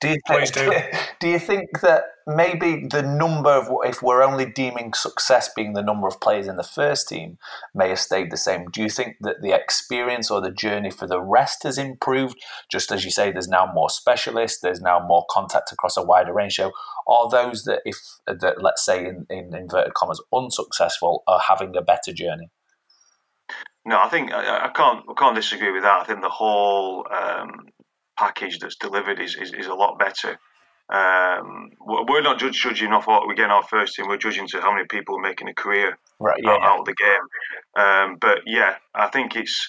Do 0.00 0.08
you 0.08 0.16
think, 0.28 0.52
do. 0.52 0.72
do 1.20 1.28
you 1.28 1.38
think 1.38 1.80
that 1.80 2.04
maybe 2.26 2.86
the 2.86 3.02
number 3.02 3.50
of 3.50 3.68
if 3.84 4.02
we're 4.02 4.22
only 4.22 4.46
deeming 4.46 4.94
success 4.94 5.50
being 5.54 5.72
the 5.72 5.82
number 5.82 6.06
of 6.06 6.20
players 6.20 6.46
in 6.46 6.56
the 6.56 6.62
first 6.62 7.08
team 7.08 7.38
may 7.74 7.88
have 7.88 7.98
stayed 7.98 8.30
the 8.30 8.36
same? 8.36 8.66
Do 8.70 8.82
you 8.82 8.88
think 8.88 9.16
that 9.20 9.42
the 9.42 9.54
experience 9.54 10.30
or 10.30 10.40
the 10.40 10.52
journey 10.52 10.90
for 10.90 11.06
the 11.06 11.20
rest 11.20 11.64
has 11.64 11.78
improved? 11.78 12.36
Just 12.70 12.92
as 12.92 13.04
you 13.04 13.10
say, 13.10 13.32
there's 13.32 13.48
now 13.48 13.70
more 13.72 13.90
specialists, 13.90 14.60
there's 14.60 14.80
now 14.80 15.04
more 15.04 15.24
contact 15.30 15.72
across 15.72 15.96
a 15.96 16.02
wider 16.02 16.32
range. 16.32 16.54
So, 16.54 16.72
are 17.06 17.28
those 17.28 17.64
that, 17.64 17.80
if 17.84 17.96
that 18.26 18.62
let's 18.62 18.84
say 18.84 19.06
in, 19.06 19.26
in 19.28 19.54
inverted 19.54 19.94
commas, 19.94 20.22
unsuccessful, 20.32 21.24
are 21.26 21.40
having 21.48 21.76
a 21.76 21.82
better 21.82 22.12
journey? 22.12 22.50
No, 23.84 24.00
I 24.00 24.08
think 24.08 24.32
I, 24.32 24.66
I, 24.66 24.68
can't 24.68 25.04
I 25.08 25.14
can't 25.18 25.34
disagree 25.34 25.72
with 25.72 25.82
that. 25.82 26.02
I 26.02 26.04
think 26.04 26.20
the 26.20 26.28
whole 26.28 27.06
um, 27.10 27.66
package 28.18 28.58
that's 28.58 28.76
delivered 28.76 29.20
is, 29.20 29.34
is, 29.36 29.52
is 29.52 29.66
a 29.66 29.74
lot 29.74 29.98
better. 29.98 30.38
Um, 30.92 31.70
we're 31.80 32.22
not 32.22 32.38
judge, 32.38 32.60
judging 32.60 32.92
off 32.92 33.06
what 33.06 33.26
we 33.26 33.34
get 33.34 33.46
in 33.46 33.50
our 33.50 33.62
first 33.62 33.94
team. 33.94 34.08
We're 34.08 34.18
judging 34.18 34.46
to 34.48 34.60
how 34.60 34.72
many 34.72 34.86
people 34.86 35.16
are 35.16 35.22
making 35.22 35.48
a 35.48 35.54
career 35.54 35.96
right, 36.20 36.38
yeah, 36.42 36.50
out, 36.50 36.60
yeah. 36.60 36.68
out 36.68 36.78
of 36.80 36.84
the 36.84 36.94
game. 36.94 37.84
Um, 37.84 38.16
but 38.20 38.40
yeah, 38.46 38.76
I 38.94 39.08
think 39.08 39.36
it's. 39.36 39.68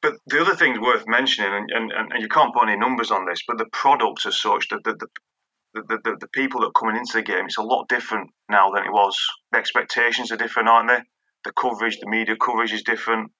But 0.00 0.14
the 0.26 0.40
other 0.40 0.54
thing 0.54 0.80
worth 0.80 1.04
mentioning, 1.08 1.52
and, 1.52 1.92
and, 1.92 2.12
and 2.12 2.22
you 2.22 2.28
can't 2.28 2.54
put 2.54 2.68
any 2.68 2.78
numbers 2.78 3.10
on 3.10 3.26
this, 3.26 3.42
but 3.46 3.58
the 3.58 3.66
products 3.72 4.26
as 4.26 4.40
such, 4.40 4.68
the, 4.68 4.78
the, 4.84 4.94
the, 4.94 5.82
the, 5.82 5.98
the, 6.04 6.16
the 6.20 6.28
people 6.28 6.60
that 6.60 6.68
are 6.68 6.80
coming 6.80 6.96
into 6.96 7.14
the 7.14 7.22
game, 7.22 7.46
it's 7.46 7.58
a 7.58 7.62
lot 7.62 7.88
different 7.88 8.30
now 8.48 8.70
than 8.70 8.84
it 8.84 8.92
was. 8.92 9.18
The 9.50 9.58
expectations 9.58 10.30
are 10.30 10.36
different, 10.36 10.68
aren't 10.68 10.88
they? 10.88 11.00
The 11.44 11.52
coverage, 11.52 11.98
the 12.00 12.08
media 12.08 12.36
coverage 12.36 12.72
is 12.72 12.82
different. 12.82 13.30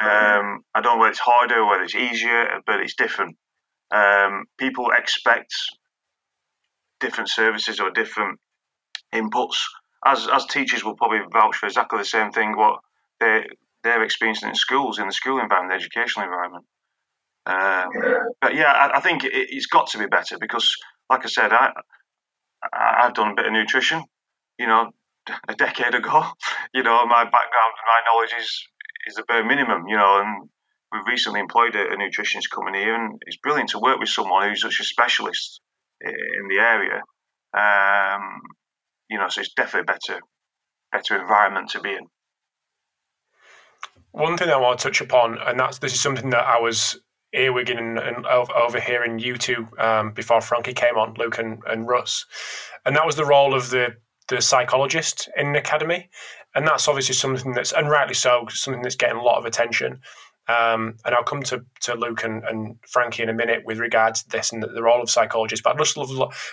Um, 0.00 0.60
I 0.74 0.80
don't 0.80 0.96
know 0.96 0.98
whether 0.98 1.10
it's 1.10 1.20
harder 1.20 1.60
or 1.60 1.70
whether 1.70 1.84
it's 1.84 1.94
easier, 1.94 2.60
but 2.66 2.80
it's 2.80 2.94
different. 2.94 3.36
Um, 3.90 4.44
people 4.58 4.90
expect 4.90 5.54
different 7.00 7.28
services 7.30 7.80
or 7.80 7.90
different 7.90 8.40
inputs. 9.14 9.58
As 10.04 10.28
as 10.28 10.46
teachers 10.46 10.84
will 10.84 10.96
probably 10.96 11.20
vouch 11.32 11.56
for 11.56 11.66
exactly 11.66 11.98
the 11.98 12.04
same 12.04 12.30
thing 12.32 12.56
what 12.56 12.80
they 13.20 13.46
they're 13.82 14.02
experiencing 14.02 14.48
in 14.48 14.54
schools, 14.54 14.98
in 14.98 15.06
the 15.06 15.12
school 15.12 15.38
environment, 15.38 15.70
the 15.70 15.82
educational 15.82 16.24
environment. 16.26 16.64
Um, 17.46 17.88
but 18.40 18.54
yeah, 18.54 18.72
I, 18.72 18.96
I 18.96 19.00
think 19.00 19.24
it, 19.24 19.52
has 19.52 19.66
got 19.66 19.88
to 19.88 19.98
be 19.98 20.06
better 20.06 20.38
because, 20.38 20.74
like 21.10 21.24
I 21.24 21.28
said, 21.28 21.52
I 21.52 21.72
I've 22.72 23.14
done 23.14 23.32
a 23.32 23.34
bit 23.34 23.46
of 23.46 23.52
nutrition, 23.52 24.02
you 24.58 24.66
know, 24.66 24.90
a 25.48 25.54
decade 25.54 25.94
ago. 25.94 26.24
You 26.72 26.82
know, 26.82 27.06
my 27.06 27.24
background, 27.24 27.74
and 27.78 27.86
my 27.86 28.00
knowledge 28.06 28.34
is 28.38 28.66
is 29.06 29.14
the 29.16 29.24
bare 29.24 29.44
minimum, 29.44 29.86
you 29.88 29.96
know, 29.96 30.20
and 30.20 30.48
we've 30.92 31.06
recently 31.06 31.40
employed 31.40 31.74
a, 31.76 31.92
a 31.92 31.96
nutritionist 31.96 32.50
coming 32.50 32.74
here, 32.74 32.94
and 32.94 33.20
it's 33.26 33.36
brilliant 33.36 33.70
to 33.70 33.78
work 33.78 33.98
with 33.98 34.08
someone 34.08 34.48
who's 34.48 34.62
such 34.62 34.80
a 34.80 34.84
specialist 34.84 35.60
in 36.00 36.48
the 36.48 36.58
area. 36.58 37.02
Um, 37.56 38.40
you 39.08 39.18
know, 39.18 39.28
so 39.28 39.40
it's 39.40 39.52
definitely 39.54 39.92
better, 39.92 40.20
better 40.92 41.20
environment 41.20 41.70
to 41.70 41.80
be 41.80 41.90
in. 41.90 42.06
One 44.12 44.36
thing 44.36 44.48
I 44.48 44.56
want 44.56 44.78
to 44.80 44.84
touch 44.84 45.00
upon, 45.00 45.38
and 45.38 45.58
that's 45.58 45.78
this 45.78 45.92
is 45.92 46.00
something 46.00 46.30
that 46.30 46.44
I 46.44 46.60
was 46.60 47.00
earwigging 47.34 47.78
and, 47.78 47.98
and 47.98 48.26
overhearing 48.26 49.18
you 49.18 49.36
two 49.36 49.68
um, 49.78 50.12
before 50.12 50.40
Frankie 50.40 50.72
came 50.72 50.96
on, 50.96 51.14
Luke 51.14 51.38
and, 51.38 51.60
and 51.66 51.88
Russ, 51.88 52.26
and 52.86 52.94
that 52.96 53.06
was 53.06 53.16
the 53.16 53.24
role 53.24 53.54
of 53.54 53.70
the 53.70 53.96
the 54.28 54.40
psychologist 54.40 55.28
in 55.36 55.52
the 55.52 55.58
academy, 55.58 56.08
and 56.54 56.66
that's 56.66 56.88
obviously 56.88 57.14
something 57.14 57.52
that's 57.52 57.72
and 57.72 57.90
rightly 57.90 58.14
so 58.14 58.46
something 58.50 58.82
that's 58.82 58.96
getting 58.96 59.16
a 59.16 59.22
lot 59.22 59.38
of 59.38 59.44
attention. 59.44 60.00
Um, 60.46 60.96
and 61.06 61.14
I'll 61.14 61.24
come 61.24 61.42
to, 61.44 61.64
to 61.82 61.94
Luke 61.94 62.22
and, 62.22 62.44
and 62.44 62.76
Frankie 62.86 63.22
in 63.22 63.30
a 63.30 63.34
minute 63.34 63.62
with 63.64 63.78
regards 63.78 64.22
to 64.22 64.28
this 64.28 64.52
and 64.52 64.62
the, 64.62 64.66
the 64.66 64.82
role 64.82 65.00
of 65.00 65.08
psychologists. 65.08 65.62
But 65.62 65.70
I'd 65.70 65.78
just 65.78 65.96
love, 65.96 66.10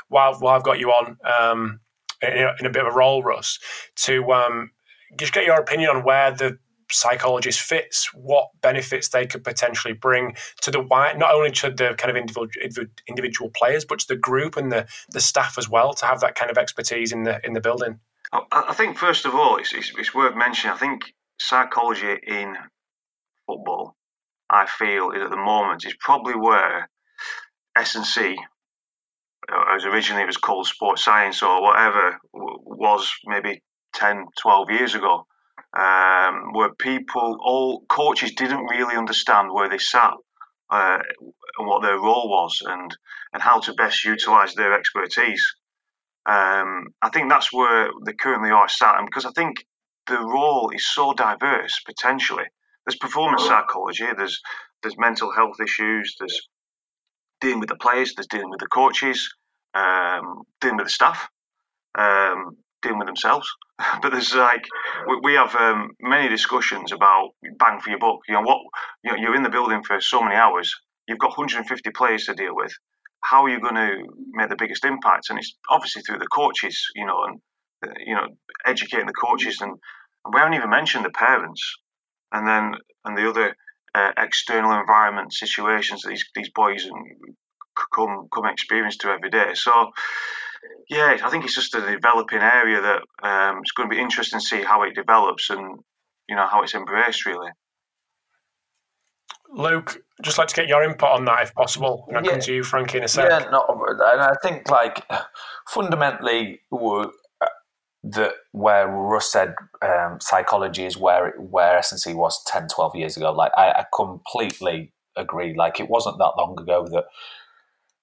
while, 0.08 0.36
while 0.40 0.56
I've 0.56 0.64
got 0.64 0.80
you 0.80 0.92
on 0.92 1.18
um, 1.26 1.82
in, 2.22 2.30
a, 2.30 2.54
in, 2.58 2.66
a, 2.66 2.70
bit 2.70 2.86
of 2.86 2.94
a 2.94 2.96
role, 2.96 3.22
Russ, 3.22 3.60
to 3.98 4.32
um, 4.32 4.72
just 5.18 5.34
get 5.34 5.46
your 5.46 5.60
opinion 5.60 5.90
on 5.90 6.04
where 6.04 6.32
the 6.32 6.58
psychologist 6.91 7.62
fits, 7.62 8.13
what 8.13 8.49
benefits 8.62 9.10
they 9.10 9.25
could 9.25 9.43
potentially 9.43 9.93
bring 9.93 10.36
to 10.62 10.71
the 10.71 10.82
wide, 10.82 11.17
not 11.17 11.34
only 11.34 11.51
to 11.51 11.69
the 11.69 11.95
kind 11.97 12.12
of 12.12 12.17
individual 12.17 12.47
individual 13.08 13.49
players, 13.49 13.86
but 13.86 13.99
to 13.99 14.08
the 14.08 14.15
group 14.15 14.58
and 14.58 14.71
the, 14.71 14.88
the 15.10 15.19
staff 15.21 15.58
as 15.58 15.69
well 15.69 15.93
to 15.93 16.06
have 16.06 16.19
that 16.21 16.36
kind 16.36 16.51
of 16.51 16.58
expertise 16.58 17.12
in 17.12 17.23
the 17.23 17.39
in 17.45 17.54
the 17.54 17.62
building. 17.62 17.99
I 18.34 18.73
think 18.73 18.97
first 18.97 19.25
of 19.25 19.36
all, 19.36 19.58
it's, 19.58 19.73
it's, 19.73 19.91
it's 19.97 20.15
worth 20.15 20.36
mentioning. 20.36 20.73
I 20.73 20.77
think 20.77 21.01
psychology 21.39 22.15
in 22.25 22.56
football, 23.45 23.95
I 24.49 24.67
feel, 24.67 25.12
at 25.13 25.30
the 25.30 25.36
moment 25.36 25.86
is 25.86 25.95
probably 25.99 26.36
where 26.36 26.89
S&C, 27.77 28.38
uh, 29.51 29.75
as 29.75 29.86
originally 29.86 30.23
it 30.23 30.27
was 30.27 30.38
called 30.38 30.67
sports 30.67 31.04
science 31.04 31.43
or 31.43 31.62
whatever, 31.62 32.19
was 32.34 33.12
maybe 33.25 33.62
10, 33.95 34.25
12 34.39 34.71
years 34.71 34.95
ago, 34.95 35.25
um, 35.78 36.54
where 36.54 36.74
people, 36.76 37.38
all 37.42 37.84
coaches 37.88 38.34
didn't 38.34 38.66
really 38.66 38.96
understand 38.96 39.52
where 39.52 39.70
they 39.70 39.78
sat 39.78 40.14
uh, 40.70 41.00
and 41.58 41.68
what 41.68 41.82
their 41.82 42.00
role 42.00 42.30
was 42.30 42.62
and, 42.66 42.96
and 43.34 43.42
how 43.42 43.60
to 43.60 43.74
best 43.74 44.04
utilise 44.04 44.54
their 44.56 44.74
expertise. 44.74 45.46
Um, 46.26 46.88
I 47.02 47.10
think 47.12 47.30
that's 47.30 47.52
where 47.52 47.90
they 48.06 48.14
currently 48.14 48.52
are 48.52 48.70
sat, 48.70 48.98
and 48.98 49.08
because 49.08 49.26
I 49.26 49.32
think 49.32 49.66
the 50.08 50.20
role 50.20 50.72
is 50.74 50.88
so 50.88 51.14
diverse 51.14 51.80
potentially 51.86 52.46
there's 52.86 52.98
performance 52.98 53.46
psychology, 53.46 54.06
there's 54.18 54.42
there's 54.82 54.98
mental 54.98 55.32
health 55.32 55.58
issues, 55.64 56.16
there's 56.20 56.50
dealing 57.40 57.60
with 57.60 57.70
the 57.70 57.76
players, 57.76 58.14
there's 58.16 58.28
dealing 58.28 58.50
with 58.50 58.60
the 58.60 58.68
coaches, 58.68 59.34
um, 59.76 60.42
dealing 60.60 60.78
with 60.78 60.88
the 60.88 60.92
staff, 60.92 61.30
um, 61.96 62.58
dealing 62.82 63.00
with 63.00 63.08
themselves. 63.08 63.48
but 64.02 64.12
there's 64.12 64.34
like 64.36 64.65
we, 65.08 65.20
we 65.24 65.34
have 65.34 65.56
um, 65.56 65.89
many 66.02 66.30
discussions 66.30 66.91
about 66.91 67.30
bang 67.60 67.80
for 67.80 67.89
your 67.89 68.00
buck. 68.00 68.20
You 68.28 68.36
know 68.36 68.41
what? 68.41 68.60
You 69.04 69.12
know, 69.12 69.17
you're 69.17 69.36
in 69.36 69.44
the 69.44 69.50
building 69.50 69.84
for 69.84 70.00
so 70.02 70.22
many 70.22 70.36
hours. 70.36 70.74
You've 71.08 71.20
got 71.20 71.38
150 71.38 71.89
players 71.91 72.26
to 72.26 72.34
deal 72.34 72.56
with. 72.56 72.72
How 73.22 73.46
are 73.46 73.50
you 73.50 73.60
going 73.60 73.76
to 73.76 74.04
make 74.34 74.50
the 74.50 74.56
biggest 74.58 74.86
impact? 74.86 75.30
And 75.30 75.38
it's 75.38 75.56
obviously 75.70 76.02
through 76.02 76.20
the 76.20 76.28
coaches, 76.28 76.84
you 76.96 77.06
know, 77.06 77.24
and 77.24 77.39
uh, 77.86 77.94
you 78.06 78.15
know, 78.15 78.28
educating 78.65 79.08
the 79.08 79.13
coaches. 79.13 79.60
And, 79.62 79.78
we 80.32 80.39
haven't 80.39 80.54
even 80.54 80.70
mentioned 80.70 81.04
the 81.04 81.10
parents 81.10 81.78
and 82.32 82.48
then 82.48 82.76
and 83.06 83.17
the 83.17 83.28
other 83.28 83.56
uh, 83.96 84.12
external 84.17 84.80
environment 84.80 85.34
situations 85.34 86.04
that 86.04 86.10
these 86.10 86.26
these 86.36 86.52
boys 86.54 86.86
and 86.86 87.36
come 87.94 88.28
come 88.34 88.46
experience 88.46 88.98
to 88.98 89.10
every 89.10 89.30
day. 89.30 89.52
So 89.54 89.91
yeah, 90.89 91.17
I 91.24 91.30
think 91.30 91.45
it's 91.45 91.56
just 91.56 91.76
a 91.76 91.82
developing 91.82 92.39
area 92.39 92.82
that 92.82 93.02
um, 93.28 93.60
it's 93.62 93.71
going 93.71 93.89
to 93.89 93.95
be 93.95 94.02
interesting 94.02 94.39
to 94.39 94.45
see 94.45 94.62
how 94.62 94.84
it 94.84 94.95
develops 94.95 95.50
and 95.50 95.80
you 96.28 96.36
know 96.36 96.47
how 96.47 96.63
it's 96.63 96.76
embraced 96.76 97.26
really. 97.26 97.50
Luke, 99.54 100.02
just 100.24 100.38
like 100.38 100.47
to 100.47 100.56
get 100.56 100.67
your 100.67 100.82
input 100.82 101.10
on 101.10 101.26
that 101.26 101.43
if 101.43 101.54
possible, 101.54 102.06
and 102.08 102.17
I'll 102.17 102.24
yeah. 102.24 102.32
come 102.32 102.39
to 102.39 102.54
you, 102.54 102.63
Frankie, 102.63 103.00
in 103.00 103.04
a 103.04 103.08
second. 103.08 103.43
Yeah, 103.43 103.50
no, 103.52 103.65
and 103.67 104.21
I 104.21 104.34
think 104.41 104.69
like 104.69 105.06
fundamentally, 105.67 106.62
that 108.04 108.34
where 108.52 108.88
Russ 108.88 109.32
said 109.32 109.54
um, 109.82 110.19
psychology 110.19 110.86
is 110.86 110.97
where 110.97 111.34
where 111.38 111.78
S&C 111.78 112.13
was 112.13 112.43
10, 112.45 112.67
12 112.67 112.95
years 112.95 113.17
ago. 113.17 113.32
Like 113.32 113.52
I, 113.56 113.71
I 113.71 113.86
completely 113.93 114.91
agree. 115.15 115.54
Like 115.56 115.80
it 115.80 115.89
wasn't 115.89 116.17
that 116.17 116.34
long 116.38 116.56
ago 116.60 116.88
that 116.91 117.06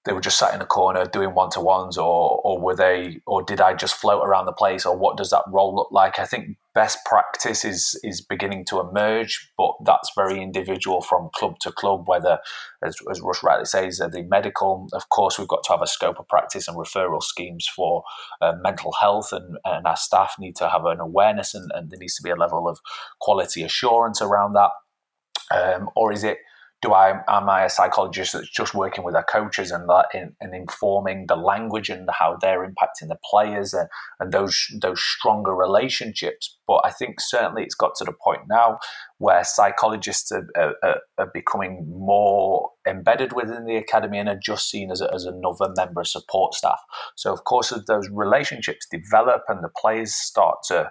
they 0.05 0.13
were 0.13 0.21
just 0.21 0.39
sat 0.39 0.53
in 0.53 0.61
a 0.61 0.65
corner 0.65 1.05
doing 1.05 1.35
one 1.35 1.49
to 1.51 1.59
ones, 1.59 1.97
or 1.97 2.39
or 2.43 2.59
were 2.59 2.75
they, 2.75 3.19
or 3.27 3.43
did 3.43 3.59
I 3.59 3.73
just 3.73 3.95
float 3.95 4.25
around 4.25 4.45
the 4.45 4.53
place, 4.53 4.85
or 4.85 4.97
what 4.97 5.17
does 5.17 5.29
that 5.31 5.43
role 5.51 5.75
look 5.75 5.89
like? 5.91 6.19
I 6.19 6.25
think 6.25 6.57
best 6.73 6.99
practice 7.05 7.65
is 7.65 7.99
is 8.01 8.21
beginning 8.21 8.65
to 8.65 8.79
emerge, 8.79 9.51
but 9.57 9.73
that's 9.85 10.11
very 10.15 10.41
individual 10.41 11.01
from 11.01 11.29
club 11.35 11.59
to 11.61 11.71
club. 11.71 12.07
Whether, 12.07 12.39
as, 12.81 12.95
as 13.11 13.19
Russ 13.19 13.43
rightly 13.43 13.65
says, 13.65 13.97
the 13.97 14.25
medical, 14.29 14.87
of 14.93 15.09
course, 15.09 15.37
we've 15.37 15.49
got 15.49 15.63
to 15.65 15.73
have 15.73 15.81
a 15.81 15.87
scope 15.87 16.17
of 16.17 16.27
practice 16.29 16.69
and 16.69 16.77
referral 16.77 17.21
schemes 17.21 17.67
for 17.67 18.03
uh, 18.41 18.53
mental 18.61 18.93
health, 19.01 19.33
and, 19.33 19.57
and 19.65 19.85
our 19.85 19.97
staff 19.97 20.35
need 20.39 20.55
to 20.55 20.69
have 20.69 20.85
an 20.85 21.01
awareness, 21.01 21.53
and, 21.53 21.69
and 21.75 21.91
there 21.91 21.99
needs 21.99 22.15
to 22.15 22.23
be 22.23 22.29
a 22.29 22.37
level 22.37 22.69
of 22.69 22.79
quality 23.19 23.63
assurance 23.63 24.21
around 24.21 24.53
that. 24.53 24.71
Um, 25.51 25.89
or 25.95 26.13
is 26.13 26.23
it 26.23 26.37
do 26.81 26.93
I 26.93 27.21
am 27.27 27.49
I 27.49 27.65
a 27.65 27.69
psychologist 27.69 28.33
that's 28.33 28.49
just 28.49 28.73
working 28.73 29.03
with 29.03 29.15
our 29.15 29.23
coaches 29.23 29.71
and 29.71 29.89
that 29.89 30.07
in, 30.13 30.33
and 30.39 30.55
informing 30.55 31.25
the 31.27 31.35
language 31.35 31.89
and 31.89 32.07
how 32.11 32.37
they're 32.39 32.65
impacting 32.65 33.09
the 33.09 33.17
players 33.29 33.73
and, 33.73 33.89
and 34.19 34.31
those 34.31 34.67
those 34.81 35.01
stronger 35.01 35.53
relationships? 35.53 36.57
But 36.67 36.81
I 36.85 36.91
think 36.91 37.19
certainly 37.19 37.63
it's 37.63 37.75
got 37.75 37.95
to 37.95 38.05
the 38.05 38.13
point 38.13 38.41
now 38.47 38.79
where 39.17 39.43
psychologists 39.43 40.31
are, 40.31 40.47
are, 40.55 41.01
are 41.17 41.31
becoming 41.33 41.85
more 41.89 42.69
embedded 42.87 43.33
within 43.33 43.65
the 43.65 43.75
academy 43.75 44.17
and 44.17 44.29
are 44.29 44.39
just 44.41 44.69
seen 44.69 44.89
as, 44.89 45.01
as 45.01 45.25
another 45.25 45.73
member 45.75 46.01
of 46.01 46.07
support 46.07 46.53
staff. 46.53 46.79
So 47.15 47.33
of 47.33 47.43
course, 47.43 47.73
as 47.73 47.83
those 47.85 48.07
relationships 48.09 48.87
develop 48.89 49.43
and 49.49 49.63
the 49.63 49.69
players 49.69 50.13
start 50.13 50.59
to 50.67 50.89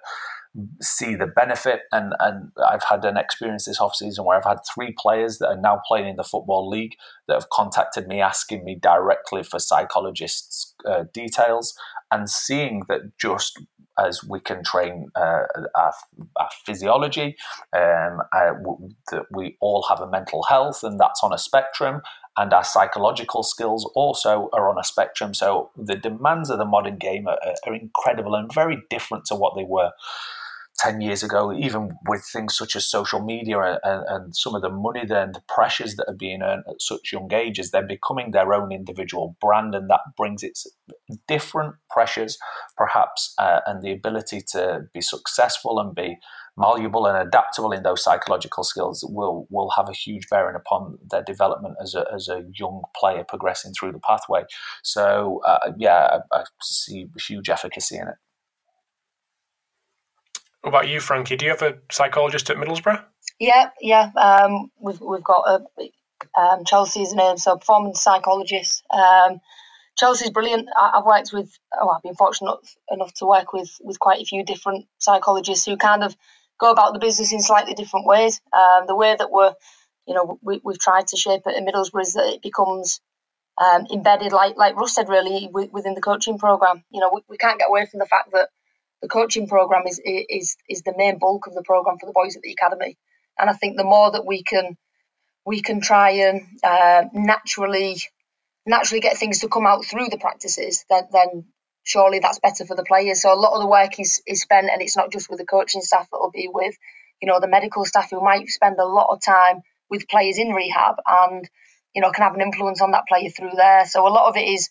see 0.80 1.14
the 1.14 1.26
benefit. 1.26 1.82
And, 1.92 2.12
and 2.20 2.50
I've 2.66 2.84
had 2.84 3.04
an 3.04 3.16
experience 3.16 3.64
this 3.66 3.80
offseason 3.80 4.24
where 4.24 4.36
I've 4.36 4.44
had 4.44 4.58
three 4.74 4.94
players 4.98 5.38
that 5.38 5.48
are 5.48 5.60
now 5.60 5.80
playing 5.86 6.08
in 6.08 6.16
the 6.16 6.24
Football 6.24 6.68
League 6.68 6.94
that 7.26 7.34
have 7.34 7.50
contacted 7.50 8.06
me 8.06 8.20
asking 8.20 8.64
me 8.64 8.74
directly 8.74 9.42
for 9.42 9.58
psychologists' 9.58 10.74
uh, 10.86 11.04
details 11.12 11.74
and 12.10 12.28
seeing 12.30 12.82
that 12.88 13.16
just 13.18 13.58
as 13.98 14.22
we 14.22 14.40
can 14.40 14.62
train 14.62 15.08
uh, 15.16 15.42
our, 15.76 15.92
our, 16.36 16.48
physiology, 16.64 17.36
um, 17.72 18.20
uh, 18.32 18.52
that 19.10 19.24
we 19.32 19.56
all 19.60 19.84
have 19.88 20.00
a 20.00 20.08
mental 20.08 20.44
health, 20.44 20.84
and 20.84 21.00
that's 21.00 21.22
on 21.24 21.32
a 21.32 21.38
spectrum, 21.38 22.00
and 22.36 22.52
our 22.52 22.62
psychological 22.62 23.42
skills 23.42 23.90
also 23.96 24.48
are 24.52 24.68
on 24.68 24.78
a 24.78 24.84
spectrum. 24.84 25.34
So 25.34 25.70
the 25.76 25.96
demands 25.96 26.50
of 26.50 26.58
the 26.58 26.64
modern 26.64 26.96
game 26.96 27.26
are, 27.26 27.38
are 27.66 27.74
incredible 27.74 28.34
and 28.34 28.52
very 28.52 28.78
different 28.88 29.24
to 29.26 29.34
what 29.34 29.56
they 29.56 29.64
were 29.64 29.90
10 30.78 31.00
years 31.00 31.22
ago, 31.22 31.52
even 31.52 31.90
with 32.06 32.24
things 32.24 32.56
such 32.56 32.76
as 32.76 32.88
social 32.88 33.20
media 33.20 33.78
and, 33.82 34.04
and 34.08 34.36
some 34.36 34.54
of 34.54 34.62
the 34.62 34.70
money 34.70 35.00
and 35.00 35.34
the 35.34 35.42
pressures 35.48 35.96
that 35.96 36.08
are 36.08 36.14
being 36.14 36.40
earned 36.42 36.62
at 36.68 36.80
such 36.80 37.12
young 37.12 37.32
ages, 37.32 37.70
they're 37.70 37.86
becoming 37.86 38.30
their 38.30 38.54
own 38.54 38.70
individual 38.70 39.36
brand, 39.40 39.74
and 39.74 39.90
that 39.90 40.00
brings 40.16 40.42
its 40.42 40.66
different 41.26 41.74
pressures, 41.90 42.38
perhaps, 42.76 43.34
uh, 43.38 43.60
and 43.66 43.82
the 43.82 43.92
ability 43.92 44.40
to 44.52 44.82
be 44.94 45.00
successful 45.00 45.80
and 45.80 45.94
be 45.94 46.16
malleable 46.56 47.06
and 47.06 47.16
adaptable 47.16 47.72
in 47.72 47.82
those 47.82 48.02
psychological 48.02 48.64
skills 48.64 49.04
will 49.08 49.46
will 49.50 49.70
have 49.76 49.88
a 49.88 49.92
huge 49.92 50.28
bearing 50.28 50.56
upon 50.56 50.98
their 51.08 51.22
development 51.22 51.76
as 51.80 51.94
a, 51.94 52.04
as 52.12 52.28
a 52.28 52.44
young 52.58 52.82
player 52.96 53.24
progressing 53.24 53.72
through 53.72 53.92
the 53.92 54.00
pathway. 54.00 54.42
So, 54.82 55.40
uh, 55.46 55.72
yeah, 55.76 56.18
I, 56.32 56.38
I 56.38 56.44
see 56.62 57.06
huge 57.26 57.48
efficacy 57.48 57.96
in 57.96 58.08
it. 58.08 58.14
What 60.62 60.70
about 60.70 60.88
you, 60.88 61.00
Frankie? 61.00 61.36
Do 61.36 61.44
you 61.44 61.52
have 61.52 61.62
a 61.62 61.78
psychologist 61.90 62.50
at 62.50 62.56
Middlesbrough? 62.56 63.02
Yeah, 63.38 63.70
yeah. 63.80 64.10
Um, 64.16 64.70
we've 64.80 65.00
we've 65.00 65.22
got 65.22 65.44
a 65.46 66.40
um, 66.40 66.64
Chelsea's 66.64 67.14
name, 67.14 67.36
so 67.36 67.56
performance 67.56 68.02
psychologist. 68.02 68.82
Um, 68.90 69.40
Chelsea's 69.96 70.30
brilliant. 70.30 70.68
I, 70.76 70.92
have 70.96 71.04
worked 71.04 71.32
with, 71.32 71.50
oh, 71.78 71.88
I've 71.88 72.02
been 72.02 72.14
fortunate 72.14 72.58
enough 72.90 73.12
to 73.14 73.26
work 73.26 73.52
with 73.52 73.70
with 73.80 73.98
quite 73.98 74.20
a 74.20 74.24
few 74.24 74.44
different 74.44 74.86
psychologists 74.98 75.66
who 75.66 75.76
kind 75.76 76.04
of 76.04 76.16
go 76.58 76.70
about 76.70 76.92
the 76.92 77.00
business 77.00 77.32
in 77.32 77.40
slightly 77.40 77.74
different 77.74 78.06
ways. 78.06 78.40
Um, 78.52 78.86
the 78.86 78.96
way 78.96 79.14
that 79.16 79.30
we're, 79.30 79.54
you 80.06 80.14
know, 80.14 80.38
we, 80.42 80.60
we've 80.64 80.78
tried 80.78 81.08
to 81.08 81.16
shape 81.16 81.42
it 81.46 81.56
in 81.56 81.66
Middlesbrough 81.66 82.02
is 82.02 82.14
that 82.14 82.32
it 82.34 82.42
becomes 82.42 83.00
um, 83.60 83.86
embedded, 83.92 84.32
like 84.32 84.56
like 84.56 84.76
Russ 84.76 84.94
said, 84.94 85.08
really 85.08 85.48
within 85.52 85.94
the 85.94 86.00
coaching 86.00 86.38
program. 86.38 86.84
You 86.90 87.00
know, 87.00 87.10
we, 87.12 87.22
we 87.28 87.36
can't 87.36 87.58
get 87.58 87.68
away 87.68 87.86
from 87.86 87.98
the 87.98 88.06
fact 88.06 88.30
that 88.32 88.48
the 89.02 89.08
coaching 89.08 89.48
program 89.48 89.86
is 89.86 90.00
is 90.04 90.56
is 90.68 90.82
the 90.82 90.94
main 90.96 91.18
bulk 91.18 91.46
of 91.46 91.54
the 91.54 91.62
program 91.62 91.98
for 91.98 92.06
the 92.06 92.12
boys 92.12 92.36
at 92.36 92.42
the 92.42 92.52
academy. 92.52 92.96
And 93.38 93.48
I 93.48 93.52
think 93.52 93.76
the 93.76 93.84
more 93.84 94.10
that 94.10 94.26
we 94.26 94.42
can 94.42 94.76
we 95.46 95.62
can 95.62 95.80
try 95.80 96.10
and 96.10 96.42
uh, 96.62 97.04
naturally 97.12 97.96
naturally 98.66 99.00
get 99.00 99.16
things 99.16 99.40
to 99.40 99.48
come 99.48 99.66
out 99.66 99.84
through 99.84 100.08
the 100.10 100.18
practices, 100.18 100.84
then, 100.90 101.04
then 101.10 101.44
surely 101.84 102.18
that's 102.18 102.38
better 102.38 102.66
for 102.66 102.76
the 102.76 102.84
players. 102.84 103.22
So 103.22 103.32
a 103.32 103.34
lot 103.34 103.54
of 103.54 103.60
the 103.60 103.66
work 103.66 103.98
is, 103.98 104.20
is 104.26 104.42
spent, 104.42 104.68
and 104.70 104.82
it's 104.82 104.96
not 104.96 105.10
just 105.10 105.30
with 105.30 105.38
the 105.38 105.46
coaching 105.46 105.80
staff 105.80 106.06
that 106.10 106.18
will 106.18 106.30
be 106.30 106.50
with, 106.52 106.74
you 107.20 107.26
know, 107.26 107.40
the 107.40 107.48
medical 107.48 107.84
staff 107.86 108.10
who 108.10 108.20
might 108.20 108.48
spend 108.48 108.76
a 108.78 108.84
lot 108.84 109.08
of 109.10 109.24
time 109.24 109.62
with 109.88 110.08
players 110.08 110.38
in 110.38 110.50
rehab 110.52 110.96
and, 111.06 111.48
you 111.94 112.02
know, 112.02 112.12
can 112.12 112.24
have 112.24 112.34
an 112.34 112.42
influence 112.42 112.82
on 112.82 112.90
that 112.90 113.06
player 113.08 113.30
through 113.30 113.52
there. 113.56 113.86
So 113.86 114.06
a 114.06 114.12
lot 114.12 114.28
of 114.28 114.36
it 114.36 114.46
is 114.46 114.68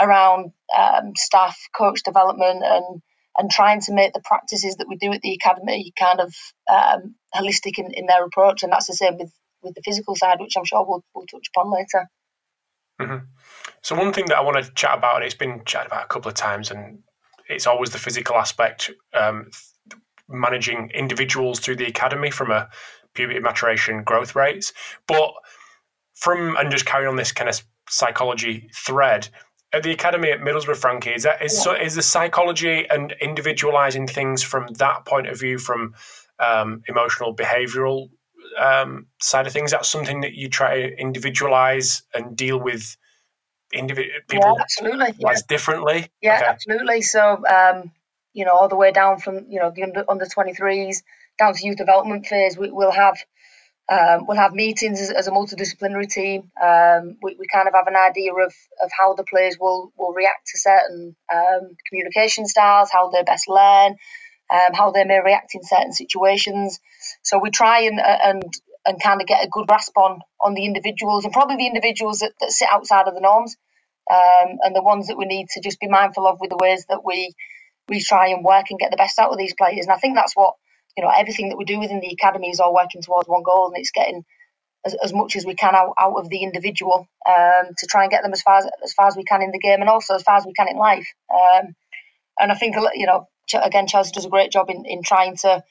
around 0.00 0.52
um, 0.76 1.12
staff, 1.16 1.58
coach 1.76 2.04
development, 2.04 2.62
and 2.64 3.02
and 3.40 3.50
trying 3.50 3.80
to 3.80 3.94
make 3.94 4.12
the 4.12 4.20
practices 4.20 4.76
that 4.76 4.86
we 4.86 4.96
do 4.96 5.10
at 5.12 5.22
the 5.22 5.32
academy 5.32 5.92
kind 5.98 6.20
of 6.20 6.34
um, 6.70 7.14
holistic 7.34 7.78
in, 7.78 7.90
in 7.92 8.04
their 8.04 8.22
approach. 8.24 8.62
And 8.62 8.70
that's 8.70 8.86
the 8.86 8.92
same 8.92 9.16
with, 9.16 9.32
with 9.62 9.74
the 9.74 9.82
physical 9.82 10.14
side, 10.14 10.40
which 10.40 10.52
I'm 10.58 10.66
sure 10.66 10.84
we'll, 10.86 11.02
we'll 11.14 11.24
touch 11.26 11.48
upon 11.54 11.72
later. 11.72 12.08
Mm-hmm. 13.00 13.24
So 13.82 13.96
one 13.96 14.12
thing 14.12 14.26
that 14.26 14.36
I 14.36 14.42
want 14.42 14.62
to 14.62 14.70
chat 14.74 14.98
about, 14.98 15.16
and 15.16 15.24
it's 15.24 15.34
been 15.34 15.62
chatted 15.64 15.86
about 15.86 16.04
a 16.04 16.08
couple 16.08 16.28
of 16.28 16.34
times, 16.34 16.70
and 16.70 16.98
it's 17.48 17.66
always 17.66 17.90
the 17.90 17.98
physical 17.98 18.36
aspect, 18.36 18.90
um, 19.14 19.50
managing 20.28 20.90
individuals 20.94 21.60
through 21.60 21.76
the 21.76 21.86
academy 21.86 22.30
from 22.30 22.50
a 22.50 22.68
puberty 23.14 23.40
maturation 23.40 24.04
growth 24.04 24.36
rates. 24.36 24.74
But 25.08 25.32
from 26.14 26.56
and 26.58 26.70
just 26.70 26.84
carrying 26.84 27.08
on 27.08 27.16
this 27.16 27.32
kind 27.32 27.48
of 27.48 27.58
psychology 27.88 28.68
thread, 28.74 29.30
at 29.72 29.82
the 29.82 29.92
academy 29.92 30.30
at 30.30 30.40
Middlesbrough, 30.40 30.76
Frankie, 30.76 31.10
is 31.10 31.22
that 31.22 31.42
is 31.42 31.54
yeah. 31.54 31.60
so 31.60 31.72
is 31.72 31.94
the 31.94 32.02
psychology 32.02 32.86
and 32.88 33.14
individualizing 33.20 34.06
things 34.06 34.42
from 34.42 34.66
that 34.74 35.04
point 35.04 35.28
of 35.28 35.38
view, 35.38 35.58
from 35.58 35.94
um, 36.38 36.82
emotional 36.88 37.34
behavioural 37.34 38.10
um, 38.58 39.06
side 39.20 39.46
of 39.46 39.52
things? 39.52 39.70
That's 39.70 39.88
something 39.88 40.22
that 40.22 40.34
you 40.34 40.48
try 40.48 40.82
to 40.82 41.00
individualize 41.00 42.02
and 42.12 42.36
deal 42.36 42.58
with 42.58 42.96
individual 43.72 44.10
people 44.28 44.54
yeah, 44.56 44.62
absolutely 44.62 45.14
yeah. 45.18 45.34
differently. 45.48 46.08
Yeah, 46.20 46.36
okay. 46.36 46.46
absolutely. 46.46 47.02
So 47.02 47.42
um, 47.46 47.92
you 48.32 48.44
know, 48.44 48.52
all 48.52 48.68
the 48.68 48.76
way 48.76 48.92
down 48.92 49.18
from 49.18 49.46
you 49.48 49.60
know 49.60 49.72
the 49.74 49.84
under 49.84 50.04
under 50.08 50.26
twenty 50.26 50.54
threes 50.54 51.02
down 51.38 51.54
to 51.54 51.66
youth 51.66 51.78
development 51.78 52.26
phase, 52.26 52.56
we, 52.56 52.70
will 52.70 52.92
have 52.92 53.16
um, 53.90 54.26
we'll 54.26 54.36
have 54.36 54.52
meetings 54.52 55.00
as, 55.00 55.10
as 55.10 55.26
a 55.26 55.32
multidisciplinary 55.32 56.08
team. 56.08 56.50
Um, 56.62 57.16
we, 57.22 57.36
we 57.38 57.46
kind 57.52 57.66
of 57.66 57.74
have 57.74 57.88
an 57.88 57.96
idea 57.96 58.32
of, 58.32 58.54
of 58.82 58.90
how 58.96 59.14
the 59.14 59.24
players 59.24 59.56
will, 59.58 59.92
will 59.98 60.12
react 60.12 60.46
to 60.52 60.58
certain 60.58 61.16
um, 61.34 61.76
communication 61.88 62.46
styles, 62.46 62.90
how 62.92 63.10
they 63.10 63.24
best 63.24 63.48
learn, 63.48 63.96
um, 64.52 64.74
how 64.74 64.92
they 64.92 65.04
may 65.04 65.20
react 65.20 65.54
in 65.54 65.62
certain 65.64 65.92
situations. 65.92 66.78
So 67.22 67.40
we 67.40 67.50
try 67.50 67.82
and 67.82 67.98
uh, 67.98 68.18
and 68.24 68.42
and 68.86 69.02
kind 69.02 69.20
of 69.20 69.26
get 69.26 69.44
a 69.44 69.48
good 69.48 69.66
grasp 69.66 69.96
on 69.98 70.20
on 70.40 70.54
the 70.54 70.64
individuals 70.64 71.24
and 71.24 71.32
probably 71.32 71.56
the 71.56 71.66
individuals 71.66 72.20
that, 72.20 72.32
that 72.40 72.50
sit 72.50 72.68
outside 72.72 73.08
of 73.08 73.14
the 73.14 73.20
norms 73.20 73.56
um, 74.10 74.58
and 74.62 74.74
the 74.74 74.82
ones 74.82 75.08
that 75.08 75.18
we 75.18 75.26
need 75.26 75.48
to 75.50 75.60
just 75.60 75.80
be 75.80 75.88
mindful 75.88 76.26
of 76.26 76.38
with 76.40 76.50
the 76.50 76.56
ways 76.56 76.86
that 76.88 77.04
we 77.04 77.34
we 77.88 78.00
try 78.00 78.28
and 78.28 78.44
work 78.44 78.66
and 78.70 78.78
get 78.78 78.90
the 78.90 78.96
best 78.96 79.18
out 79.18 79.32
of 79.32 79.38
these 79.38 79.54
players. 79.54 79.86
And 79.86 79.92
I 79.92 79.96
think 79.98 80.14
that's 80.14 80.36
what 80.36 80.54
you 81.00 81.06
know, 81.06 81.12
everything 81.16 81.48
that 81.48 81.56
we 81.56 81.64
do 81.64 81.80
within 81.80 82.00
the 82.00 82.12
academy 82.12 82.50
is 82.50 82.60
all 82.60 82.74
working 82.74 83.00
towards 83.00 83.26
one 83.26 83.42
goal, 83.42 83.68
and 83.68 83.76
it's 83.78 83.90
getting 83.90 84.22
as, 84.84 84.94
as 85.02 85.14
much 85.14 85.34
as 85.34 85.46
we 85.46 85.54
can 85.54 85.74
out, 85.74 85.94
out 85.98 86.16
of 86.16 86.28
the 86.28 86.42
individual 86.42 87.08
um, 87.26 87.68
to 87.78 87.86
try 87.86 88.02
and 88.02 88.10
get 88.10 88.22
them 88.22 88.34
as 88.34 88.42
far 88.42 88.58
as, 88.58 88.66
as 88.84 88.92
far 88.92 89.06
as 89.06 89.16
we 89.16 89.24
can 89.24 89.40
in 89.40 89.50
the 89.50 89.58
game, 89.58 89.80
and 89.80 89.88
also 89.88 90.14
as 90.14 90.22
far 90.22 90.36
as 90.36 90.44
we 90.44 90.52
can 90.52 90.68
in 90.68 90.76
life. 90.76 91.08
Um, 91.32 91.74
and 92.38 92.52
I 92.52 92.54
think 92.54 92.76
you 92.94 93.06
know, 93.06 93.28
again, 93.54 93.86
Chelsea 93.86 94.12
does 94.12 94.26
a 94.26 94.28
great 94.30 94.52
job 94.52 94.68
in, 94.68 94.84
in 94.84 95.02
trying 95.02 95.38
to 95.38 95.64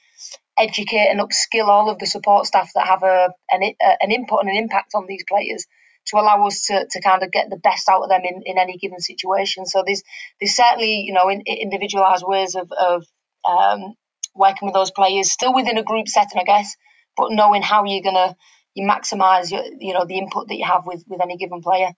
educate 0.58 1.06
and 1.08 1.20
upskill 1.20 1.68
all 1.68 1.90
of 1.90 2.00
the 2.00 2.06
support 2.06 2.46
staff 2.46 2.72
that 2.74 2.88
have 2.88 3.04
a 3.04 3.32
an, 3.52 3.62
an 3.80 4.10
input 4.10 4.40
and 4.40 4.50
an 4.50 4.56
impact 4.56 4.96
on 4.96 5.06
these 5.06 5.22
players 5.28 5.64
to 6.06 6.16
allow 6.16 6.44
us 6.44 6.62
to, 6.62 6.86
to 6.90 7.00
kind 7.00 7.22
of 7.22 7.30
get 7.30 7.50
the 7.50 7.56
best 7.56 7.88
out 7.88 8.02
of 8.02 8.08
them 8.08 8.22
in, 8.24 8.42
in 8.44 8.58
any 8.58 8.78
given 8.78 8.98
situation. 8.98 9.64
So 9.64 9.84
there's 9.86 10.02
there's 10.40 10.56
certainly 10.56 11.02
you 11.02 11.12
know 11.12 11.28
in, 11.28 11.42
individualized 11.46 12.24
ways 12.26 12.56
of, 12.56 12.72
of 12.72 13.06
um, 13.48 13.94
working 14.34 14.66
with 14.66 14.74
those 14.74 14.90
players, 14.90 15.30
still 15.30 15.54
within 15.54 15.78
a 15.78 15.82
group 15.82 16.08
setting, 16.08 16.40
I 16.40 16.44
guess, 16.44 16.76
but 17.16 17.32
knowing 17.32 17.62
how 17.62 17.84
you're 17.84 18.02
gonna 18.02 18.36
you 18.74 18.86
maximise 18.86 19.50
your, 19.50 19.64
you 19.78 19.94
know 19.94 20.04
the 20.04 20.18
input 20.18 20.48
that 20.48 20.56
you 20.56 20.64
have 20.64 20.86
with 20.86 21.04
with 21.08 21.20
any 21.22 21.36
given 21.36 21.62
player. 21.62 21.90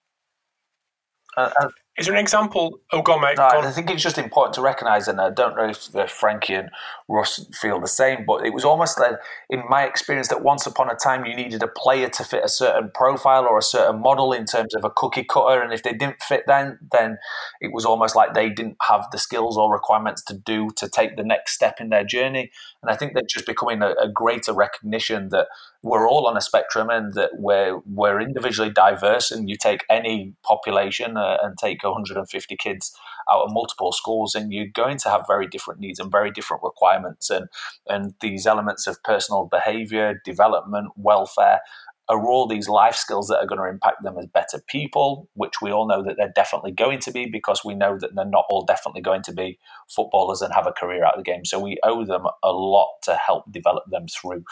Uh, 1.37 1.51
uh 1.61 1.69
is 1.99 2.07
there 2.07 2.15
an 2.15 2.21
example? 2.21 2.81
Oh, 2.91 3.03
go 3.03 3.13
on, 3.13 3.21
mate. 3.21 3.37
No, 3.37 3.49
go 3.51 3.59
on. 3.59 3.67
I 3.67 3.71
think 3.71 3.91
it's 3.91 4.03
just 4.03 4.17
important 4.17 4.55
to 4.55 4.63
recognise, 4.63 5.09
and 5.09 5.21
I 5.21 5.29
don't 5.29 5.55
know 5.55 5.69
if, 5.69 5.95
if 5.95 6.11
Frankie 6.11 6.55
and 6.55 6.71
Russ 7.07 7.47
feel 7.53 7.81
the 7.81 7.87
same, 7.87 8.25
but 8.25 8.47
it 8.47 8.55
was 8.55 8.65
almost 8.65 8.99
like, 8.99 9.17
in 9.51 9.63
my 9.69 9.85
experience, 9.85 10.29
that 10.29 10.43
once 10.43 10.67
upon 10.67 10.91
a 10.91 10.95
time 10.95 11.27
you 11.27 11.37
needed 11.37 11.63
a 11.63 11.69
player 11.69 12.09
to 12.09 12.25
fit 12.25 12.45
a 12.45 12.49
certain 12.49 12.91
profile 12.95 13.45
or 13.45 13.59
a 13.59 13.63
certain 13.63 14.01
model 14.01 14.33
in 14.33 14.47
terms 14.47 14.75
of 14.75 14.85
a 14.85 14.91
cookie 14.91 15.23
cutter, 15.25 15.61
and 15.61 15.75
if 15.75 15.83
they 15.83 15.93
didn't 15.93 16.23
fit 16.23 16.45
then, 16.47 16.79
then 16.93 17.19
it 17.61 17.73
was 17.75 17.85
almost 17.85 18.17
like 18.17 18.33
they 18.33 18.49
didn't 18.49 18.79
have 18.89 19.07
the 19.13 19.19
skills 19.19 19.59
or 19.59 19.71
requirements 19.71 20.23
to 20.23 20.35
do 20.35 20.71
to 20.77 20.89
take 20.89 21.17
the 21.17 21.25
next 21.25 21.53
step 21.53 21.79
in 21.79 21.91
their 21.91 22.05
journey. 22.05 22.51
And 22.83 22.91
I 22.91 22.97
think 22.97 23.13
they're 23.13 23.23
just 23.29 23.47
becoming 23.47 23.83
a, 23.83 23.95
a 24.01 24.09
greater 24.09 24.55
recognition 24.55 25.29
that 25.29 25.49
we're 25.83 26.09
all 26.09 26.27
on 26.27 26.37
a 26.37 26.41
spectrum 26.41 26.89
and 26.91 27.15
that 27.15 27.31
we're 27.35 27.79
we're 27.87 28.21
individually 28.21 28.71
diverse. 28.71 29.31
And 29.31 29.49
you 29.49 29.57
take 29.57 29.85
any 29.91 30.35
population 30.43 31.17
uh, 31.17 31.39
and 31.43 31.59
take 31.59 31.82
150 31.91 32.57
kids 32.57 32.97
out 33.31 33.45
of 33.45 33.53
multiple 33.53 33.93
schools, 33.93 34.35
and 34.35 34.53
you're 34.53 34.67
going 34.67 34.99
to 34.99 35.09
have 35.09 35.25
very 35.27 35.47
different 35.47 35.81
needs 35.81 35.99
and 35.99 36.11
very 36.11 36.31
different 36.31 36.63
requirements. 36.63 37.31
And 37.31 37.49
and 37.89 38.15
these 38.21 38.47
elements 38.47 38.87
of 38.87 39.03
personal 39.03 39.47
behaviour, 39.47 40.21
development, 40.25 40.93
welfare 40.97 41.61
are 42.09 42.27
all 42.27 42.47
these 42.47 42.69
life 42.69 42.95
skills 42.95 43.29
that 43.29 43.39
are 43.39 43.47
going 43.47 43.61
to 43.61 43.69
impact 43.69 44.03
them 44.03 44.19
as 44.19 44.27
better 44.27 44.63
people, 44.67 45.29
which 45.35 45.63
we 45.63 45.71
all 45.71 45.87
know 45.87 46.03
that 46.03 46.17
they're 46.17 46.33
definitely 46.35 46.73
going 46.73 46.99
to 46.99 47.13
be 47.13 47.27
because 47.27 47.65
we 47.65 47.75
know 47.75 47.97
that 47.99 48.15
they're 48.15 48.25
not 48.25 48.45
all 48.51 48.65
definitely 48.65 49.01
going 49.01 49.23
to 49.23 49.33
be 49.33 49.59
footballers 49.89 50.43
and 50.43 50.53
have 50.53 50.67
a 50.67 50.73
career 50.73 51.05
out 51.05 51.15
of 51.15 51.25
the 51.25 51.31
game. 51.31 51.45
So 51.45 51.59
we 51.59 51.79
owe 51.85 52.05
them 52.05 52.27
a 52.43 52.53
lot 52.53 52.89
to 53.05 53.15
help 53.15 53.51
develop 53.53 53.85
them 53.91 54.07
through 54.09 54.45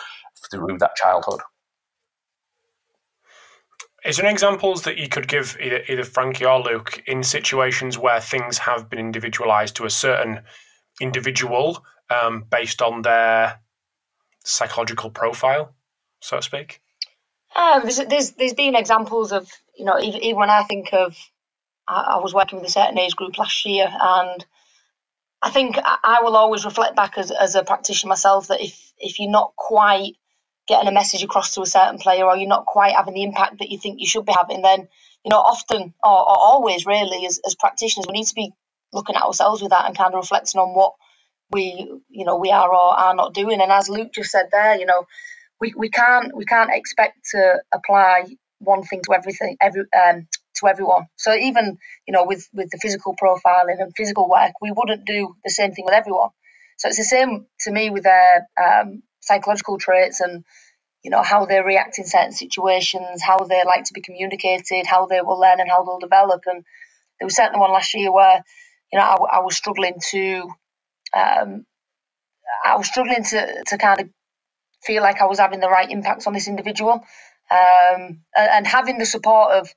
through 0.50 0.78
that 0.78 0.96
childhood. 0.96 1.40
Is 4.04 4.16
there 4.16 4.26
any 4.26 4.32
examples 4.32 4.82
that 4.82 4.96
you 4.96 5.08
could 5.08 5.28
give 5.28 5.56
either, 5.60 5.82
either 5.88 6.04
Frankie 6.04 6.46
or 6.46 6.60
Luke 6.60 7.02
in 7.06 7.22
situations 7.22 7.98
where 7.98 8.20
things 8.20 8.58
have 8.58 8.88
been 8.88 8.98
individualized 8.98 9.76
to 9.76 9.84
a 9.84 9.90
certain 9.90 10.40
individual 11.00 11.84
um, 12.08 12.44
based 12.50 12.80
on 12.80 13.02
their 13.02 13.60
psychological 14.44 15.10
profile, 15.10 15.74
so 16.20 16.36
to 16.36 16.42
speak? 16.42 16.80
Um, 17.54 17.82
there's, 17.82 17.98
there's 17.98 18.30
there's 18.32 18.54
been 18.54 18.76
examples 18.76 19.32
of 19.32 19.50
you 19.76 19.84
know 19.84 19.98
even, 19.98 20.22
even 20.22 20.38
when 20.38 20.50
I 20.50 20.62
think 20.62 20.92
of 20.92 21.16
I, 21.88 22.14
I, 22.14 22.18
was 22.18 22.32
working 22.32 22.60
with 22.60 22.68
a 22.68 22.72
certain 22.72 22.98
age 22.98 23.16
group 23.16 23.38
last 23.38 23.66
year 23.66 23.88
and 23.88 24.44
I 25.42 25.50
think 25.50 25.76
I 25.84 26.20
will 26.22 26.36
always 26.36 26.64
reflect 26.64 26.94
back 26.94 27.18
as, 27.18 27.30
as 27.30 27.54
a 27.56 27.64
practitioner 27.64 28.10
myself 28.10 28.48
that 28.48 28.60
if 28.60 28.92
if 28.98 29.18
you're 29.18 29.30
not 29.30 29.54
quite 29.56 30.12
getting 30.70 30.88
a 30.88 30.92
message 30.92 31.22
across 31.22 31.54
to 31.54 31.62
a 31.62 31.66
certain 31.66 31.98
player 31.98 32.24
or 32.24 32.36
you're 32.36 32.48
not 32.48 32.64
quite 32.64 32.94
having 32.94 33.14
the 33.14 33.24
impact 33.24 33.58
that 33.58 33.70
you 33.70 33.78
think 33.78 34.00
you 34.00 34.06
should 34.06 34.24
be 34.24 34.32
having 34.38 34.62
then 34.62 34.88
you 35.24 35.30
know 35.30 35.38
often 35.38 35.92
or, 36.02 36.20
or 36.30 36.38
always 36.38 36.86
really 36.86 37.26
as, 37.26 37.40
as 37.46 37.54
practitioners 37.54 38.06
we 38.06 38.18
need 38.18 38.26
to 38.26 38.34
be 38.34 38.52
looking 38.92 39.16
at 39.16 39.22
ourselves 39.22 39.60
with 39.62 39.70
that 39.70 39.86
and 39.86 39.96
kind 39.96 40.14
of 40.14 40.20
reflecting 40.20 40.60
on 40.60 40.74
what 40.74 40.92
we 41.50 41.92
you 42.08 42.24
know 42.24 42.36
we 42.36 42.50
are 42.50 42.72
or 42.72 42.98
are 42.98 43.14
not 43.14 43.34
doing. 43.34 43.60
And 43.60 43.72
as 43.72 43.88
Luke 43.88 44.12
just 44.14 44.30
said 44.30 44.46
there, 44.50 44.78
you 44.78 44.86
know, 44.86 45.06
we, 45.60 45.74
we 45.76 45.90
can't 45.90 46.34
we 46.34 46.44
can't 46.44 46.70
expect 46.72 47.18
to 47.32 47.58
apply 47.72 48.26
one 48.58 48.82
thing 48.82 49.02
to 49.06 49.14
everything 49.14 49.56
every 49.60 49.82
um, 49.82 50.28
to 50.56 50.68
everyone. 50.68 51.06
So 51.16 51.34
even 51.34 51.78
you 52.06 52.12
know 52.12 52.24
with 52.24 52.48
with 52.52 52.70
the 52.70 52.78
physical 52.80 53.16
profiling 53.20 53.80
and 53.80 53.92
physical 53.96 54.28
work, 54.28 54.52
we 54.60 54.72
wouldn't 54.72 55.04
do 55.06 55.34
the 55.44 55.50
same 55.50 55.72
thing 55.72 55.84
with 55.84 55.94
everyone. 55.94 56.30
So 56.78 56.88
it's 56.88 56.98
the 56.98 57.04
same 57.04 57.46
to 57.60 57.70
me 57.70 57.90
with 57.90 58.04
their 58.04 58.48
um, 58.62 59.02
psychological 59.20 59.78
traits 59.78 60.20
and 60.20 60.44
you 61.04 61.10
know 61.10 61.22
how 61.22 61.46
they 61.46 61.60
react 61.62 61.98
in 61.98 62.06
certain 62.06 62.32
situations, 62.32 63.22
how 63.22 63.38
they 63.38 63.62
like 63.66 63.84
to 63.86 63.94
be 63.94 64.02
communicated, 64.02 64.86
how 64.86 65.06
they 65.06 65.20
will 65.22 65.40
learn 65.40 65.60
and 65.60 65.70
how 65.70 65.84
they'll 65.84 65.98
develop. 66.00 66.42
And 66.46 66.64
there 67.20 67.26
was 67.26 67.36
certainly 67.36 67.60
one 67.60 67.72
last 67.72 67.94
year 67.94 68.12
where 68.12 68.42
you 68.92 68.98
know 68.98 69.04
I, 69.04 69.38
I 69.38 69.40
was 69.40 69.56
struggling 69.56 69.96
to 70.12 70.50
um, 71.16 71.66
I 72.64 72.76
was 72.76 72.88
struggling 72.88 73.24
to 73.24 73.64
to 73.66 73.78
kind 73.78 74.00
of 74.02 74.10
feel 74.84 75.02
like 75.02 75.20
I 75.22 75.26
was 75.26 75.40
having 75.40 75.60
the 75.60 75.68
right 75.70 75.90
impacts 75.90 76.26
on 76.26 76.34
this 76.34 76.48
individual, 76.48 76.92
um, 77.50 78.20
and, 78.36 78.66
having 78.66 78.98
the 78.98 79.06
support 79.06 79.52
of 79.52 79.70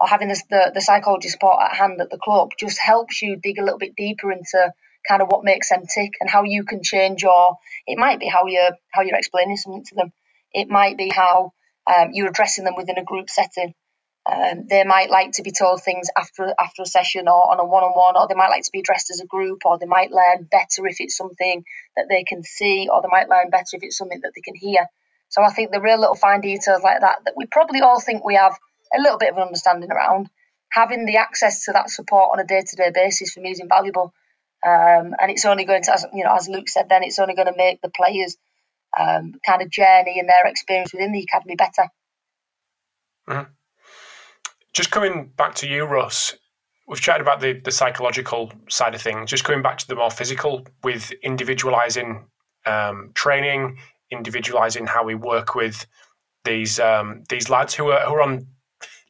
or 0.00 0.08
having 0.08 0.28
the, 0.28 0.42
the, 0.50 0.72
the 0.74 0.80
psychology 0.82 1.28
support 1.28 1.58
at 1.62 1.76
hand 1.76 2.00
at 2.00 2.10
the 2.10 2.18
club 2.18 2.50
just 2.58 2.78
helps 2.78 3.22
you 3.22 3.36
dig 3.36 3.58
a 3.58 3.64
little 3.64 3.78
bit 3.78 3.96
deeper 3.96 4.32
into 4.32 4.72
kind 5.08 5.22
of 5.22 5.28
what 5.28 5.44
makes 5.44 5.70
them 5.70 5.82
tick 5.86 6.12
and 6.20 6.28
how 6.28 6.44
you 6.44 6.64
can 6.64 6.82
change 6.82 7.22
your. 7.22 7.56
It 7.86 7.98
might 7.98 8.20
be 8.20 8.28
how 8.28 8.46
you're 8.46 8.76
how 8.90 9.02
you're 9.02 9.16
explaining 9.16 9.56
something 9.56 9.84
to 9.84 9.94
them. 9.94 10.12
It 10.52 10.68
might 10.68 10.96
be 10.96 11.10
how 11.10 11.52
um, 11.86 12.10
you're 12.12 12.28
addressing 12.28 12.64
them 12.64 12.74
within 12.76 12.98
a 12.98 13.04
group 13.04 13.30
setting. 13.30 13.74
Um, 14.30 14.66
they 14.68 14.82
might 14.82 15.08
like 15.08 15.32
to 15.32 15.42
be 15.42 15.52
told 15.52 15.82
things 15.82 16.08
after 16.16 16.52
after 16.58 16.82
a 16.82 16.86
session 16.86 17.28
or 17.28 17.52
on 17.52 17.60
a 17.60 17.64
one 17.64 17.84
on 17.84 17.92
one, 17.92 18.16
or 18.16 18.26
they 18.26 18.34
might 18.34 18.48
like 18.50 18.64
to 18.64 18.72
be 18.72 18.80
addressed 18.80 19.10
as 19.10 19.20
a 19.20 19.26
group, 19.26 19.60
or 19.64 19.78
they 19.78 19.86
might 19.86 20.10
learn 20.10 20.48
better 20.50 20.86
if 20.86 20.96
it's 20.98 21.16
something 21.16 21.62
that 21.96 22.06
they 22.08 22.24
can 22.24 22.42
see, 22.42 22.88
or 22.92 23.02
they 23.02 23.08
might 23.10 23.28
learn 23.28 23.50
better 23.50 23.74
if 23.74 23.82
it's 23.82 23.96
something 23.96 24.20
that 24.22 24.32
they 24.34 24.40
can 24.40 24.56
hear. 24.56 24.86
So 25.28 25.42
I 25.42 25.50
think 25.50 25.70
the 25.70 25.80
real 25.80 26.00
little 26.00 26.16
fine 26.16 26.40
details 26.40 26.82
like 26.82 27.00
that 27.00 27.18
that 27.24 27.34
we 27.36 27.46
probably 27.46 27.82
all 27.82 28.00
think 28.00 28.24
we 28.24 28.34
have 28.34 28.56
a 28.96 29.00
little 29.00 29.18
bit 29.18 29.30
of 29.30 29.36
an 29.36 29.44
understanding 29.44 29.90
around, 29.92 30.28
having 30.70 31.06
the 31.06 31.18
access 31.18 31.64
to 31.64 31.72
that 31.72 31.90
support 31.90 32.30
on 32.32 32.40
a 32.40 32.44
day 32.44 32.62
to 32.66 32.76
day 32.76 32.90
basis 32.92 33.32
for 33.32 33.40
me 33.40 33.50
is 33.50 33.60
invaluable. 33.60 34.12
Um, 34.64 35.14
and 35.20 35.30
it's 35.30 35.44
only 35.44 35.64
going 35.64 35.82
to, 35.82 35.92
as 35.94 36.06
you 36.12 36.24
know, 36.24 36.34
as 36.34 36.48
Luke 36.48 36.68
said, 36.68 36.88
then 36.88 37.02
it's 37.02 37.18
only 37.18 37.34
going 37.34 37.46
to 37.46 37.56
make 37.56 37.80
the 37.82 37.90
players 37.90 38.36
um, 38.98 39.34
kind 39.44 39.62
of 39.62 39.70
journey 39.70 40.18
and 40.18 40.28
their 40.28 40.46
experience 40.46 40.92
within 40.92 41.12
the 41.12 41.22
academy 41.22 41.56
better. 41.56 41.88
Mm-hmm. 43.28 43.52
Just 44.72 44.90
coming 44.90 45.32
back 45.36 45.54
to 45.56 45.68
you, 45.68 45.84
Russ, 45.84 46.34
we've 46.86 47.00
chatted 47.00 47.22
about 47.22 47.40
the, 47.40 47.54
the 47.60 47.70
psychological 47.70 48.52
side 48.68 48.94
of 48.94 49.02
things. 49.02 49.30
Just 49.30 49.44
coming 49.44 49.62
back 49.62 49.78
to 49.78 49.88
the 49.88 49.94
more 49.94 50.10
physical 50.10 50.66
with 50.82 51.12
individualizing 51.22 52.26
um, 52.66 53.10
training, 53.14 53.78
individualizing 54.10 54.86
how 54.86 55.04
we 55.04 55.14
work 55.14 55.54
with 55.54 55.86
these 56.44 56.78
um, 56.78 57.24
these 57.28 57.50
lads 57.50 57.74
who 57.74 57.90
are 57.90 58.00
who 58.06 58.14
are 58.14 58.22
on 58.22 58.46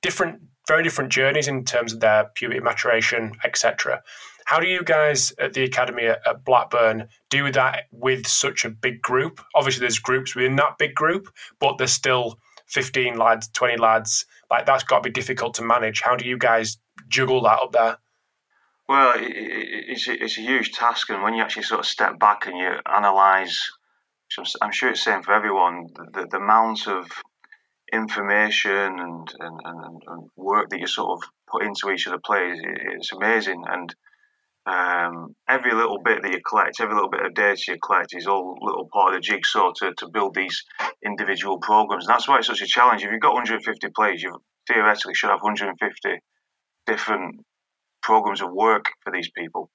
different, 0.02 0.40
very 0.66 0.82
different 0.82 1.10
journeys 1.10 1.48
in 1.48 1.64
terms 1.64 1.92
of 1.92 2.00
their 2.00 2.30
puberty 2.34 2.60
maturation, 2.60 3.32
etc. 3.44 4.02
How 4.46 4.60
do 4.60 4.68
you 4.68 4.84
guys 4.84 5.32
at 5.40 5.54
the 5.54 5.64
academy 5.64 6.04
at, 6.06 6.44
Blackburn 6.44 7.08
do 7.30 7.50
that 7.50 7.86
with 7.90 8.28
such 8.28 8.64
a 8.64 8.70
big 8.70 9.02
group? 9.02 9.40
Obviously, 9.56 9.80
there's 9.80 9.98
groups 9.98 10.36
within 10.36 10.54
that 10.56 10.78
big 10.78 10.94
group, 10.94 11.28
but 11.58 11.78
there's 11.78 11.92
still 11.92 12.38
15 12.68 13.18
lads, 13.18 13.48
20 13.48 13.76
lads, 13.76 14.24
like 14.48 14.64
that's 14.64 14.84
got 14.84 14.98
to 14.98 15.02
be 15.02 15.10
difficult 15.10 15.54
to 15.54 15.64
manage. 15.64 16.00
How 16.00 16.14
do 16.14 16.24
you 16.24 16.38
guys 16.38 16.78
juggle 17.08 17.42
that 17.42 17.58
up 17.58 17.72
there? 17.72 17.98
Well, 18.88 19.14
it's 19.18 20.06
a, 20.06 20.22
it's 20.22 20.38
a 20.38 20.42
huge 20.42 20.70
task, 20.72 21.10
and 21.10 21.24
when 21.24 21.34
you 21.34 21.42
actually 21.42 21.64
sort 21.64 21.80
of 21.80 21.86
step 21.86 22.20
back 22.20 22.46
and 22.46 22.56
you 22.56 22.70
analyse, 22.86 23.72
I'm 24.62 24.70
sure 24.70 24.90
it's 24.90 25.04
the 25.04 25.10
same 25.10 25.22
for 25.24 25.32
everyone, 25.32 25.88
the, 26.12 26.28
the 26.30 26.36
amount 26.36 26.86
of 26.86 27.10
information 27.92 28.70
and, 28.70 29.34
and, 29.40 29.60
and, 29.64 30.02
and, 30.06 30.30
work 30.36 30.70
that 30.70 30.78
you 30.78 30.86
sort 30.86 31.10
of 31.10 31.28
put 31.50 31.64
into 31.64 31.90
each 31.90 32.06
of 32.06 32.12
the 32.12 32.18
players, 32.18 32.60
it's 32.62 33.12
amazing. 33.12 33.64
And 33.68 33.94
um, 34.66 35.34
every 35.48 35.72
little 35.72 36.00
bit 36.02 36.22
that 36.22 36.32
you 36.32 36.40
collect, 36.46 36.80
every 36.80 36.94
little 36.94 37.10
bit 37.10 37.24
of 37.24 37.34
data 37.34 37.60
you 37.68 37.78
collect 37.84 38.14
is 38.16 38.26
all 38.26 38.58
little 38.60 38.88
part 38.92 39.14
of 39.14 39.14
the 39.14 39.20
jigsaw 39.20 39.72
to, 39.76 39.92
to 39.98 40.08
build 40.08 40.34
these 40.34 40.64
individual 41.04 41.58
programs. 41.58 42.06
And 42.06 42.12
that's 42.12 42.26
why 42.26 42.38
it's 42.38 42.48
such 42.48 42.62
a 42.62 42.66
challenge. 42.66 43.04
If 43.04 43.12
you've 43.12 43.20
got 43.20 43.34
150 43.34 43.88
players, 43.94 44.22
you 44.22 44.42
theoretically 44.66 45.14
should 45.14 45.30
have 45.30 45.42
150 45.42 46.18
different 46.86 47.44
programs 48.02 48.42
of 48.42 48.52
work 48.52 48.86
for 49.04 49.12
these 49.12 49.30
people, 49.30 49.70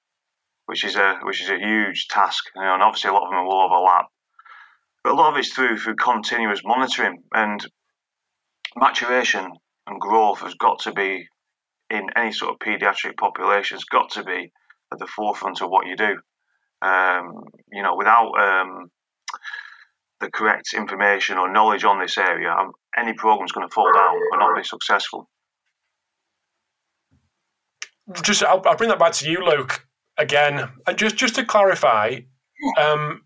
which 0.66 0.84
is 0.84 0.96
a 0.96 1.20
which 1.22 1.40
is 1.40 1.48
a 1.48 1.58
huge 1.58 2.08
task. 2.08 2.44
You 2.54 2.62
know, 2.62 2.74
and 2.74 2.82
obviously 2.82 3.10
a 3.10 3.14
lot 3.14 3.24
of 3.24 3.30
them 3.30 3.46
will 3.46 3.62
overlap. 3.62 4.06
But 5.02 5.14
a 5.14 5.16
lot 5.16 5.32
of 5.32 5.38
it's 5.38 5.52
through 5.52 5.78
through 5.78 5.96
continuous 5.96 6.60
monitoring 6.64 7.22
and 7.32 7.66
maturation 8.76 9.50
and 9.86 10.00
growth 10.00 10.40
has 10.40 10.54
got 10.54 10.80
to 10.80 10.92
be 10.92 11.26
in 11.88 12.08
any 12.14 12.32
sort 12.32 12.52
of 12.52 12.58
paediatric 12.58 13.16
population 13.16 13.76
has 13.76 13.84
got 13.84 14.10
to 14.10 14.24
be 14.24 14.52
at 14.92 14.98
the 14.98 15.06
forefront 15.06 15.62
of 15.62 15.70
what 15.70 15.86
you 15.86 15.96
do. 15.96 16.18
Um, 16.82 17.44
you 17.72 17.82
know, 17.82 17.96
without 17.96 18.32
um, 18.38 18.90
the 20.20 20.30
correct 20.30 20.74
information 20.74 21.38
or 21.38 21.52
knowledge 21.52 21.84
on 21.84 22.00
this 22.00 22.18
area, 22.18 22.50
um, 22.50 22.72
any 22.96 23.12
program 23.12 23.44
is 23.44 23.52
going 23.52 23.68
to 23.68 23.72
fall 23.72 23.92
down 23.92 24.16
or 24.32 24.38
not 24.38 24.56
be 24.56 24.64
successful. 24.64 25.28
Just, 28.22 28.42
I'll, 28.42 28.62
I'll, 28.66 28.76
bring 28.76 28.90
that 28.90 28.98
back 28.98 29.12
to 29.14 29.30
you, 29.30 29.44
Luke. 29.44 29.86
Again, 30.18 30.68
and 30.86 30.98
just 30.98 31.16
just 31.16 31.36
to 31.36 31.44
clarify, 31.44 32.18
um, 32.78 33.22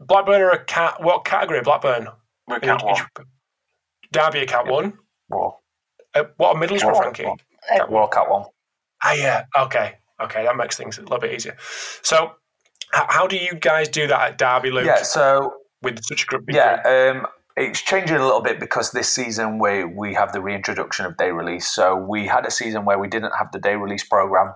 Blackburn 0.00 0.40
are 0.40 0.50
a 0.50 0.64
cat. 0.64 1.02
What 1.02 1.24
category? 1.24 1.60
Blackburn. 1.60 2.08
We're 2.46 2.60
cat 2.60 2.84
one. 2.84 2.96
Derby 4.12 4.40
a 4.40 4.46
cat 4.46 4.66
one. 4.66 4.98
What? 5.26 5.56
Uh, 6.14 6.24
what 6.36 6.56
a 6.56 6.58
Middlesbrough, 6.58 6.96
Frankie? 6.96 7.24
Cat, 7.68 7.90
well, 7.90 8.06
cat 8.06 8.30
one. 8.30 8.44
Ah, 9.02 9.12
yeah. 9.12 9.44
Okay. 9.58 9.96
Okay, 10.22 10.44
that 10.44 10.56
makes 10.56 10.76
things 10.76 10.98
a 10.98 11.02
little 11.02 11.18
bit 11.18 11.34
easier. 11.34 11.56
So, 12.02 12.32
how 12.92 13.26
do 13.26 13.36
you 13.36 13.54
guys 13.54 13.88
do 13.88 14.06
that 14.06 14.20
at 14.32 14.38
Derby, 14.38 14.70
Luke? 14.70 14.86
Yeah, 14.86 15.02
so 15.02 15.54
with 15.82 16.02
such 16.04 16.24
a 16.24 16.26
group. 16.26 16.44
Yeah, 16.48 16.80
um, 16.84 17.26
it's 17.56 17.82
changing 17.82 18.16
a 18.16 18.24
little 18.24 18.42
bit 18.42 18.60
because 18.60 18.90
this 18.90 19.08
season 19.08 19.58
we 19.58 19.84
we 19.84 20.14
have 20.14 20.32
the 20.32 20.40
reintroduction 20.40 21.06
of 21.06 21.16
day 21.16 21.30
release. 21.30 21.68
So 21.68 21.96
we 21.96 22.26
had 22.26 22.46
a 22.46 22.50
season 22.50 22.84
where 22.84 22.98
we 22.98 23.08
didn't 23.08 23.32
have 23.36 23.50
the 23.52 23.58
day 23.58 23.76
release 23.76 24.04
program. 24.04 24.54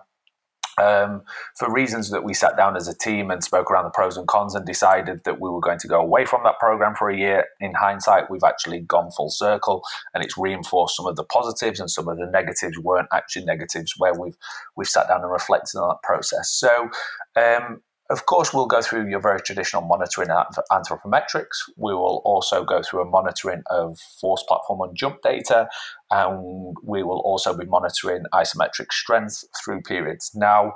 Um, 0.81 1.23
for 1.59 1.71
reasons 1.71 2.11
that 2.11 2.25
we 2.25 2.33
sat 2.33 2.57
down 2.57 2.75
as 2.75 2.89
a 2.89 2.97
team 2.97 3.31
and 3.31 3.45
spoke 3.45 3.71
around 3.71 3.85
the 3.85 3.91
pros 3.91 4.17
and 4.17 4.27
cons 4.27 4.55
and 4.55 4.65
decided 4.65 5.25
that 5.25 5.39
we 5.39 5.51
were 5.51 5.61
going 5.61 5.79
to 5.79 5.89
go 5.89 6.01
away 6.01 6.25
from 6.25 6.43
that 6.45 6.59
program 6.59 6.95
for 6.95 7.11
a 7.11 7.17
year. 7.17 7.45
In 7.61 7.75
hindsight, 7.75 8.31
we've 8.31 8.45
actually 8.45 8.81
gone 8.81 9.11
full 9.11 9.29
circle 9.31 9.83
and 10.15 10.25
it's 10.25 10.39
reinforced 10.39 10.97
some 10.97 11.07
of 11.07 11.17
the 11.17 11.25
positives 11.25 11.81
and 11.81 11.91
some 11.91 12.09
of 12.09 12.17
the 12.17 12.27
negatives 12.27 12.79
weren't 12.79 13.09
actually 13.13 13.45
negatives 13.45 13.95
where 13.99 14.15
we've 14.15 14.37
we've 14.77 14.89
sat 14.89 15.09
down 15.09 15.21
and 15.21 15.31
reflected 15.31 15.79
on 15.79 15.89
that 15.89 16.03
process. 16.03 16.51
So 16.51 16.89
um, 17.37 17.83
of 18.11 18.27
course, 18.27 18.53
we'll 18.53 18.67
go 18.67 18.83
through 18.83 19.09
your 19.09 19.21
very 19.21 19.41
traditional 19.41 19.83
monitoring 19.83 20.31
of 20.31 20.59
anthropometrics. 20.73 21.59
We 21.77 21.95
will 21.95 22.21
also 22.25 22.65
go 22.65 22.83
through 22.83 23.03
a 23.03 23.05
monitoring 23.05 23.63
of 23.71 23.99
force 24.21 24.43
platform 24.47 24.81
and 24.81 24.97
jump 24.97 25.23
data, 25.23 25.69
and 26.11 26.77
we 26.83 27.05
will 27.05 27.21
also 27.21 27.57
be 27.57 27.67
monitoring 27.67 28.25
isometric 28.35 28.93
strength 28.93 29.45
through 29.63 29.83
periods. 29.83 30.33
Now, 30.35 30.73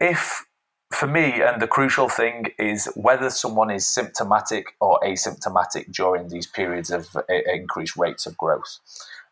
if 0.00 0.44
for 0.92 1.06
me, 1.06 1.42
and 1.42 1.60
the 1.60 1.66
crucial 1.66 2.08
thing 2.08 2.46
is 2.58 2.86
whether 2.94 3.30
someone 3.30 3.70
is 3.70 3.86
symptomatic 3.86 4.66
or 4.80 4.98
asymptomatic 5.04 5.92
during 5.92 6.28
these 6.28 6.46
periods 6.46 6.90
of 6.90 7.08
increased 7.28 7.96
rates 7.96 8.26
of 8.26 8.36
growth. 8.36 8.78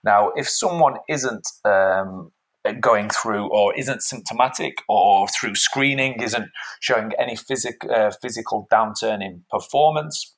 Now, 0.02 0.30
if 0.36 0.48
someone 0.48 0.96
isn't 1.08 1.48
um, 1.64 2.32
going 2.80 3.10
through 3.10 3.48
or 3.48 3.74
isn't 3.78 4.02
symptomatic 4.02 4.78
or 4.88 5.28
through 5.28 5.54
screening 5.54 6.20
isn't 6.22 6.48
showing 6.80 7.12
any 7.18 7.36
physic, 7.36 7.84
uh, 7.84 8.10
physical 8.22 8.66
downturn 8.72 9.22
in 9.22 9.44
performance 9.50 10.34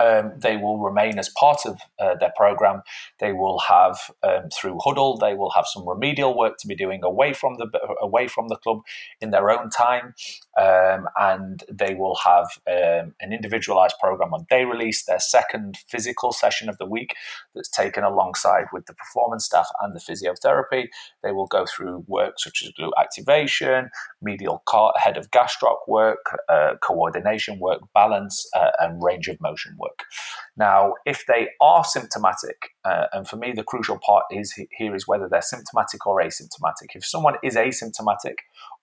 um, 0.00 0.32
they 0.36 0.56
will 0.56 0.78
remain 0.78 1.18
as 1.18 1.28
part 1.38 1.60
of 1.66 1.78
uh, 1.98 2.14
their 2.18 2.32
program. 2.36 2.82
They 3.18 3.32
will 3.32 3.58
have 3.60 3.98
um, 4.22 4.48
through 4.50 4.78
Hudl. 4.78 5.20
They 5.20 5.34
will 5.34 5.50
have 5.50 5.66
some 5.66 5.88
remedial 5.88 6.36
work 6.36 6.56
to 6.58 6.66
be 6.66 6.74
doing 6.74 7.00
away 7.04 7.32
from 7.32 7.56
the 7.58 7.68
away 8.00 8.28
from 8.28 8.48
the 8.48 8.56
club 8.56 8.80
in 9.20 9.30
their 9.30 9.50
own 9.50 9.70
time, 9.70 10.14
um, 10.60 11.06
and 11.18 11.64
they 11.70 11.94
will 11.94 12.16
have 12.16 12.46
um, 12.68 13.14
an 13.20 13.32
individualized 13.32 13.96
program 14.00 14.32
on 14.34 14.46
day 14.48 14.64
release. 14.64 15.04
Their 15.04 15.20
second 15.20 15.78
physical 15.88 16.32
session 16.32 16.68
of 16.68 16.78
the 16.78 16.86
week 16.86 17.14
that's 17.54 17.68
taken 17.68 18.04
alongside 18.04 18.66
with 18.72 18.86
the 18.86 18.94
performance 18.94 19.44
staff 19.44 19.68
and 19.82 19.94
the 19.94 20.00
physiotherapy. 20.00 20.88
They 21.22 21.32
will 21.32 21.46
go 21.46 21.66
through 21.66 22.04
work 22.06 22.34
such 22.38 22.62
as 22.62 22.72
glute 22.78 22.92
activation, 22.98 23.90
medial 24.22 24.62
car- 24.66 24.94
head 24.96 25.16
of 25.16 25.30
gastroc 25.30 25.78
work, 25.86 26.24
uh, 26.48 26.74
coordination 26.82 27.58
work, 27.58 27.80
balance, 27.94 28.48
uh, 28.56 28.70
and 28.80 29.02
range 29.02 29.28
of 29.28 29.40
motion 29.40 29.76
work 29.78 29.90
work. 29.90 30.06
Now, 30.56 30.94
if 31.06 31.24
they 31.26 31.48
are 31.60 31.84
symptomatic, 31.84 32.70
uh, 32.84 33.06
and 33.12 33.28
for 33.28 33.36
me, 33.36 33.52
the 33.52 33.62
crucial 33.62 33.98
part 33.98 34.24
is 34.30 34.58
here 34.76 34.94
is 34.94 35.06
whether 35.06 35.28
they're 35.28 35.42
symptomatic 35.42 36.06
or 36.06 36.20
asymptomatic. 36.20 36.94
If 36.94 37.04
someone 37.04 37.36
is 37.42 37.56
asymptomatic 37.56 38.36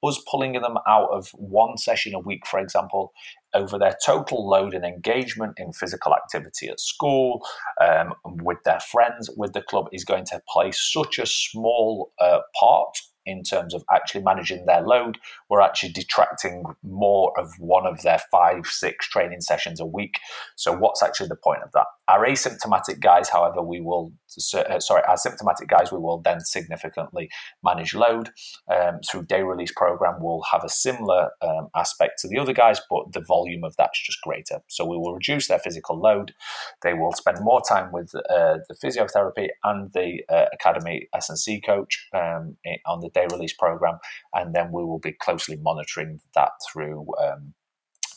us 0.04 0.22
pulling 0.30 0.54
them 0.54 0.78
out 0.88 1.10
of 1.12 1.30
one 1.34 1.78
session 1.78 2.14
a 2.14 2.20
week, 2.20 2.46
for 2.46 2.60
example, 2.60 3.12
over 3.54 3.78
their 3.80 3.96
total 4.06 4.48
load 4.48 4.74
and 4.74 4.86
engagement 4.86 5.54
in 5.58 5.74
physical 5.74 6.14
activity 6.14 6.68
at 6.68 6.80
school, 6.80 7.46
um, 7.82 8.14
with 8.44 8.60
their 8.64 8.80
friends, 8.80 9.30
with 9.36 9.54
the 9.54 9.62
club, 9.62 9.88
is 9.92 10.04
going 10.04 10.26
to 10.26 10.42
play 10.50 10.72
such 10.72 11.18
a 11.20 11.26
small 11.26 12.12
uh, 12.20 12.40
part 12.60 12.98
in 13.26 13.44
terms 13.44 13.74
of 13.74 13.84
actually 13.92 14.24
managing 14.24 14.66
their 14.66 14.82
load. 14.82 15.18
We're 15.50 15.62
actually 15.62 15.94
detracting 15.94 16.64
more 16.84 17.32
of 17.40 17.52
one 17.60 17.86
of 17.86 18.02
their 18.02 18.20
five, 18.32 18.66
six 18.66 19.08
training 19.08 19.42
sessions 19.42 19.80
a 19.80 19.86
week. 19.86 20.20
So, 20.56 20.76
what's 20.76 21.02
actually 21.02 21.30
the 21.30 21.36
point 21.36 21.64
of 21.64 21.72
that? 21.74 21.86
Our 22.08 22.26
asymptomatic 22.26 23.00
guys, 23.00 23.30
however, 23.30 23.62
we 23.62 23.82
will, 23.82 24.12
uh, 24.56 24.80
sorry, 24.80 25.04
our 25.08 25.18
symptomatic 25.18 25.68
guys, 25.68 25.92
we 25.92 26.00
will 26.00 26.20
then 26.20 26.40
significantly 26.42 27.30
manage 27.64 27.94
load 27.94 28.32
um, 28.70 29.00
through 29.10 29.26
day 29.26 29.44
release 29.44 29.72
program. 29.76 30.16
We'll 30.20 30.44
have 30.52 30.64
a 30.64 30.70
similar 30.70 31.32
um, 31.42 31.70
aspect 31.76 32.20
to 32.20 32.28
the 32.28 32.40
other 32.40 32.54
guys, 32.54 32.82
but 32.90 33.14
the 33.14 33.22
volume 33.22 33.64
of 33.64 33.76
that's 33.78 34.02
just 34.06 34.22
greater. 34.22 34.62
So, 34.68 34.86
we 34.86 34.98
will 34.98 35.14
reduce 35.14 35.48
their 35.48 35.60
physical 35.60 36.00
load. 36.00 36.34
They 36.82 36.94
will 36.94 37.14
spend 37.14 37.38
more 37.42 37.62
time 37.68 37.92
with 37.92 38.14
uh, 38.16 38.58
the 38.68 38.76
physiotherapy 38.76 39.48
and 39.64 39.92
the 39.94 40.24
uh, 40.30 40.46
academy 40.54 41.08
S&C 41.14 41.62
coach 41.62 42.08
um, 42.14 42.58
on 42.86 43.02
the 43.02 43.10
day 43.10 43.28
release 43.32 43.54
program, 43.54 44.00
and 44.34 44.54
then 44.54 44.72
we 44.72 44.84
will 44.84 45.00
be 45.00 45.14
closely 45.38 45.58
monitoring 45.62 46.20
that 46.34 46.52
through. 46.72 47.06
Um, 47.22 47.54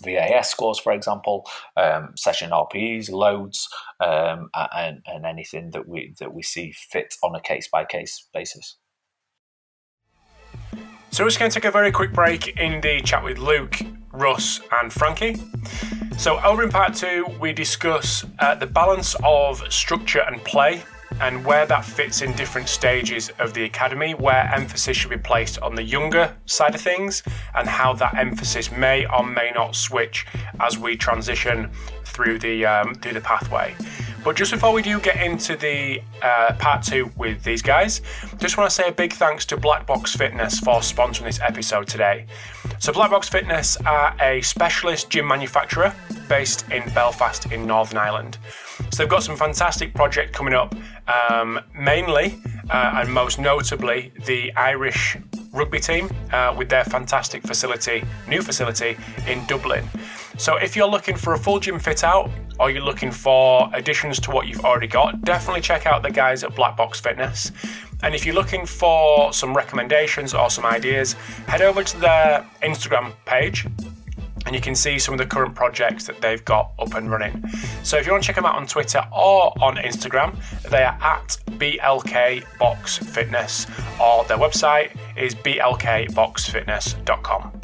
VAS 0.02 0.48
scores, 0.48 0.78
for 0.78 0.92
example, 0.92 1.46
um, 1.76 2.14
session 2.16 2.52
RPEs, 2.52 3.10
loads, 3.10 3.68
um, 4.02 4.48
and, 4.54 5.02
and 5.04 5.26
anything 5.26 5.72
that 5.72 5.86
we 5.86 6.14
that 6.20 6.32
we 6.32 6.42
see 6.42 6.72
fit 6.72 7.14
on 7.22 7.34
a 7.34 7.40
case 7.42 7.68
by 7.70 7.84
case 7.84 8.26
basis. 8.32 8.78
So 11.10 11.22
we're 11.22 11.28
just 11.28 11.38
going 11.38 11.50
to 11.50 11.54
take 11.54 11.66
a 11.66 11.70
very 11.70 11.92
quick 11.92 12.14
break 12.14 12.56
in 12.56 12.80
the 12.80 13.02
chat 13.02 13.22
with 13.22 13.36
Luke, 13.36 13.76
Russ, 14.10 14.60
and 14.80 14.90
Frankie. 14.90 15.36
So 16.16 16.40
over 16.40 16.62
in 16.62 16.70
part 16.70 16.94
two, 16.94 17.26
we 17.38 17.52
discuss 17.52 18.24
uh, 18.38 18.54
the 18.54 18.66
balance 18.66 19.14
of 19.22 19.62
structure 19.70 20.22
and 20.26 20.42
play 20.44 20.82
and 21.20 21.44
where 21.44 21.66
that 21.66 21.84
fits 21.84 22.22
in 22.22 22.32
different 22.32 22.68
stages 22.68 23.30
of 23.38 23.54
the 23.54 23.64
academy, 23.64 24.14
where 24.14 24.50
emphasis 24.54 24.96
should 24.96 25.10
be 25.10 25.16
placed 25.16 25.58
on 25.60 25.74
the 25.74 25.82
younger 25.82 26.34
side 26.46 26.74
of 26.74 26.80
things, 26.80 27.22
and 27.54 27.68
how 27.68 27.92
that 27.94 28.14
emphasis 28.14 28.70
may 28.72 29.06
or 29.06 29.24
may 29.24 29.50
not 29.54 29.76
switch 29.76 30.26
as 30.60 30.78
we 30.78 30.96
transition 30.96 31.70
through 32.04 32.38
the 32.38 32.66
um, 32.66 32.94
through 32.94 33.12
the 33.12 33.20
pathway. 33.20 33.74
But 34.22 34.36
just 34.36 34.52
before 34.52 34.72
we 34.72 34.82
do 34.82 35.00
get 35.00 35.16
into 35.16 35.56
the 35.56 36.02
uh, 36.22 36.52
part 36.58 36.82
two 36.82 37.10
with 37.16 37.42
these 37.42 37.62
guys, 37.62 38.02
just 38.36 38.58
want 38.58 38.68
to 38.68 38.74
say 38.74 38.88
a 38.88 38.92
big 38.92 39.14
thanks 39.14 39.46
to 39.46 39.56
Black 39.56 39.86
Box 39.86 40.14
Fitness 40.14 40.60
for 40.60 40.80
sponsoring 40.80 41.24
this 41.24 41.40
episode 41.40 41.86
today. 41.88 42.26
So, 42.78 42.92
Black 42.92 43.10
Box 43.10 43.28
Fitness 43.30 43.78
are 43.86 44.14
a 44.20 44.42
specialist 44.42 45.08
gym 45.08 45.26
manufacturer 45.26 45.94
based 46.28 46.70
in 46.70 46.86
Belfast 46.92 47.50
in 47.50 47.66
Northern 47.66 47.96
Ireland. 47.96 48.36
So, 48.90 49.02
they've 49.02 49.08
got 49.10 49.22
some 49.22 49.36
fantastic 49.36 49.94
project 49.94 50.32
coming 50.32 50.54
up, 50.54 50.74
um, 51.08 51.60
mainly 51.74 52.38
uh, 52.70 52.94
and 52.96 53.12
most 53.12 53.38
notably 53.38 54.12
the 54.26 54.52
Irish 54.54 55.16
rugby 55.52 55.80
team 55.80 56.08
uh, 56.32 56.54
with 56.56 56.68
their 56.68 56.84
fantastic 56.84 57.42
facility, 57.42 58.04
new 58.28 58.42
facility 58.42 58.96
in 59.26 59.44
Dublin. 59.46 59.88
So 60.38 60.56
if 60.56 60.74
you're 60.74 60.88
looking 60.88 61.16
for 61.16 61.34
a 61.34 61.38
full 61.38 61.60
gym 61.60 61.78
fit 61.78 62.02
out 62.04 62.30
or 62.58 62.70
you're 62.70 62.84
looking 62.84 63.10
for 63.10 63.68
additions 63.74 64.18
to 64.20 64.30
what 64.30 64.46
you've 64.46 64.64
already 64.64 64.86
got, 64.86 65.20
definitely 65.22 65.60
check 65.60 65.86
out 65.86 66.02
the 66.02 66.10
guys 66.10 66.44
at 66.44 66.54
Black 66.54 66.76
Box 66.76 67.00
Fitness. 67.00 67.52
And 68.02 68.14
if 68.14 68.24
you're 68.24 68.34
looking 68.34 68.64
for 68.64 69.32
some 69.32 69.54
recommendations 69.54 70.32
or 70.32 70.48
some 70.48 70.64
ideas, 70.64 71.12
head 71.46 71.60
over 71.60 71.84
to 71.84 71.96
their 71.98 72.46
Instagram 72.62 73.12
page 73.26 73.66
and 74.46 74.54
you 74.54 74.60
can 74.60 74.74
see 74.74 74.98
some 74.98 75.14
of 75.14 75.18
the 75.18 75.26
current 75.26 75.54
projects 75.54 76.06
that 76.06 76.20
they've 76.20 76.44
got 76.44 76.72
up 76.78 76.94
and 76.94 77.10
running. 77.10 77.42
So 77.82 77.96
if 77.96 78.04
you 78.06 78.12
want 78.12 78.22
to 78.24 78.26
check 78.26 78.36
them 78.36 78.44
out 78.46 78.56
on 78.56 78.66
Twitter 78.66 79.02
or 79.12 79.52
on 79.62 79.76
Instagram, 79.76 80.36
they 80.70 80.82
are 80.82 80.98
at 81.00 81.38
BLK 81.50 82.58
Box 82.58 82.98
Fitness 82.98 83.66
or 84.00 84.24
their 84.24 84.38
website 84.38 84.96
is 85.16 85.34
blkboxfitness.com. 85.34 87.60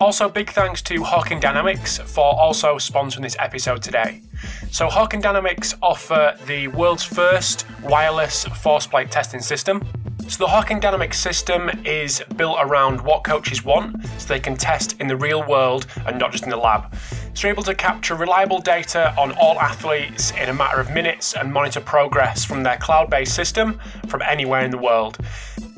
Also, 0.00 0.28
big 0.30 0.50
thanks 0.50 0.80
to 0.80 1.02
Hawkin 1.02 1.42
Dynamics 1.42 1.98
for 1.98 2.34
also 2.40 2.76
sponsoring 2.76 3.20
this 3.20 3.36
episode 3.38 3.82
today. 3.82 4.22
So, 4.70 4.88
Hawkin 4.88 5.20
Dynamics 5.20 5.74
offer 5.82 6.38
the 6.46 6.68
world's 6.68 7.04
first 7.04 7.66
wireless 7.82 8.46
force 8.46 8.86
plate 8.86 9.10
testing 9.10 9.42
system. 9.42 9.86
So, 10.30 10.46
the 10.46 10.52
Hawkin 10.52 10.80
Dynamics 10.80 11.18
system 11.18 11.68
is 11.84 12.22
built 12.36 12.56
around 12.60 13.00
what 13.00 13.24
coaches 13.24 13.64
want 13.64 14.06
so 14.16 14.28
they 14.28 14.38
can 14.38 14.56
test 14.56 14.94
in 15.00 15.08
the 15.08 15.16
real 15.16 15.42
world 15.44 15.88
and 16.06 16.20
not 16.20 16.30
just 16.30 16.44
in 16.44 16.50
the 16.50 16.56
lab. 16.56 16.94
So, 17.34 17.48
you're 17.48 17.52
able 17.52 17.64
to 17.64 17.74
capture 17.74 18.14
reliable 18.14 18.60
data 18.60 19.12
on 19.18 19.32
all 19.32 19.58
athletes 19.58 20.30
in 20.40 20.48
a 20.48 20.54
matter 20.54 20.78
of 20.78 20.92
minutes 20.92 21.34
and 21.34 21.52
monitor 21.52 21.80
progress 21.80 22.44
from 22.44 22.62
their 22.62 22.76
cloud 22.76 23.10
based 23.10 23.34
system 23.34 23.80
from 24.06 24.22
anywhere 24.22 24.64
in 24.64 24.70
the 24.70 24.78
world. 24.78 25.18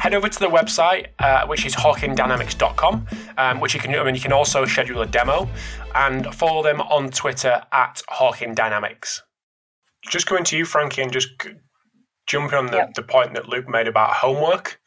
head 0.00 0.14
over 0.14 0.30
to 0.30 0.38
the 0.38 0.48
website, 0.48 1.08
uh, 1.18 1.46
which 1.46 1.66
is 1.66 1.76
hawkindynamics.com, 1.76 3.06
um, 3.36 3.60
which 3.60 3.74
you 3.74 3.80
can, 3.80 3.94
I 3.94 4.02
mean, 4.02 4.14
you 4.14 4.20
can 4.20 4.32
also 4.32 4.64
schedule 4.64 5.02
a 5.02 5.06
demo 5.06 5.46
and 5.94 6.34
follow 6.34 6.62
them 6.62 6.80
on 6.80 7.10
Twitter 7.10 7.62
at 7.70 8.02
Hawkin 8.08 8.54
Dynamics. 8.54 9.22
Just 10.08 10.26
going 10.26 10.44
to 10.44 10.56
you, 10.56 10.64
Frankie, 10.64 11.02
and 11.02 11.12
just 11.12 11.28
jumping 12.26 12.58
on 12.58 12.66
the, 12.68 12.78
yep. 12.78 12.94
the 12.94 13.02
point 13.02 13.34
that 13.34 13.50
Luke 13.50 13.68
made 13.68 13.86
about 13.86 14.12
homework. 14.12 14.80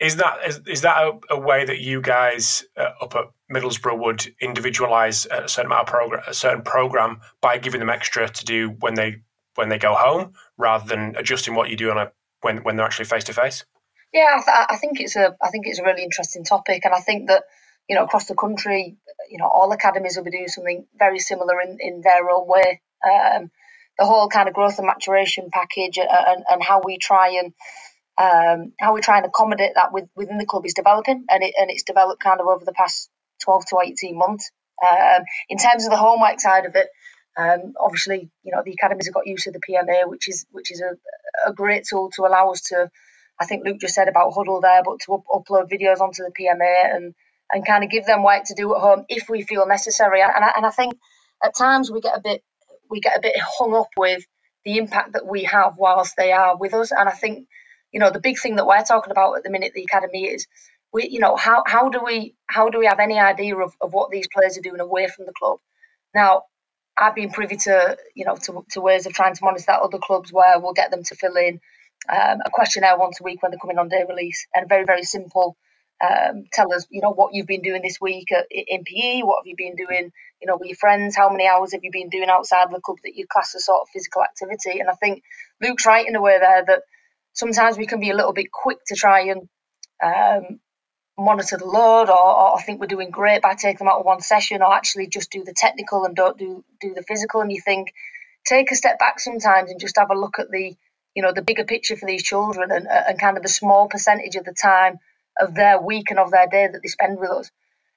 Is 0.00 0.16
that 0.16 0.38
is, 0.46 0.60
is 0.66 0.80
that 0.82 0.96
a, 0.96 1.18
a 1.30 1.38
way 1.38 1.64
that 1.64 1.80
you 1.80 2.00
guys 2.00 2.64
uh, 2.76 2.90
up 3.02 3.16
at 3.16 3.24
Middlesbrough 3.52 3.98
would 3.98 4.32
individualize 4.40 5.26
a 5.26 5.48
certain 5.48 5.66
amount 5.66 5.88
of 5.88 5.92
program, 5.92 6.22
a 6.26 6.32
certain 6.32 6.62
program 6.62 7.20
by 7.42 7.58
giving 7.58 7.80
them 7.80 7.90
extra 7.90 8.28
to 8.28 8.44
do 8.44 8.70
when 8.78 8.94
they 8.94 9.16
when 9.56 9.68
they 9.68 9.78
go 9.78 9.94
home, 9.94 10.34
rather 10.56 10.86
than 10.86 11.16
adjusting 11.16 11.54
what 11.54 11.68
you 11.68 11.76
do 11.76 11.90
on 11.90 11.98
a 11.98 12.12
when 12.42 12.58
when 12.58 12.76
they're 12.76 12.86
actually 12.86 13.06
face 13.06 13.24
to 13.24 13.32
face? 13.32 13.64
Yeah, 14.12 14.38
I, 14.38 14.42
th- 14.42 14.66
I, 14.70 14.76
think 14.76 15.00
it's 15.00 15.16
a 15.16 15.36
I 15.42 15.50
think 15.50 15.66
it's 15.66 15.78
a 15.78 15.84
really 15.84 16.02
interesting 16.02 16.44
topic, 16.44 16.84
and 16.84 16.94
I 16.94 17.00
think 17.00 17.28
that 17.28 17.44
you 17.88 17.96
know 17.96 18.04
across 18.04 18.26
the 18.26 18.34
country, 18.34 18.96
you 19.30 19.38
know, 19.38 19.46
all 19.46 19.70
academies 19.72 20.16
will 20.16 20.24
be 20.24 20.30
doing 20.30 20.48
something 20.48 20.86
very 20.98 21.18
similar 21.18 21.60
in, 21.60 21.76
in 21.80 22.00
their 22.00 22.28
own 22.30 22.46
way. 22.46 22.80
Um, 23.04 23.50
the 23.98 24.06
whole 24.06 24.28
kind 24.28 24.48
of 24.48 24.54
growth 24.54 24.78
and 24.78 24.86
maturation 24.86 25.50
package, 25.52 25.98
and, 25.98 26.44
and, 26.48 26.62
how 26.62 26.80
we 26.84 26.98
try 26.98 27.40
and 27.40 27.52
um, 28.16 28.72
how 28.80 28.94
we 28.94 29.00
try 29.00 29.16
and 29.18 29.26
accommodate 29.26 29.72
that 29.74 29.92
with, 29.92 30.08
within 30.16 30.38
the 30.38 30.46
club 30.46 30.64
is 30.64 30.74
developing, 30.74 31.24
and 31.28 31.42
it 31.42 31.54
and 31.58 31.70
it's 31.70 31.82
developed 31.82 32.22
kind 32.22 32.40
of 32.40 32.46
over 32.46 32.64
the 32.64 32.72
past 32.72 33.10
twelve 33.42 33.66
to 33.66 33.78
eighteen 33.84 34.16
months. 34.16 34.50
Um, 34.82 35.24
in 35.48 35.58
terms 35.58 35.84
of 35.84 35.90
the 35.90 35.96
homework 35.96 36.40
side 36.40 36.64
of 36.64 36.76
it, 36.76 36.86
um, 37.36 37.74
obviously, 37.78 38.30
you 38.42 38.52
know, 38.52 38.62
the 38.64 38.72
academies 38.72 39.06
have 39.06 39.14
got 39.14 39.26
used 39.26 39.44
to 39.44 39.50
the 39.50 39.60
PMA, 39.60 40.08
which 40.08 40.28
is 40.28 40.46
which 40.50 40.70
is 40.70 40.80
a, 40.80 41.50
a 41.50 41.52
great 41.52 41.84
tool 41.88 42.10
to 42.16 42.22
allow 42.22 42.52
us 42.52 42.62
to 42.62 42.90
I 43.40 43.46
think 43.46 43.64
Luke 43.66 43.80
just 43.80 43.94
said 43.94 44.08
about 44.08 44.32
Hudl 44.34 44.62
there, 44.62 44.82
but 44.84 45.00
to 45.02 45.14
up- 45.14 45.24
upload 45.32 45.70
videos 45.70 46.00
onto 46.00 46.24
the 46.24 46.32
PMA 46.38 46.96
and 46.96 47.14
and 47.52 47.66
kind 47.66 47.84
of 47.84 47.90
give 47.90 48.06
them 48.06 48.24
work 48.24 48.44
to 48.46 48.54
do 48.54 48.74
at 48.74 48.80
home 48.80 49.04
if 49.08 49.28
we 49.30 49.42
feel 49.42 49.66
necessary. 49.66 50.22
And 50.22 50.32
I, 50.44 50.52
and 50.56 50.66
I 50.66 50.70
think 50.70 50.94
at 51.44 51.56
times 51.56 51.90
we 51.90 52.00
get 52.00 52.16
a 52.16 52.20
bit 52.22 52.42
we 52.90 53.00
get 53.00 53.18
a 53.18 53.22
bit 53.22 53.36
hung 53.38 53.74
up 53.74 53.88
with 53.96 54.24
the 54.64 54.78
impact 54.78 55.14
that 55.14 55.26
we 55.26 55.44
have 55.44 55.74
whilst 55.78 56.16
they 56.16 56.32
are 56.32 56.56
with 56.58 56.74
us. 56.74 56.92
And 56.92 57.08
I 57.08 57.12
think 57.12 57.48
you 57.92 58.00
know 58.00 58.10
the 58.10 58.20
big 58.20 58.38
thing 58.38 58.56
that 58.56 58.66
we're 58.66 58.82
talking 58.84 59.12
about 59.12 59.36
at 59.36 59.44
the 59.44 59.50
minute 59.50 59.72
the 59.74 59.84
academy 59.84 60.26
is 60.26 60.46
we 60.92 61.08
you 61.08 61.20
know 61.20 61.36
how 61.36 61.62
how 61.66 61.88
do 61.88 62.00
we 62.04 62.34
how 62.46 62.68
do 62.70 62.78
we 62.78 62.86
have 62.86 63.00
any 63.00 63.18
idea 63.18 63.56
of, 63.56 63.74
of 63.80 63.92
what 63.92 64.10
these 64.10 64.28
players 64.32 64.58
are 64.58 64.62
doing 64.62 64.80
away 64.80 65.08
from 65.08 65.26
the 65.26 65.32
club 65.32 65.58
now 66.14 66.42
i've 66.98 67.14
been 67.14 67.30
privy 67.30 67.56
to 67.56 67.96
you 68.14 68.24
know 68.24 68.36
to, 68.36 68.64
to 68.70 68.80
ways 68.80 69.06
of 69.06 69.12
trying 69.14 69.34
to 69.34 69.44
monitor 69.44 69.64
that 69.68 69.82
other 69.82 69.98
clubs 69.98 70.32
where 70.32 70.58
we'll 70.60 70.72
get 70.74 70.90
them 70.90 71.02
to 71.04 71.14
fill 71.14 71.36
in 71.36 71.60
um, 72.08 72.40
a 72.44 72.50
questionnaire 72.50 72.98
once 72.98 73.20
a 73.20 73.24
week 73.24 73.42
when 73.42 73.50
they're 73.50 73.58
coming 73.58 73.78
on 73.78 73.88
day 73.88 74.04
release, 74.08 74.46
and 74.54 74.68
very 74.68 74.84
very 74.84 75.04
simple. 75.04 75.56
Um, 76.00 76.44
tell 76.52 76.72
us, 76.72 76.86
you 76.90 77.00
know, 77.00 77.10
what 77.10 77.34
you've 77.34 77.48
been 77.48 77.62
doing 77.62 77.82
this 77.82 78.00
week 78.00 78.30
at, 78.30 78.46
in 78.50 78.84
PE. 78.84 79.22
What 79.22 79.40
have 79.40 79.46
you 79.46 79.56
been 79.56 79.74
doing, 79.74 80.12
you 80.40 80.46
know, 80.46 80.56
with 80.56 80.68
your 80.68 80.76
friends? 80.76 81.16
How 81.16 81.28
many 81.28 81.48
hours 81.48 81.72
have 81.72 81.82
you 81.82 81.90
been 81.90 82.08
doing 82.08 82.28
outside 82.28 82.68
the 82.70 82.80
club 82.80 82.98
that 83.02 83.16
you 83.16 83.26
class 83.26 83.54
as 83.56 83.64
sort 83.64 83.82
of 83.82 83.88
physical 83.88 84.22
activity? 84.22 84.78
And 84.78 84.88
I 84.88 84.92
think 84.92 85.22
Luke's 85.60 85.86
right 85.86 86.06
in 86.06 86.14
a 86.14 86.20
way 86.20 86.38
there 86.38 86.64
that 86.66 86.82
sometimes 87.32 87.76
we 87.76 87.86
can 87.86 87.98
be 87.98 88.10
a 88.10 88.16
little 88.16 88.32
bit 88.32 88.52
quick 88.52 88.78
to 88.86 88.94
try 88.94 89.22
and 89.22 89.48
um, 90.00 90.60
monitor 91.18 91.56
the 91.56 91.66
load, 91.66 92.08
or, 92.08 92.12
or 92.12 92.58
I 92.58 92.62
think 92.62 92.80
we're 92.80 92.86
doing 92.86 93.10
great 93.10 93.42
by 93.42 93.54
taking 93.54 93.78
them 93.78 93.88
out 93.88 93.98
of 93.98 94.06
one 94.06 94.20
session, 94.20 94.62
or 94.62 94.72
actually 94.72 95.08
just 95.08 95.32
do 95.32 95.42
the 95.42 95.54
technical 95.56 96.04
and 96.04 96.14
don't 96.14 96.38
do 96.38 96.64
do 96.80 96.94
the 96.94 97.02
physical. 97.02 97.40
And 97.40 97.50
you 97.50 97.60
think 97.60 97.92
take 98.46 98.70
a 98.70 98.76
step 98.76 98.98
back 99.00 99.18
sometimes 99.18 99.70
and 99.70 99.80
just 99.80 99.98
have 99.98 100.10
a 100.10 100.18
look 100.18 100.38
at 100.38 100.50
the 100.50 100.76
you 101.14 101.22
know 101.22 101.32
the 101.32 101.42
bigger 101.42 101.64
picture 101.64 101.96
for 101.96 102.06
these 102.06 102.22
children 102.22 102.70
and, 102.70 102.86
and 102.88 103.18
kind 103.20 103.36
of 103.36 103.42
the 103.42 103.48
small 103.48 103.88
percentage 103.88 104.36
of 104.36 104.44
the 104.44 104.54
time 104.54 104.98
of 105.40 105.54
their 105.54 105.80
week 105.80 106.10
and 106.10 106.18
of 106.18 106.30
their 106.30 106.46
day 106.48 106.68
that 106.70 106.80
they 106.82 106.88
spend 106.88 107.18
with 107.18 107.30
us. 107.30 107.50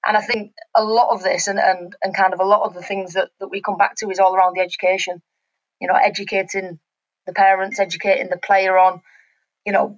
And 0.05 0.17
I 0.17 0.21
think 0.21 0.53
a 0.75 0.83
lot 0.83 1.09
of 1.13 1.23
this 1.23 1.47
and, 1.47 1.59
and, 1.59 1.95
and 2.03 2.15
kind 2.15 2.33
of 2.33 2.39
a 2.39 2.45
lot 2.45 2.63
of 2.63 2.73
the 2.73 2.81
things 2.81 3.13
that, 3.13 3.29
that 3.39 3.49
we 3.49 3.61
come 3.61 3.77
back 3.77 3.95
to 3.97 4.09
is 4.09 4.19
all 4.19 4.35
around 4.35 4.55
the 4.55 4.61
education. 4.61 5.21
You 5.79 5.87
know, 5.87 5.95
educating 5.95 6.79
the 7.25 7.33
parents, 7.33 7.79
educating 7.79 8.29
the 8.29 8.37
player 8.37 8.77
on, 8.77 9.01
you 9.65 9.73
know, 9.73 9.97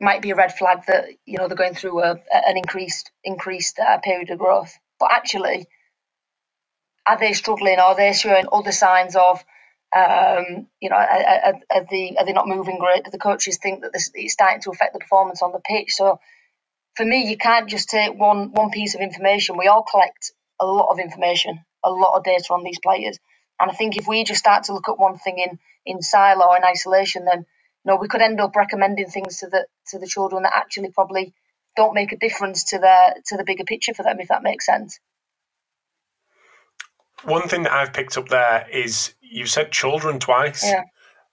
might 0.00 0.22
be 0.22 0.30
a 0.30 0.36
red 0.36 0.56
flag 0.56 0.84
that 0.86 1.06
you 1.26 1.38
know 1.38 1.48
they're 1.48 1.56
going 1.56 1.74
through 1.74 2.02
a, 2.02 2.12
an 2.32 2.56
increased 2.56 3.10
increased 3.24 3.78
uh, 3.78 3.98
period 3.98 4.30
of 4.30 4.38
growth. 4.38 4.72
But 5.00 5.12
actually, 5.12 5.66
are 7.06 7.18
they 7.18 7.32
struggling? 7.32 7.78
Are 7.78 7.96
they 7.96 8.12
showing 8.12 8.46
other 8.52 8.72
signs 8.72 9.16
of, 9.16 9.44
um, 9.96 10.68
you 10.80 10.90
know, 10.90 10.96
are, 10.96 11.04
are, 11.04 11.86
they 11.90 12.16
are 12.18 12.26
they 12.26 12.32
not 12.32 12.48
moving 12.48 12.78
great? 12.78 13.04
Do 13.04 13.10
the 13.10 13.18
coaches 13.18 13.58
think 13.58 13.82
that 13.82 13.92
this, 13.92 14.10
it's 14.14 14.34
starting 14.34 14.62
to 14.62 14.70
affect 14.70 14.92
the 14.94 15.00
performance 15.00 15.42
on 15.42 15.52
the 15.52 15.60
pitch? 15.60 15.92
So, 15.94 16.20
for 16.96 17.06
me, 17.06 17.28
you 17.30 17.38
can't 17.38 17.68
just 17.70 17.90
take 17.90 18.14
one 18.18 18.52
one 18.52 18.70
piece 18.70 18.94
of 18.94 19.02
information. 19.02 19.56
We 19.58 19.68
all 19.68 19.84
collect 19.84 20.32
a 20.60 20.66
lot 20.66 20.90
of 20.92 21.00
information, 21.00 21.60
a 21.84 21.90
lot 21.90 22.16
of 22.16 22.24
data 22.24 22.46
on 22.52 22.64
these 22.64 22.80
players, 22.80 23.18
and 23.60 23.70
I 23.70 23.74
think 23.74 23.96
if 23.96 24.08
we 24.08 24.24
just 24.24 24.40
start 24.40 24.64
to 24.64 24.74
look 24.74 24.88
at 24.88 24.98
one 24.98 25.18
thing 25.18 25.38
in 25.38 25.58
in 25.86 26.02
silo 26.02 26.54
in 26.54 26.64
isolation, 26.64 27.24
then 27.26 27.40
you 27.40 27.92
know 27.92 27.96
we 27.96 28.08
could 28.08 28.22
end 28.22 28.40
up 28.40 28.56
recommending 28.56 29.08
things 29.08 29.38
to 29.38 29.48
the 29.48 29.66
to 29.88 29.98
the 29.98 30.08
children 30.08 30.44
that 30.44 30.54
actually 30.56 30.90
probably 30.92 31.34
don't 31.76 31.94
make 31.94 32.12
a 32.12 32.18
difference 32.18 32.64
to 32.66 32.78
the 32.78 33.22
to 33.26 33.36
the 33.38 33.44
bigger 33.44 33.64
picture 33.64 33.94
for 33.94 34.04
them, 34.04 34.20
if 34.20 34.28
that 34.28 34.42
makes 34.42 34.66
sense. 34.66 35.00
One 37.24 37.48
thing 37.48 37.64
that 37.64 37.72
I've 37.72 37.92
picked 37.92 38.16
up 38.16 38.28
there 38.28 38.66
is 38.72 39.14
you 39.20 39.46
said 39.46 39.72
children 39.72 40.18
twice, 40.18 40.64
yeah. 40.64 40.82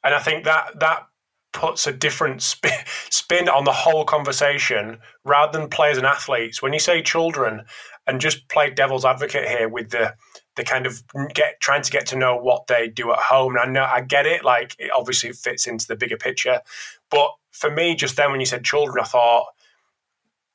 and 0.04 0.14
I 0.14 0.20
think 0.20 0.46
that 0.46 0.80
that 0.80 1.08
puts 1.54 1.88
a 1.88 1.94
different 1.94 2.42
spin, 2.42 2.72
spin 3.10 3.48
on 3.48 3.64
the 3.64 3.72
whole 3.72 4.04
conversation 4.04 4.98
rather 5.24 5.58
than 5.58 5.70
players 5.70 5.98
and 5.98 6.06
athletes. 6.06 6.62
When 6.62 6.74
you 6.74 6.80
say 6.80 7.02
children, 7.02 7.66
and 8.08 8.22
just 8.22 8.48
play 8.50 8.70
devil's 8.70 9.06
advocate 9.06 9.48
here 9.48 9.68
with 9.68 9.90
the 9.90 10.14
the 10.56 10.64
kind 10.64 10.86
of 10.86 11.04
get 11.34 11.60
trying 11.60 11.82
to 11.82 11.92
get 11.92 12.06
to 12.08 12.16
know 12.16 12.38
what 12.38 12.68
they 12.68 12.88
do 12.88 13.12
at 13.12 13.20
home. 13.20 13.56
And 13.56 13.60
I 13.60 13.72
know 13.72 13.84
I 13.84 14.02
get 14.02 14.26
it, 14.26 14.44
like 14.44 14.76
it 14.80 14.92
obviously 14.96 15.30
it 15.30 15.36
fits 15.36 15.68
into 15.68 15.88
the 15.88 15.96
bigger 15.96 16.18
picture. 16.18 16.62
But 17.10 17.32
for 17.52 17.70
me, 17.70 17.96
just 17.96 18.16
then 18.16 18.32
when 18.32 18.40
you 18.40 18.46
said 18.46 18.64
children, 18.64 19.04
I 19.04 19.08
thought, 19.08 19.48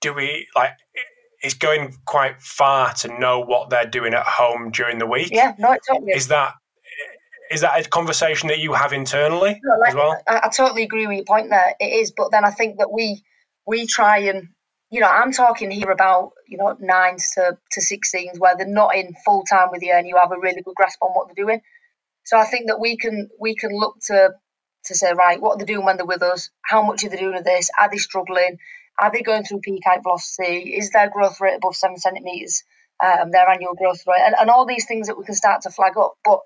do 0.01 0.15
we 0.15 0.47
like 0.57 0.73
it's 1.43 1.55
going 1.55 1.97
quite 2.05 2.41
far 2.41 2.93
to 2.93 3.19
know 3.19 3.41
what 3.41 3.71
they're 3.71 3.87
doing 3.87 4.15
at 4.15 4.27
home 4.27 4.71
during 4.71 4.99
the 4.99 5.07
week. 5.07 5.31
Yeah, 5.33 5.55
no, 5.59 5.73
it's 5.73 5.87
totally. 5.87 6.13
Is 6.13 6.29
that 6.29 6.55
is 7.51 7.63
that 7.63 7.85
a 7.85 7.89
conversation 7.89 8.49
that 8.49 8.61
you 8.61 8.73
have 8.75 8.93
internally 8.93 9.61
no, 9.63 9.79
like, 9.79 9.89
as 9.89 9.95
well? 9.95 10.23
I, 10.29 10.41
I, 10.45 10.49
totally 10.49 10.85
agree 10.85 11.09
with 11.09 11.17
your 11.17 11.25
point 11.25 11.51
there. 11.51 11.75
It 11.81 11.93
is, 11.93 12.13
but 12.17 12.31
then 12.31 12.45
I 12.45 12.51
think 12.51 12.79
that 12.79 12.93
we 12.93 13.25
we 13.67 13.87
try 13.87 14.19
and 14.19 14.49
you 14.91 15.01
know 15.01 15.09
I'm 15.09 15.33
talking 15.33 15.71
here 15.71 15.91
about 15.91 16.33
you 16.47 16.59
know 16.59 16.77
nines 16.79 17.33
to 17.35 17.59
to 17.73 17.81
sixteens 17.81 18.39
where 18.39 18.57
they're 18.57 18.67
not 18.69 18.95
in 18.95 19.15
full 19.25 19.45
time 19.45 19.69
with 19.73 19.83
you 19.83 19.93
and 19.93 20.07
you 20.07 20.17
have 20.17 20.33
a 20.33 20.39
really 20.39 20.63
good 20.63 20.75
grasp 20.77 20.99
on 21.03 21.11
what 21.11 21.29
they're 21.29 21.45
doing. 21.45 21.61
So 22.25 22.39
I 22.39 22.45
think 22.45 22.69
that 22.69 22.81
we 22.81 22.97
can 22.97 23.31
we 23.41 23.57
can 23.57 23.73
look 23.73 23.97
to 24.07 24.35
to 24.85 24.95
say 24.95 25.13
right 25.13 25.41
what 25.41 25.55
are 25.55 25.59
they 25.59 25.73
doing 25.73 25.85
when 25.85 25.97
they're 25.97 26.07
with 26.07 26.23
us? 26.23 26.51
How 26.63 26.83
much 26.83 27.03
are 27.05 27.09
they 27.09 27.17
doing 27.17 27.37
of 27.37 27.45
this? 27.45 27.71
Are 27.79 27.91
they 27.91 27.99
struggling? 27.99 28.59
Are 28.99 29.11
they 29.13 29.23
going 29.23 29.45
through 29.45 29.61
peak 29.61 29.83
height 29.85 30.03
velocity? 30.03 30.75
Is 30.77 30.91
their 30.91 31.11
growth 31.11 31.41
rate 31.41 31.57
above 31.57 31.77
seven 31.77 31.97
centimeters? 31.99 32.63
Um, 33.03 33.31
their 33.31 33.49
annual 33.49 33.75
growth 33.75 34.03
rate, 34.07 34.21
and, 34.25 34.35
and 34.39 34.51
all 34.51 34.67
these 34.67 34.87
things 34.87 35.07
that 35.07 35.17
we 35.19 35.25
can 35.25 35.35
start 35.35 35.63
to 35.63 35.71
flag 35.71 35.97
up. 35.97 36.15
But 36.25 36.41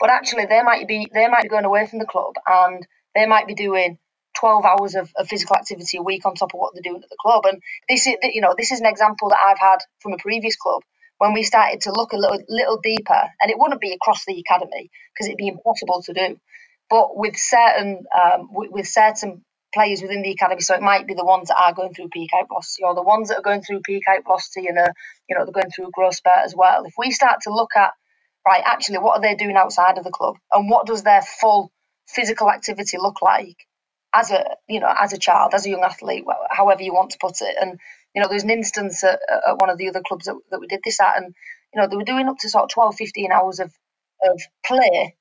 but 0.00 0.10
actually, 0.10 0.46
they 0.46 0.62
might 0.62 0.88
be 0.88 1.08
they 1.14 1.28
might 1.28 1.44
be 1.44 1.48
going 1.48 1.64
away 1.64 1.86
from 1.86 2.00
the 2.00 2.06
club, 2.06 2.34
and 2.46 2.86
they 3.14 3.26
might 3.26 3.46
be 3.46 3.54
doing 3.54 3.98
12 4.38 4.64
hours 4.64 4.94
of, 4.94 5.12
of, 5.16 5.28
physical 5.28 5.56
activity 5.56 5.98
a 5.98 6.02
week 6.02 6.26
on 6.26 6.34
top 6.34 6.54
of 6.54 6.58
what 6.58 6.74
they're 6.74 6.82
doing 6.82 7.02
at 7.02 7.08
the 7.08 7.16
club. 7.20 7.44
And 7.46 7.62
this 7.88 8.06
is, 8.06 8.16
you 8.22 8.40
know, 8.40 8.54
this 8.56 8.72
is 8.72 8.80
an 8.80 8.86
example 8.86 9.28
that 9.30 9.38
I've 9.46 9.58
had 9.58 9.78
from 10.00 10.12
a 10.12 10.18
previous 10.18 10.56
club 10.56 10.82
when 11.18 11.32
we 11.34 11.44
started 11.44 11.82
to 11.82 11.92
look 11.92 12.12
a 12.12 12.16
little, 12.16 12.40
little 12.48 12.80
deeper, 12.82 13.22
and 13.40 13.50
it 13.50 13.58
wouldn't 13.58 13.80
be 13.80 13.92
across 13.92 14.24
the 14.26 14.40
academy 14.40 14.90
because 15.14 15.28
it'd 15.28 15.38
be 15.38 15.48
impossible 15.48 16.02
to 16.02 16.12
do. 16.12 16.38
But 16.90 17.16
with 17.16 17.36
certain, 17.36 18.04
um, 18.12 18.48
with, 18.52 18.70
with, 18.72 18.88
certain 18.88 19.44
players 19.74 20.02
within 20.02 20.22
the 20.22 20.32
academy. 20.32 20.62
So 20.62 20.74
it 20.74 20.82
might 20.82 21.06
be 21.06 21.14
the 21.14 21.24
ones 21.24 21.48
that 21.48 21.58
are 21.58 21.74
going 21.74 21.94
through 21.94 22.08
peak 22.10 22.30
velocity 22.48 22.84
or 22.84 22.94
the 22.94 23.02
ones 23.02 23.28
that 23.28 23.38
are 23.38 23.42
going 23.42 23.62
through 23.62 23.80
peak 23.82 24.04
velocity 24.24 24.68
and 24.68 24.78
are, 24.78 24.94
you 25.28 25.36
know, 25.36 25.44
they're 25.44 25.52
going 25.52 25.70
through 25.70 25.88
a 25.88 25.92
growth 25.92 26.16
spurt 26.16 26.44
as 26.44 26.54
well. 26.56 26.84
If 26.84 26.94
we 26.98 27.10
start 27.12 27.42
to 27.42 27.52
look 27.52 27.70
at, 27.76 27.92
right, 28.46 28.62
actually, 28.64 28.98
what 28.98 29.18
are 29.18 29.22
they 29.22 29.36
doing 29.36 29.56
outside 29.56 29.98
of 29.98 30.04
the 30.04 30.10
club 30.12 30.36
and 30.52 30.70
what 30.70 30.86
does 30.86 31.02
their 31.04 31.22
full 31.22 31.72
physical 32.08 32.50
activity 32.50 32.98
look 32.98 33.22
like 33.22 33.56
as 34.14 34.30
a, 34.30 34.44
you 34.68 34.80
know, 34.80 34.92
as 34.98 35.12
a 35.12 35.18
child, 35.18 35.54
as 35.54 35.66
a 35.66 35.70
young 35.70 35.82
athlete, 35.84 36.24
however 36.50 36.82
you 36.82 36.94
want 36.94 37.10
to 37.12 37.18
put 37.20 37.40
it. 37.42 37.56
And, 37.60 37.78
you 38.14 38.22
know, 38.22 38.28
there's 38.28 38.44
an 38.44 38.50
instance 38.50 39.04
at, 39.04 39.20
at 39.48 39.58
one 39.58 39.70
of 39.70 39.78
the 39.78 39.88
other 39.88 40.02
clubs 40.06 40.26
that, 40.26 40.36
that 40.50 40.60
we 40.60 40.68
did 40.68 40.80
this 40.84 41.00
at 41.00 41.18
and, 41.18 41.34
you 41.74 41.80
know, 41.80 41.88
they 41.88 41.96
were 41.96 42.04
doing 42.04 42.28
up 42.28 42.38
to 42.40 42.48
sort 42.50 42.64
of 42.64 42.70
12, 42.70 42.96
15 42.96 43.32
hours 43.32 43.60
of, 43.60 43.72
of 44.28 44.40
play, 44.66 45.16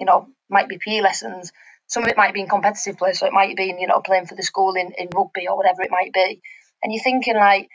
you 0.00 0.06
know, 0.06 0.28
might 0.50 0.68
be 0.68 0.78
PE 0.78 1.00
lessons, 1.02 1.52
some 1.88 2.04
of 2.04 2.10
it 2.10 2.18
might 2.18 2.34
be 2.34 2.42
in 2.42 2.48
competitive 2.48 2.98
play, 2.98 3.14
so 3.14 3.26
it 3.26 3.34
might 3.34 3.56
be, 3.56 3.74
you 3.78 3.88
know, 3.88 4.02
playing 4.02 4.26
for 4.26 4.36
the 4.36 4.44
school 4.44 4.74
in, 4.76 4.92
in 4.98 5.08
rugby 5.14 5.48
or 5.48 5.56
whatever 5.56 5.82
it 5.82 5.92
might 5.92 6.12
be. 6.12 6.42
And 6.82 6.92
you're 6.94 7.02
thinking 7.04 7.36
like, 7.36 7.68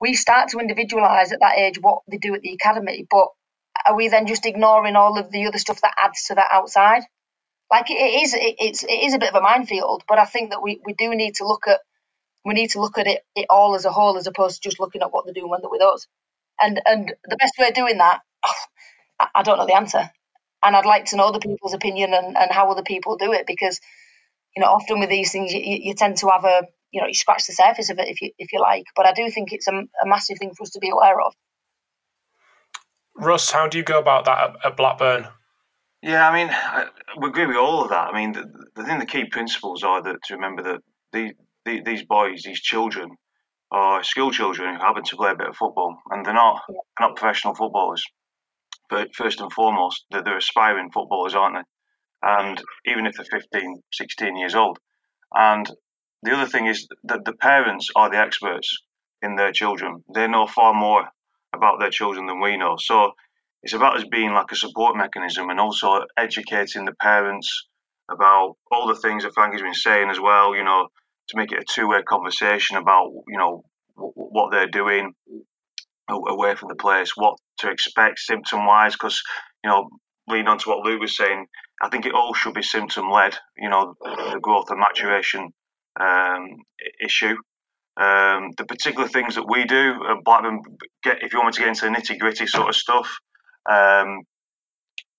we 0.00 0.14
start 0.14 0.50
to 0.50 0.58
individualise 0.58 1.32
at 1.32 1.40
that 1.40 1.58
age 1.58 1.78
what 1.80 2.00
they 2.10 2.18
do 2.18 2.34
at 2.34 2.42
the 2.42 2.54
academy, 2.54 3.06
but 3.10 3.28
are 3.86 3.96
we 3.96 4.08
then 4.08 4.26
just 4.26 4.46
ignoring 4.46 4.96
all 4.96 5.18
of 5.18 5.30
the 5.30 5.46
other 5.46 5.58
stuff 5.58 5.80
that 5.82 5.94
adds 5.98 6.24
to 6.26 6.36
that 6.36 6.48
outside? 6.52 7.02
Like 7.70 7.90
it 7.90 7.94
is, 7.94 8.34
it, 8.34 8.56
it's 8.58 8.84
it 8.84 8.92
is 9.04 9.14
a 9.14 9.18
bit 9.18 9.30
of 9.30 9.36
a 9.36 9.42
minefield, 9.42 10.04
but 10.08 10.18
I 10.18 10.26
think 10.26 10.50
that 10.50 10.62
we, 10.62 10.80
we 10.86 10.94
do 10.94 11.14
need 11.14 11.36
to 11.36 11.46
look 11.46 11.68
at 11.68 11.80
we 12.44 12.54
need 12.54 12.70
to 12.70 12.80
look 12.80 12.98
at 12.98 13.06
it, 13.06 13.22
it 13.36 13.46
all 13.50 13.74
as 13.76 13.84
a 13.86 13.92
whole 13.92 14.16
as 14.18 14.26
opposed 14.26 14.62
to 14.62 14.68
just 14.68 14.80
looking 14.80 15.02
at 15.02 15.12
what 15.12 15.24
they're 15.26 15.34
doing 15.34 15.50
when 15.50 15.60
they're 15.62 15.70
with 15.70 15.82
us. 15.82 16.06
And 16.60 16.80
and 16.86 17.14
the 17.24 17.36
best 17.36 17.54
way 17.58 17.68
of 17.68 17.74
doing 17.74 17.98
that, 17.98 18.20
I 19.34 19.42
don't 19.42 19.58
know 19.58 19.66
the 19.66 19.76
answer 19.76 20.10
and 20.62 20.76
I'd 20.76 20.86
like 20.86 21.06
to 21.06 21.16
know 21.16 21.26
other 21.26 21.38
people's 21.38 21.74
opinion 21.74 22.12
and, 22.14 22.36
and 22.36 22.50
how 22.50 22.70
other 22.70 22.82
people 22.82 23.16
do 23.16 23.32
it 23.32 23.46
because 23.46 23.80
you 24.56 24.62
know 24.62 24.68
often 24.68 25.00
with 25.00 25.10
these 25.10 25.32
things 25.32 25.52
you, 25.52 25.60
you 25.62 25.94
tend 25.94 26.16
to 26.18 26.28
have 26.28 26.44
a 26.44 26.66
you 26.90 27.00
know 27.00 27.06
you 27.06 27.14
scratch 27.14 27.46
the 27.46 27.52
surface 27.52 27.90
of 27.90 27.98
it 27.98 28.08
if 28.08 28.20
you 28.20 28.30
if 28.38 28.52
you 28.52 28.60
like 28.60 28.84
but 28.96 29.06
I 29.06 29.12
do 29.12 29.30
think 29.30 29.52
it's 29.52 29.68
a, 29.68 29.72
a 29.72 30.06
massive 30.06 30.38
thing 30.38 30.52
for 30.56 30.64
us 30.64 30.70
to 30.70 30.80
be 30.80 30.90
aware 30.90 31.20
of. 31.20 31.34
Russ, 33.16 33.50
how 33.50 33.68
do 33.68 33.76
you 33.76 33.84
go 33.84 33.98
about 33.98 34.24
that 34.24 34.38
at, 34.38 34.66
at 34.66 34.76
Blackburn? 34.76 35.26
Yeah, 36.02 36.26
I 36.26 36.32
mean, 36.32 36.48
I, 36.50 36.86
we 37.18 37.28
agree 37.28 37.44
with 37.44 37.56
all 37.56 37.82
of 37.82 37.90
that. 37.90 38.08
I 38.08 38.14
mean, 38.14 38.32
the, 38.32 38.50
the 38.74 38.84
thing, 38.84 38.98
the 38.98 39.04
key 39.04 39.26
principles 39.26 39.82
are 39.82 40.02
that 40.02 40.22
to 40.24 40.34
remember 40.34 40.62
that 40.62 40.80
the, 41.12 41.32
the, 41.66 41.82
these 41.82 42.02
boys, 42.02 42.42
these 42.42 42.62
children, 42.62 43.10
are 43.70 44.02
school 44.02 44.30
children 44.30 44.74
who 44.74 44.80
happen 44.80 45.04
to 45.04 45.16
play 45.16 45.32
a 45.32 45.36
bit 45.36 45.48
of 45.48 45.56
football, 45.56 45.98
and 46.10 46.24
they're 46.24 46.32
not 46.32 46.62
yeah. 46.68 46.76
not 46.98 47.16
professional 47.16 47.54
footballers 47.54 48.02
but 48.90 49.14
first 49.14 49.40
and 49.40 49.52
foremost, 49.52 50.06
they're, 50.12 50.24
they're 50.24 50.38
aspiring 50.38 50.90
footballers, 50.92 51.34
aren't 51.36 51.56
they? 51.56 51.62
And 52.28 52.62
even 52.86 53.06
if 53.06 53.14
they're 53.16 53.40
15, 53.40 53.82
16 53.92 54.36
years 54.38 54.56
old. 54.56 54.78
And 55.34 55.70
the 56.24 56.32
other 56.34 56.46
thing 56.48 56.66
is 56.66 56.88
that 57.04 57.24
the 57.26 57.34
parents 57.34 57.88
are 57.96 58.10
the 58.10 58.18
experts 58.18 58.78
in 59.22 59.36
their 59.36 59.52
children. 59.52 60.04
They 60.14 60.28
know 60.28 60.48
far 60.48 60.74
more 60.74 61.08
about 61.54 61.80
their 61.80 61.90
children 61.90 62.26
than 62.26 62.40
we 62.40 62.58
know. 62.58 62.76
So 62.78 63.12
it's 63.64 63.74
about 63.74 63.96
us 63.98 64.04
being 64.10 64.32
like 64.34 64.52
a 64.52 64.56
support 64.56 64.96
mechanism 64.96 65.50
and 65.50 65.60
also 65.60 66.04
educating 66.18 66.86
the 66.86 66.94
parents 67.02 67.68
about 68.10 68.56
all 68.72 68.88
the 68.88 68.96
things 68.96 69.24
that 69.24 69.34
Frankie's 69.34 69.62
been 69.62 69.74
saying 69.74 70.10
as 70.10 70.20
well, 70.20 70.56
you 70.56 70.64
know, 70.64 70.88
to 71.30 71.38
make 71.38 71.52
it 71.52 71.60
a 71.60 71.64
two 71.74 71.88
way 71.88 72.02
conversation 72.02 72.76
about, 72.78 73.10
you 73.28 73.38
know, 73.38 73.64
w- 73.96 74.12
what 74.16 74.52
they're 74.52 74.68
doing, 74.68 75.14
away 76.10 76.54
from 76.54 76.68
the 76.68 76.74
place, 76.76 77.12
what 77.16 77.36
to 77.58 77.70
expect 77.70 78.18
symptom 78.18 78.66
wise, 78.66 78.94
because 78.94 79.22
you 79.64 79.70
know, 79.70 79.88
leading 80.28 80.48
on 80.48 80.58
to 80.58 80.68
what 80.68 80.84
Luke 80.84 81.00
was 81.00 81.16
saying, 81.16 81.46
I 81.82 81.88
think 81.88 82.06
it 82.06 82.14
all 82.14 82.34
should 82.34 82.54
be 82.54 82.62
symptom 82.62 83.10
led. 83.10 83.36
You 83.56 83.68
know, 83.68 83.94
the 84.02 84.40
growth 84.40 84.70
and 84.70 84.80
maturation 84.80 85.48
um, 86.00 86.46
issue. 87.04 87.36
Um, 87.96 88.50
the 88.56 88.64
particular 88.66 89.08
things 89.08 89.34
that 89.34 89.48
we 89.48 89.64
do 89.64 89.94
at 90.08 90.24
Blackburn, 90.24 90.62
get 91.02 91.22
if 91.22 91.32
you 91.32 91.38
want 91.38 91.48
me 91.48 91.52
to 91.52 91.60
get 91.60 91.68
into 91.68 91.84
the 91.86 91.90
nitty 91.90 92.18
gritty 92.18 92.46
sort 92.46 92.68
of 92.68 92.76
stuff, 92.76 93.18
um, 93.70 94.22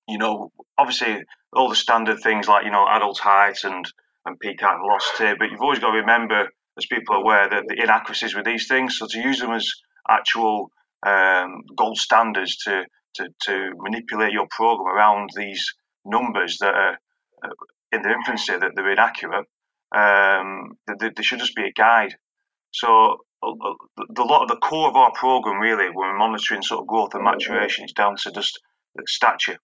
you 0.07 0.17
know, 0.17 0.51
obviously 0.77 1.23
all 1.53 1.69
the 1.69 1.75
standard 1.75 2.19
things 2.23 2.47
like 2.47 2.65
you 2.65 2.71
know 2.71 2.87
adult 2.89 3.19
height 3.19 3.63
and 3.63 3.85
and 4.25 4.39
peak 4.39 4.61
height 4.61 4.77
velocity, 4.79 5.35
but 5.37 5.49
you've 5.49 5.61
always 5.61 5.79
got 5.79 5.91
to 5.91 5.97
remember, 5.97 6.47
as 6.77 6.85
people 6.85 7.15
are 7.15 7.21
aware, 7.21 7.49
that 7.49 7.63
the 7.67 7.81
inaccuracies 7.81 8.35
with 8.35 8.45
these 8.45 8.67
things. 8.67 8.97
So 8.97 9.07
to 9.07 9.19
use 9.19 9.39
them 9.39 9.51
as 9.51 9.67
actual 10.09 10.71
um, 11.06 11.64
gold 11.78 11.97
standards 11.97 12.58
to, 12.66 12.86
to, 13.16 13.30
to 13.43 13.72
manipulate 13.78 14.34
your 14.34 14.47
program 14.52 14.95
around 14.95 15.30
these 15.36 15.74
numbers 16.06 16.58
that 16.60 16.74
are 16.76 16.97
uh, 17.43 17.49
in 17.91 18.02
their 18.04 18.18
infancy 18.18 18.54
that 18.54 18.72
they're 18.76 18.91
inaccurate. 18.91 19.45
Um, 19.95 20.74
they, 20.99 21.10
they 21.16 21.24
should 21.24 21.39
just 21.39 21.56
be 21.56 21.66
a 21.66 21.74
guide. 21.74 22.16
So 22.72 23.18
the 23.43 24.24
lot 24.24 24.43
of 24.43 24.49
the 24.49 24.58
core 24.58 24.89
of 24.89 24.95
our 24.95 25.12
program 25.14 25.60
really, 25.60 25.86
when 25.88 25.95
we're 26.10 26.18
monitoring 26.18 26.64
sort 26.64 26.82
of 26.82 26.88
growth 26.88 27.16
and 27.16 27.24
maturation, 27.24 27.86
is 27.86 27.93
down 27.93 28.16
to 28.18 28.32
just 28.32 28.60
stature. 29.08 29.58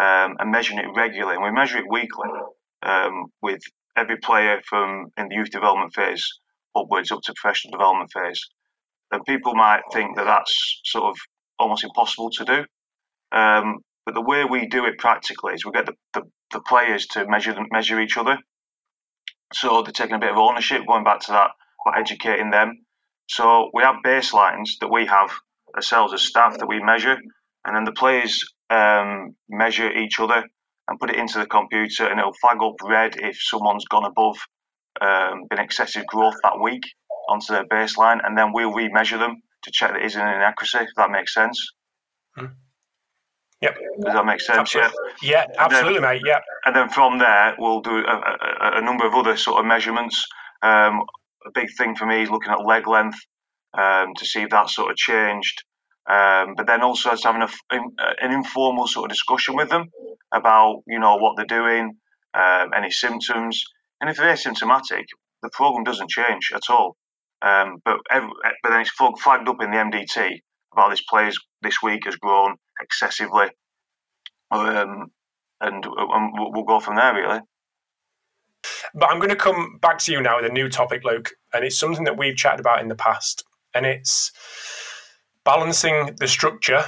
um, 0.00 0.36
and 0.38 0.50
measuring 0.50 0.78
it 0.80 0.86
regularly. 0.96 1.36
And 1.36 1.44
we 1.44 1.52
measure 1.52 1.78
it 1.78 1.90
weekly 1.90 2.28
um, 2.82 3.26
with 3.42 3.60
every 3.96 4.16
player 4.18 4.60
from 4.68 5.08
in 5.16 5.28
the 5.28 5.36
youth 5.36 5.50
development 5.50 5.94
phase 5.94 6.26
upwards 6.76 7.12
up 7.12 7.20
to 7.24 7.34
professional 7.34 7.72
development 7.72 8.10
phase. 8.12 8.40
And 9.10 9.24
people 9.24 9.54
might 9.54 9.82
think 9.92 10.16
that 10.16 10.24
that's 10.24 10.80
sort 10.84 11.04
of 11.04 11.16
almost 11.58 11.84
impossible 11.84 12.30
to 12.30 12.44
do. 12.44 12.64
Um, 13.36 13.78
but 14.04 14.14
the 14.14 14.22
way 14.22 14.44
we 14.44 14.66
do 14.66 14.86
it 14.86 14.98
practically 14.98 15.54
is 15.54 15.64
we 15.64 15.72
get 15.72 15.86
the, 15.86 15.94
the, 16.14 16.22
the 16.52 16.60
players 16.60 17.06
to 17.08 17.26
measure 17.28 17.54
measure 17.70 18.00
each 18.00 18.16
other. 18.16 18.38
So 19.52 19.82
they're 19.82 19.92
taking 19.92 20.16
a 20.16 20.18
bit 20.18 20.30
of 20.30 20.36
ownership, 20.36 20.86
going 20.86 21.04
back 21.04 21.20
to 21.20 21.32
that, 21.32 21.50
about 21.86 21.98
educating 21.98 22.50
them. 22.50 22.84
So 23.28 23.70
we 23.72 23.82
have 23.82 23.96
baselines 24.04 24.78
that 24.80 24.90
we 24.90 25.06
have 25.06 25.30
ourselves 25.74 26.12
as 26.12 26.22
staff 26.22 26.58
that 26.58 26.68
we 26.68 26.82
measure, 26.82 27.16
and 27.64 27.76
then 27.76 27.84
the 27.84 27.92
players 27.92 28.44
um, 28.70 29.34
measure 29.48 29.90
each 29.90 30.18
other 30.20 30.42
and 30.88 30.98
put 30.98 31.10
it 31.10 31.16
into 31.16 31.38
the 31.38 31.46
computer, 31.46 32.06
and 32.06 32.18
it'll 32.18 32.32
flag 32.40 32.58
up 32.62 32.76
red 32.82 33.16
if 33.18 33.38
someone's 33.40 33.84
gone 33.86 34.04
above, 34.04 34.36
um, 35.00 35.44
been 35.50 35.58
excessive 35.58 36.06
growth 36.06 36.36
that 36.42 36.60
week 36.60 36.82
onto 37.28 37.52
their 37.52 37.64
baseline, 37.64 38.20
and 38.24 38.36
then 38.36 38.52
we'll 38.52 38.72
remeasure 38.72 39.18
them 39.18 39.42
to 39.62 39.70
check 39.72 39.92
that 39.92 39.98
that 39.98 40.06
isn't 40.06 40.20
an 40.20 40.34
inaccuracy. 40.34 40.78
If 40.78 40.90
that 40.96 41.10
makes 41.10 41.34
sense. 41.34 41.72
Hmm. 42.36 42.46
Yep. 43.60 43.76
Does 44.04 44.14
that 44.14 44.26
make 44.26 44.40
sense? 44.40 44.58
Absolutely. 44.58 44.94
Yeah. 45.22 45.44
Yeah, 45.48 45.54
absolutely, 45.58 45.94
then, 45.94 46.02
mate. 46.02 46.22
Yeah. 46.24 46.38
And 46.64 46.76
then 46.76 46.88
from 46.90 47.18
there, 47.18 47.56
we'll 47.58 47.80
do 47.80 47.90
a, 47.90 48.12
a, 48.12 48.78
a 48.78 48.82
number 48.82 49.04
of 49.04 49.14
other 49.14 49.36
sort 49.36 49.58
of 49.58 49.66
measurements. 49.66 50.24
Um, 50.62 51.02
a 51.44 51.50
big 51.52 51.68
thing 51.76 51.96
for 51.96 52.06
me 52.06 52.22
is 52.22 52.30
looking 52.30 52.52
at 52.52 52.64
leg 52.64 52.86
length 52.86 53.18
um, 53.76 54.14
to 54.16 54.24
see 54.24 54.42
if 54.42 54.50
that 54.50 54.70
sort 54.70 54.90
of 54.90 54.96
changed. 54.96 55.64
Um, 56.08 56.54
but 56.56 56.66
then 56.66 56.82
also 56.82 57.10
it's 57.10 57.24
having 57.24 57.42
a, 57.42 57.48
an 57.70 58.32
informal 58.32 58.86
sort 58.86 59.06
of 59.06 59.10
discussion 59.10 59.56
with 59.56 59.68
them 59.68 59.86
about 60.32 60.82
you 60.86 60.98
know 60.98 61.16
what 61.16 61.36
they're 61.36 61.44
doing, 61.44 61.96
um, 62.34 62.70
any 62.74 62.90
symptoms, 62.90 63.62
and 64.00 64.08
if 64.08 64.16
they're 64.16 64.32
asymptomatic, 64.32 65.04
the 65.42 65.50
program 65.52 65.84
doesn't 65.84 66.10
change 66.10 66.50
at 66.54 66.62
all. 66.70 66.96
Um, 67.42 67.78
but 67.84 67.98
every, 68.10 68.30
but 68.62 68.70
then 68.70 68.80
it's 68.80 68.90
flagged 68.90 69.48
up 69.48 69.62
in 69.62 69.70
the 69.70 69.76
MDT 69.76 70.40
about 70.72 70.90
this 70.90 71.02
player 71.02 71.30
this 71.62 71.82
week 71.82 72.04
has 72.04 72.16
grown 72.16 72.56
excessively, 72.80 73.46
um, 74.50 75.06
and, 75.60 75.84
and 75.84 76.32
we'll 76.34 76.64
go 76.64 76.80
from 76.80 76.96
there 76.96 77.14
really. 77.14 77.40
But 78.94 79.10
I'm 79.10 79.18
going 79.18 79.30
to 79.30 79.36
come 79.36 79.78
back 79.80 79.98
to 80.00 80.12
you 80.12 80.20
now 80.20 80.36
with 80.36 80.50
a 80.50 80.52
new 80.52 80.68
topic, 80.68 81.04
Luke, 81.04 81.30
and 81.52 81.64
it's 81.64 81.78
something 81.78 82.04
that 82.04 82.18
we've 82.18 82.36
chatted 82.36 82.60
about 82.60 82.80
in 82.80 82.88
the 82.88 82.96
past, 82.96 83.44
and 83.74 83.86
it's 83.86 84.32
balancing 85.44 86.16
the 86.18 86.28
structure 86.28 86.84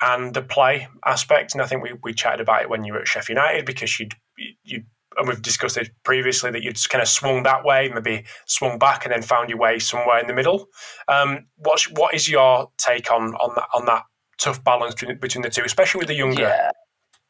and 0.00 0.34
the 0.34 0.42
play 0.42 0.88
aspect. 1.06 1.54
And 1.54 1.62
I 1.62 1.66
think 1.66 1.82
we, 1.82 1.92
we 2.02 2.12
chatted 2.12 2.40
about 2.40 2.62
it 2.62 2.70
when 2.70 2.84
you 2.84 2.92
were 2.92 3.00
at 3.00 3.08
Sheffield 3.08 3.38
United 3.38 3.64
because 3.64 3.98
you'd 3.98 4.14
you 4.64 4.82
and 5.16 5.28
we've 5.28 5.42
discussed 5.42 5.76
it 5.76 5.90
previously 6.04 6.50
that 6.50 6.62
you'd 6.62 6.78
kind 6.88 7.02
of 7.02 7.08
swung 7.08 7.42
that 7.44 7.64
way, 7.64 7.90
maybe 7.92 8.24
swung 8.46 8.78
back, 8.78 9.04
and 9.04 9.12
then 9.12 9.22
found 9.22 9.48
your 9.48 9.58
way 9.58 9.78
somewhere 9.78 10.18
in 10.18 10.26
the 10.26 10.34
middle. 10.34 10.68
Um, 11.08 11.46
what's 11.56 11.90
what 11.90 12.14
is 12.14 12.28
your 12.28 12.70
take 12.78 13.10
on 13.10 13.34
on 13.34 13.54
that 13.56 13.68
on 13.74 13.86
that 13.86 14.04
tough 14.38 14.62
balance 14.64 14.94
between, 14.94 15.18
between 15.18 15.42
the 15.42 15.50
two, 15.50 15.62
especially 15.64 16.00
with 16.00 16.08
the 16.08 16.14
younger? 16.14 16.42
Yeah, 16.42 16.70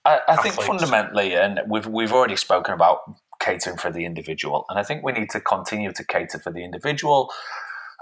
I, 0.05 0.21
I 0.29 0.37
think 0.37 0.55
fundamentally, 0.55 1.35
and 1.35 1.61
we've 1.69 1.87
we've 1.87 2.13
already 2.13 2.37
spoken 2.37 2.75
about 2.75 2.99
catering 3.41 3.77
for 3.77 3.91
the 3.91 4.05
individual, 4.05 4.65
and 4.69 4.79
I 4.79 4.83
think 4.83 5.05
we 5.05 5.13
need 5.13 5.31
to 5.31 5.41
continue 5.41 5.93
to 5.93 6.05
cater 6.05 6.39
for 6.39 6.53
the 6.53 6.65
individual 6.65 7.31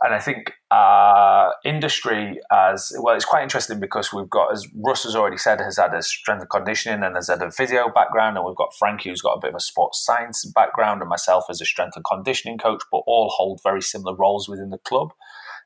and 0.02 0.14
I 0.14 0.18
think 0.18 0.54
uh, 0.70 1.50
industry 1.64 2.40
as 2.50 2.92
well, 3.00 3.14
it's 3.14 3.24
quite 3.24 3.42
interesting 3.42 3.80
because 3.80 4.12
we've 4.12 4.30
got, 4.30 4.52
as 4.52 4.66
Russ 4.74 5.04
has 5.04 5.14
already 5.14 5.36
said, 5.36 5.60
has 5.60 5.76
had 5.76 5.92
a 5.92 6.02
strength 6.02 6.40
and 6.40 6.50
conditioning 6.50 7.02
and 7.02 7.16
has 7.16 7.28
had 7.28 7.42
a 7.42 7.50
physio 7.50 7.90
background, 7.94 8.38
and 8.38 8.46
we've 8.46 8.56
got 8.56 8.74
Frankie 8.78 9.10
who's 9.10 9.20
got 9.20 9.34
a 9.34 9.40
bit 9.40 9.50
of 9.50 9.56
a 9.56 9.60
sports 9.60 10.02
science 10.04 10.44
background, 10.54 11.02
and 11.02 11.10
myself 11.10 11.44
as 11.50 11.60
a 11.60 11.66
strength 11.66 11.96
and 11.96 12.04
conditioning 12.04 12.56
coach, 12.56 12.82
but 12.90 13.02
all 13.06 13.28
hold 13.28 13.60
very 13.62 13.82
similar 13.82 14.14
roles 14.16 14.48
within 14.48 14.70
the 14.70 14.78
club. 14.78 15.10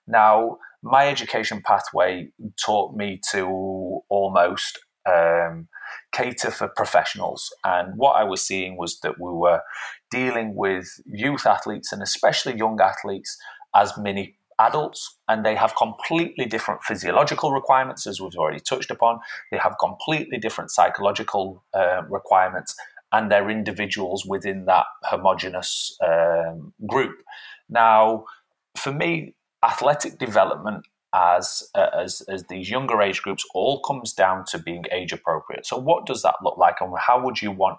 Now, 0.06 0.58
my 0.82 1.08
education 1.08 1.62
pathway 1.64 2.30
taught 2.62 2.96
me 2.96 3.20
to 3.30 4.02
almost 4.08 4.80
um, 5.08 5.68
cater 6.12 6.50
for 6.50 6.68
professionals. 6.68 7.52
And 7.64 7.96
what 7.96 8.12
I 8.12 8.24
was 8.24 8.46
seeing 8.46 8.76
was 8.76 9.00
that 9.00 9.20
we 9.20 9.30
were 9.32 9.60
dealing 10.10 10.54
with 10.54 10.86
youth 11.06 11.46
athletes 11.46 11.92
and 11.92 12.02
especially 12.02 12.56
young 12.56 12.78
athletes 12.80 13.36
as 13.74 13.96
many 13.98 14.36
adults 14.58 15.18
and 15.28 15.44
they 15.44 15.56
have 15.56 15.74
completely 15.76 16.46
different 16.46 16.82
physiological 16.82 17.52
requirements 17.52 18.06
as 18.06 18.20
we've 18.20 18.36
already 18.36 18.60
touched 18.60 18.90
upon. 18.90 19.18
They 19.50 19.58
have 19.58 19.76
completely 19.80 20.38
different 20.38 20.70
psychological 20.70 21.64
uh, 21.74 22.02
requirements 22.08 22.76
and 23.12 23.30
they're 23.30 23.50
individuals 23.50 24.24
within 24.24 24.64
that 24.66 24.86
homogenous 25.04 25.96
um, 26.04 26.72
group. 26.86 27.16
Now 27.68 28.24
for 28.76 28.92
me 28.92 29.34
athletic 29.64 30.18
development 30.18 30.84
as, 31.14 31.70
uh, 31.76 31.86
as 31.96 32.22
as 32.22 32.44
these 32.48 32.68
younger 32.68 33.00
age 33.00 33.22
groups 33.22 33.44
all 33.54 33.80
comes 33.80 34.12
down 34.12 34.44
to 34.46 34.58
being 34.58 34.84
age 34.90 35.12
appropriate. 35.12 35.64
So 35.64 35.76
what 35.76 36.06
does 36.06 36.22
that 36.22 36.34
look 36.42 36.58
like 36.58 36.80
and 36.80 36.92
how 36.98 37.24
would 37.24 37.40
you 37.40 37.52
want 37.52 37.78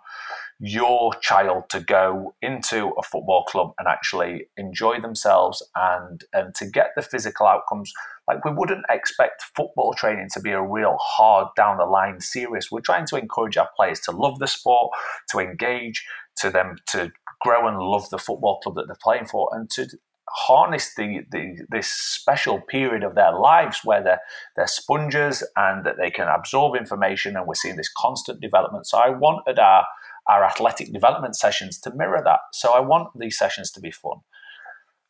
your 0.60 1.14
child 1.16 1.70
to 1.70 1.82
go 1.82 2.34
into 2.42 2.94
a 2.98 3.04
football 3.04 3.44
club 3.44 3.74
and 3.78 3.88
actually 3.88 4.48
enjoy 4.58 5.00
themselves 5.02 5.62
and 5.76 6.24
and 6.34 6.56
to 6.56 6.66
get 6.66 6.92
the 6.96 7.02
physical 7.02 7.46
outcomes. 7.46 7.92
Like 8.28 8.44
we 8.46 8.52
wouldn't 8.52 8.86
expect 8.90 9.44
football 9.56 9.94
training 9.94 10.30
to 10.34 10.40
be 10.40 10.52
a 10.52 10.62
real 10.62 10.98
hard 11.00 11.50
down 11.56 11.78
the 11.78 11.86
line 11.86 12.22
serious 12.22 12.72
we're 12.72 12.80
trying 12.80 13.06
to 13.08 13.18
encourage 13.18 13.58
our 13.58 13.70
players 13.76 14.00
to 14.02 14.12
love 14.12 14.40
the 14.40 14.48
sport 14.48 14.92
to 15.30 15.40
engage 15.40 16.06
to 16.38 16.50
them 16.50 16.78
to 16.88 17.12
grow 17.42 17.68
and 17.68 17.78
love 17.78 18.10
the 18.10 18.18
football 18.18 18.60
club 18.62 18.76
that 18.76 18.88
they're 18.88 18.98
playing 19.02 19.26
for 19.26 19.50
and 19.54 19.70
to 19.70 19.88
harness 20.30 20.96
the, 20.96 21.22
the 21.32 21.66
this 21.70 21.88
special 21.88 22.60
period 22.60 23.04
of 23.04 23.16
their 23.16 23.32
lives 23.32 23.82
where 23.84 24.04
they're 24.04 24.22
they're 24.56 24.68
sponges 24.68 25.44
and 25.56 25.86
that 25.86 25.98
they 25.98 26.10
can 26.10 26.28
absorb 26.28 26.76
information 26.76 27.38
and 27.38 27.48
we're 27.48 27.54
seeing 27.54 27.76
this 27.76 27.92
constant 27.96 28.42
development. 28.42 28.88
So 28.88 28.98
i 28.98 29.10
wanted 29.10 29.60
our 29.60 29.86
our 30.28 30.44
athletic 30.44 30.92
development 30.92 31.36
sessions 31.36 31.80
to 31.80 31.94
mirror 31.94 32.22
that. 32.24 32.40
So 32.54 32.74
I 32.74 32.80
want 32.80 33.10
these 33.18 33.38
sessions 33.38 33.72
to 33.72 33.80
be 33.80 33.92
fun. 33.92 34.18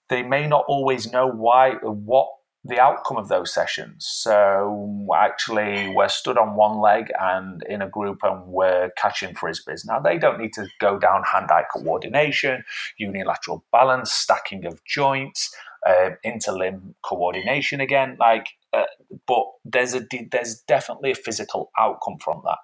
They 0.09 0.23
may 0.23 0.47
not 0.47 0.65
always 0.67 1.11
know 1.11 1.27
why 1.27 1.75
or 1.81 1.91
what 1.91 2.27
the 2.67 2.79
outcome 2.79 3.17
of 3.17 3.27
those 3.27 3.53
sessions. 3.53 4.07
So 4.07 5.07
actually, 5.15 5.87
we're 5.89 6.07
stood 6.07 6.37
on 6.37 6.55
one 6.55 6.79
leg 6.79 7.11
and 7.19 7.61
in 7.69 7.81
a 7.81 7.87
group, 7.87 8.19
and 8.23 8.47
we're 8.47 8.89
catching 8.97 9.35
frisbees. 9.35 9.85
Now 9.85 9.99
they 9.99 10.17
don't 10.17 10.39
need 10.39 10.53
to 10.53 10.67
go 10.79 10.97
down 10.97 11.23
hand-eye 11.23 11.65
coordination, 11.71 12.63
unilateral 12.97 13.63
balance, 13.71 14.11
stacking 14.11 14.65
of 14.65 14.83
joints, 14.83 15.55
uh, 15.87 16.11
interlimb 16.25 16.95
coordination 17.03 17.79
again. 17.81 18.17
Like, 18.19 18.47
uh, 18.73 18.85
but 19.27 19.45
there's 19.63 19.93
a 19.93 20.01
there's 20.31 20.61
definitely 20.67 21.11
a 21.11 21.15
physical 21.15 21.71
outcome 21.77 22.17
from 22.17 22.41
that. 22.45 22.57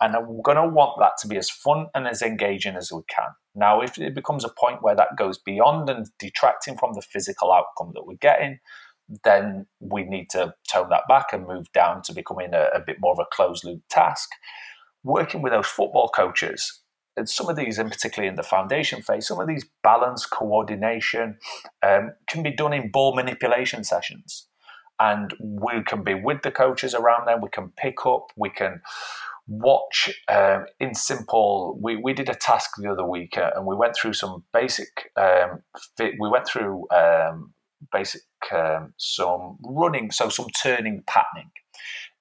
And 0.00 0.16
I'm 0.16 0.40
going 0.42 0.56
to 0.56 0.66
want 0.66 0.98
that 0.98 1.12
to 1.20 1.28
be 1.28 1.36
as 1.36 1.50
fun 1.50 1.86
and 1.94 2.06
as 2.06 2.22
engaging 2.22 2.76
as 2.76 2.90
we 2.90 3.02
can. 3.08 3.28
Now, 3.54 3.82
if 3.82 3.98
it 3.98 4.14
becomes 4.14 4.44
a 4.44 4.48
point 4.48 4.82
where 4.82 4.96
that 4.96 5.16
goes 5.18 5.38
beyond 5.38 5.90
and 5.90 6.06
detracting 6.18 6.78
from 6.78 6.94
the 6.94 7.02
physical 7.02 7.52
outcome 7.52 7.92
that 7.94 8.06
we're 8.06 8.14
getting, 8.14 8.60
then 9.24 9.66
we 9.80 10.04
need 10.04 10.30
to 10.30 10.54
tone 10.72 10.88
that 10.90 11.02
back 11.08 11.32
and 11.32 11.46
move 11.46 11.70
down 11.72 12.02
to 12.02 12.14
becoming 12.14 12.54
a, 12.54 12.68
a 12.74 12.80
bit 12.80 12.96
more 13.00 13.12
of 13.12 13.18
a 13.18 13.34
closed 13.34 13.64
loop 13.64 13.82
task. 13.90 14.30
Working 15.02 15.42
with 15.42 15.52
those 15.52 15.66
football 15.66 16.08
coaches, 16.08 16.80
and 17.16 17.28
some 17.28 17.48
of 17.48 17.56
these, 17.56 17.78
and 17.78 17.90
particularly 17.90 18.28
in 18.28 18.36
the 18.36 18.42
foundation 18.42 19.02
phase, 19.02 19.26
some 19.26 19.40
of 19.40 19.48
these 19.48 19.66
balance 19.82 20.24
coordination 20.26 21.38
um, 21.82 22.12
can 22.28 22.42
be 22.42 22.54
done 22.54 22.72
in 22.72 22.90
ball 22.90 23.14
manipulation 23.14 23.84
sessions. 23.84 24.46
And 24.98 25.34
we 25.40 25.82
can 25.82 26.04
be 26.04 26.14
with 26.14 26.42
the 26.42 26.50
coaches 26.50 26.94
around 26.94 27.26
them, 27.26 27.40
we 27.40 27.48
can 27.48 27.72
pick 27.76 28.06
up, 28.06 28.28
we 28.36 28.50
can 28.50 28.82
watch 29.50 30.08
um, 30.28 30.64
in 30.78 30.94
simple 30.94 31.76
we, 31.82 31.96
we 31.96 32.14
did 32.14 32.28
a 32.28 32.34
task 32.34 32.70
the 32.78 32.88
other 32.88 33.04
week 33.04 33.36
uh, 33.36 33.50
and 33.56 33.66
we 33.66 33.74
went 33.74 33.96
through 33.96 34.12
some 34.12 34.44
basic 34.52 35.10
um, 35.16 35.60
fit, 35.96 36.14
we 36.20 36.28
went 36.28 36.46
through 36.46 36.86
um, 36.92 37.52
basic 37.92 38.22
um, 38.52 38.94
some 38.96 39.58
running 39.64 40.12
so 40.12 40.28
some 40.28 40.46
turning 40.62 41.02
patterning. 41.06 41.50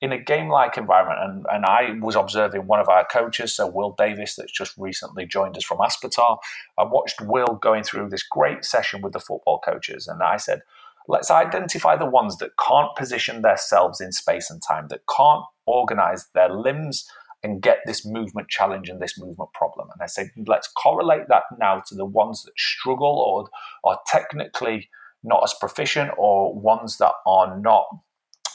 In 0.01 0.11
a 0.11 0.17
game 0.17 0.49
like 0.49 0.77
environment 0.77 1.19
and, 1.21 1.45
and 1.51 1.65
i 1.65 1.99
was 2.01 2.15
observing 2.15 2.65
one 2.65 2.80
of 2.80 2.89
our 2.89 3.05
coaches 3.05 3.55
so 3.55 3.67
will 3.67 3.93
davis 3.97 4.36
that's 4.36 4.51
just 4.51 4.73
recently 4.77 5.25
joined 5.27 5.55
us 5.55 5.63
from 5.63 5.80
aspetar 5.80 6.38
i 6.80 6.84
watched 6.84 7.21
will 7.21 7.59
going 7.61 7.84
through 7.84 8.09
this 8.09 8.23
great 8.23 8.65
session 8.65 9.01
with 9.01 9.13
the 9.13 9.19
football 9.19 9.59
coaches 9.59 10.07
and 10.07 10.23
i 10.23 10.38
said 10.38 10.61
let's 11.10 11.32
identify 11.32 11.97
the 11.97 12.05
ones 12.05 12.38
that 12.38 12.51
can't 12.66 12.95
position 12.95 13.41
themselves 13.41 13.99
in 13.99 14.12
space 14.12 14.49
and 14.49 14.62
time 14.62 14.88
that 14.89 15.01
can't 15.18 15.43
organize 15.66 16.28
their 16.36 16.49
limbs 16.49 17.05
and 17.41 17.62
get 17.62 17.80
this 17.86 18.05
movement 18.05 18.47
challenge 18.47 18.89
and 18.89 19.01
this 19.01 19.18
movement 19.18 19.51
problem. 19.53 19.88
And 19.91 20.01
I 20.01 20.05
said, 20.05 20.30
let's 20.45 20.68
correlate 20.68 21.28
that 21.30 21.43
now 21.57 21.82
to 21.88 21.95
the 21.95 22.05
ones 22.05 22.43
that 22.43 22.51
struggle 22.57 23.18
or 23.18 23.49
are 23.89 23.99
technically 24.07 24.89
not 25.24 25.41
as 25.43 25.55
proficient 25.60 26.12
or 26.18 26.53
ones 26.53 26.97
that 26.97 27.14
are 27.26 27.60
not 27.60 27.88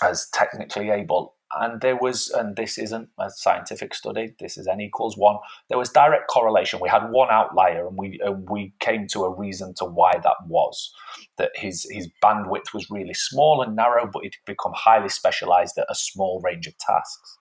as 0.02 0.28
technically 0.32 0.90
able. 0.90 1.34
And 1.60 1.80
there 1.80 1.96
was, 1.96 2.30
and 2.30 2.56
this 2.56 2.78
isn't 2.78 3.08
a 3.18 3.30
scientific 3.30 3.94
study. 3.94 4.34
This 4.40 4.56
is 4.56 4.66
n 4.66 4.80
equals 4.80 5.16
one. 5.16 5.36
There 5.68 5.78
was 5.78 5.90
direct 5.90 6.28
correlation. 6.28 6.80
We 6.80 6.88
had 6.88 7.10
one 7.10 7.28
outlier, 7.30 7.86
and 7.86 7.96
we 7.96 8.20
and 8.24 8.48
we 8.48 8.74
came 8.80 9.06
to 9.08 9.24
a 9.24 9.34
reason 9.34 9.74
to 9.78 9.84
why 9.84 10.12
that 10.22 10.36
was. 10.46 10.92
That 11.38 11.52
his 11.54 11.86
his 11.90 12.08
bandwidth 12.22 12.72
was 12.72 12.90
really 12.90 13.14
small 13.14 13.62
and 13.62 13.76
narrow, 13.76 14.08
but 14.12 14.22
he'd 14.22 14.34
become 14.46 14.72
highly 14.74 15.08
specialized 15.08 15.78
at 15.78 15.86
a 15.88 15.94
small 15.94 16.40
range 16.44 16.66
of 16.66 16.76
tasks. 16.78 17.38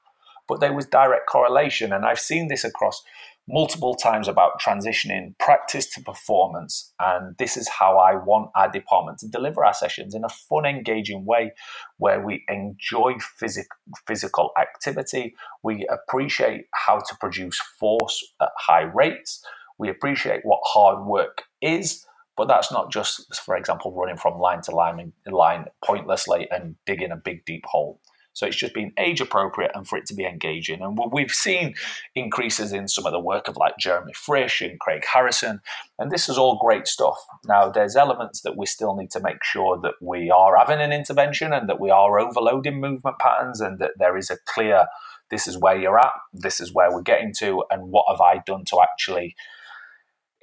But 0.48 0.60
there 0.60 0.74
was 0.74 0.86
direct 0.86 1.28
correlation, 1.28 1.94
and 1.94 2.06
I've 2.06 2.20
seen 2.20 2.48
this 2.50 2.64
across 2.64 3.02
multiple 3.48 3.94
times 3.96 4.28
about 4.28 4.62
transitioning 4.62 5.38
practice 5.38 5.90
to 5.94 6.02
performance. 6.02 6.94
And 7.00 7.36
this 7.38 7.58
is 7.58 7.68
how 7.68 7.98
I 7.98 8.16
want 8.16 8.52
our 8.56 8.72
department 8.72 9.20
to 9.20 9.28
deliver 9.28 9.66
our 9.66 9.74
sessions 9.74 10.16
in 10.16 10.24
a 10.24 10.30
fun, 10.30 10.66
engaging 10.66 11.26
way 11.26 11.52
where 11.98 12.26
we 12.26 12.44
enjoy 12.48 13.16
phys- 13.42 13.66
physical 14.08 14.52
activity. 14.60 15.36
We 15.62 15.86
appreciate 15.88 16.66
how 16.74 17.00
to 17.00 17.16
produce 17.20 17.60
force 17.80 18.24
at 18.42 18.50
high 18.58 18.84
rates. 18.84 19.44
We 19.78 19.90
appreciate 19.90 20.42
what 20.44 20.62
hard 20.64 21.06
work 21.06 21.44
is. 21.62 22.06
But 22.36 22.48
that's 22.48 22.72
not 22.72 22.92
just, 22.92 23.36
for 23.46 23.56
example, 23.56 23.94
running 23.94 24.18
from 24.18 24.40
line 24.40 24.62
to 24.64 24.72
line, 24.72 25.14
line 25.28 25.66
pointlessly 25.86 26.48
and 26.50 26.76
digging 26.86 27.12
a 27.12 27.16
big 27.16 27.46
deep 27.46 27.64
hole. 27.66 28.00
So 28.34 28.48
it's 28.48 28.56
just 28.56 28.74
been 28.74 28.92
age 28.98 29.22
appropriate 29.22 29.72
and 29.76 29.88
for 29.88 29.98
it 29.98 30.06
to 30.08 30.14
be 30.14 30.26
engaging. 30.26 30.82
And 30.82 30.98
we've 31.12 31.32
seen 31.32 31.76
increases 32.16 32.74
in 32.74 32.88
some 32.88 33.06
of 33.06 33.12
the 33.12 33.20
work 33.20 33.48
of 33.48 33.58
like 33.58 33.78
Jeremy 33.78 34.14
Frisch 34.14 34.62
and 34.62 34.80
Craig 34.80 35.04
Harrison. 35.12 35.62
And 36.00 36.12
this 36.12 36.28
is 36.28 36.38
all 36.38 36.58
great 36.60 36.88
stuff. 36.88 37.24
Now, 37.46 37.70
there's 37.70 37.96
elements 37.96 38.42
that 38.42 38.58
we 38.58 38.66
still 38.66 38.96
need 38.96 39.12
to 39.12 39.20
make 39.20 39.44
sure 39.44 39.80
that 39.82 39.96
we 40.02 40.32
are 40.32 40.58
having 40.58 40.82
an 40.82 40.92
intervention 40.92 41.54
and 41.54 41.70
that 41.70 41.80
we 41.80 41.92
are 41.92 42.20
overloading 42.20 42.80
movement 42.80 43.20
patterns 43.20 43.62
and 43.62 43.80
that 43.80 43.92
there 43.98 44.18
is 44.18 44.30
a 44.30 44.38
clear 44.46 44.88
this 45.30 45.48
is 45.48 45.58
where 45.58 45.78
you're 45.78 46.00
at, 46.00 46.12
this 46.32 46.60
is 46.60 46.74
where 46.74 46.92
we're 46.92 47.02
getting 47.02 47.34
to, 47.40 47.64
and 47.72 47.92
what 47.92 48.06
have 48.10 48.22
I 48.22 48.44
done 48.46 48.66
to 48.66 48.82
actually 48.82 49.36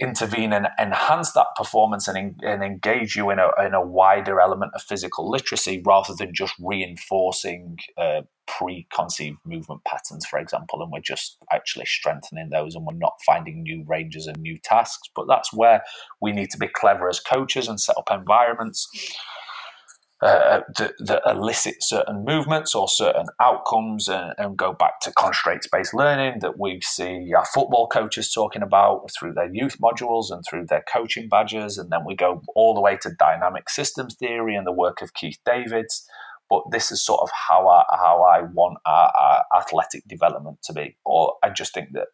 intervene 0.01 0.53
and 0.53 0.69
enhance 0.79 1.33
that 1.33 1.49
performance 1.57 2.09
and, 2.09 2.35
and 2.43 2.63
engage 2.63 3.17
you 3.17 3.31
in 3.31 3.39
a, 3.39 3.51
in 3.65 3.75
a 3.75 3.85
wider 3.85 4.41
element 4.41 4.73
of 4.75 4.83
physical 4.83 5.29
literacy 5.29 5.83
rather 5.85 6.15
than 6.15 6.33
just 6.35 6.55
reinforcing 6.59 7.77
uh, 7.99 8.23
preconceived 8.47 9.39
movement 9.45 9.83
patterns, 9.85 10.25
for 10.25 10.39
example. 10.39 10.83
And 10.83 10.91
we're 10.91 11.01
just 11.01 11.37
actually 11.53 11.85
strengthening 11.85 12.49
those 12.49 12.75
and 12.75 12.87
we're 12.87 12.95
not 12.95 13.19
finding 13.27 13.63
new 13.63 13.85
ranges 13.87 14.27
and 14.27 14.39
new 14.39 14.59
tasks. 14.65 15.09
But 15.15 15.27
that's 15.29 15.53
where 15.53 15.83
we 16.21 16.33
need 16.33 16.51
to 16.51 16.59
be 16.59 16.69
clever 16.69 17.09
as 17.09 17.21
coaches 17.21 17.69
and 17.69 17.79
set 17.79 17.99
up 17.99 18.09
environments 18.11 18.89
uh, 20.23 20.61
that, 20.77 20.93
that, 20.99 21.23
elicit 21.25 21.83
certain 21.83 22.25
movements 22.27 22.75
or 22.75 22.87
certain 22.87 23.25
outcomes 23.41 24.07
and, 24.07 24.35
and 24.37 24.55
go 24.55 24.71
back 24.71 25.01
to 25.01 25.11
constraints 25.13 25.67
based 25.67 25.95
learning 25.95 26.41
that 26.41 26.59
we 26.59 26.79
see 26.83 27.33
our 27.35 27.47
football 27.47 27.87
coaches 27.87 28.31
talking 28.31 28.61
about 28.61 29.09
through 29.19 29.33
their 29.33 29.51
youth 29.51 29.79
modules 29.81 30.31
and 30.31 30.45
through 30.45 30.67
their 30.67 30.85
coaching 30.93 31.27
badges. 31.27 31.79
And 31.79 31.91
then 31.91 32.05
we 32.05 32.15
go 32.15 32.43
all 32.55 32.75
the 32.75 32.83
way 32.83 32.99
to 33.01 33.11
dynamic 33.19 33.71
systems 33.71 34.15
theory 34.15 34.55
and 34.55 34.67
the 34.67 34.73
work 34.73 35.01
of 35.01 35.15
Keith 35.15 35.39
Davids. 35.47 36.07
But 36.51 36.65
this 36.71 36.93
is 36.93 37.03
sort 37.03 37.21
of 37.23 37.31
how 37.49 37.69
I, 37.69 37.85
how 37.91 38.23
I 38.23 38.43
want 38.43 38.77
our, 38.85 39.11
our 39.19 39.45
athletic 39.57 40.07
development 40.07 40.59
to 40.65 40.75
be. 40.75 40.99
Or 41.05 41.37
I 41.43 41.49
just 41.49 41.73
think 41.73 41.93
that, 41.93 42.09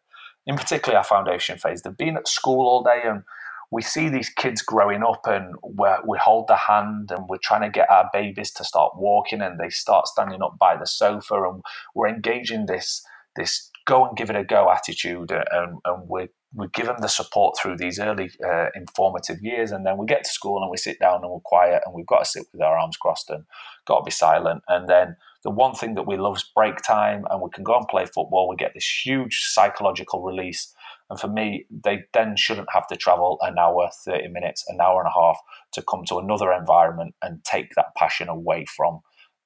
in 0.45 0.55
particular, 0.55 0.97
our 0.97 1.03
foundation 1.03 1.57
phase, 1.57 1.81
they've 1.81 1.97
been 1.97 2.15
at 2.15 2.29
school 2.29 2.67
all 2.67 2.83
day 2.83 3.01
and 3.03 3.23
we 3.69 3.81
see 3.81 4.09
these 4.09 4.29
kids 4.29 4.61
growing 4.61 5.03
up 5.03 5.21
and 5.25 5.55
we 5.61 6.17
hold 6.17 6.47
the 6.47 6.55
hand 6.55 7.11
and 7.11 7.27
we're 7.27 7.37
trying 7.43 7.61
to 7.61 7.69
get 7.69 7.89
our 7.91 8.09
babies 8.13 8.51
to 8.51 8.63
start 8.63 8.93
walking 8.95 9.41
and 9.41 9.59
they 9.59 9.69
start 9.69 10.07
standing 10.07 10.41
up 10.41 10.57
by 10.59 10.77
the 10.77 10.85
sofa 10.85 11.35
and 11.35 11.61
we're 11.93 12.07
engaging 12.07 12.65
this 12.65 13.03
this 13.35 13.69
go 13.85 14.05
and 14.05 14.17
give 14.17 14.29
it 14.29 14.35
a 14.35 14.43
go 14.43 14.71
attitude 14.71 15.31
and, 15.31 15.77
and 15.85 16.09
we 16.09 16.27
we 16.55 16.67
give 16.73 16.85
them 16.85 16.97
the 17.01 17.09
support 17.09 17.57
through 17.57 17.75
these 17.77 17.99
early 17.99 18.31
uh, 18.43 18.67
informative 18.73 19.41
years 19.41 19.71
and 19.71 19.85
then 19.85 19.97
we 19.97 20.05
get 20.05 20.23
to 20.23 20.29
school 20.29 20.61
and 20.61 20.71
we 20.71 20.77
sit 20.77 20.99
down 20.99 21.21
and 21.21 21.31
we're 21.31 21.39
quiet 21.41 21.83
and 21.85 21.93
we've 21.93 22.07
got 22.07 22.19
to 22.19 22.25
sit 22.25 22.47
with 22.51 22.61
our 22.61 22.77
arms 22.77 22.97
crossed 22.97 23.29
and 23.29 23.43
got 23.85 23.99
to 23.99 24.05
be 24.05 24.11
silent. 24.11 24.63
And 24.67 24.87
then 24.87 25.17
the 25.43 25.51
one 25.51 25.75
thing 25.75 25.95
that 25.95 26.07
we 26.07 26.17
love 26.17 26.37
is 26.37 26.51
break 26.55 26.77
time 26.81 27.25
and 27.29 27.41
we 27.41 27.49
can 27.53 27.63
go 27.63 27.77
and 27.77 27.87
play 27.87 28.05
football. 28.05 28.47
We 28.47 28.55
get 28.55 28.73
this 28.73 29.01
huge 29.05 29.41
psychological 29.43 30.23
release 30.23 30.73
and 31.09 31.19
for 31.19 31.27
me, 31.27 31.65
they 31.71 32.03
then 32.13 32.35
shouldn't 32.35 32.67
have 32.73 32.87
to 32.87 32.97
travel 32.97 33.37
an 33.41 33.57
hour, 33.57 33.89
30 34.05 34.27
minutes, 34.29 34.65
an 34.67 34.79
hour 34.81 35.01
and 35.01 35.07
a 35.07 35.19
half 35.19 35.39
to 35.73 35.81
come 35.81 36.03
to 36.05 36.17
another 36.17 36.51
environment 36.51 37.15
and 37.21 37.43
take 37.45 37.73
that 37.75 37.95
passion 37.95 38.27
away 38.27 38.65
from 38.65 38.99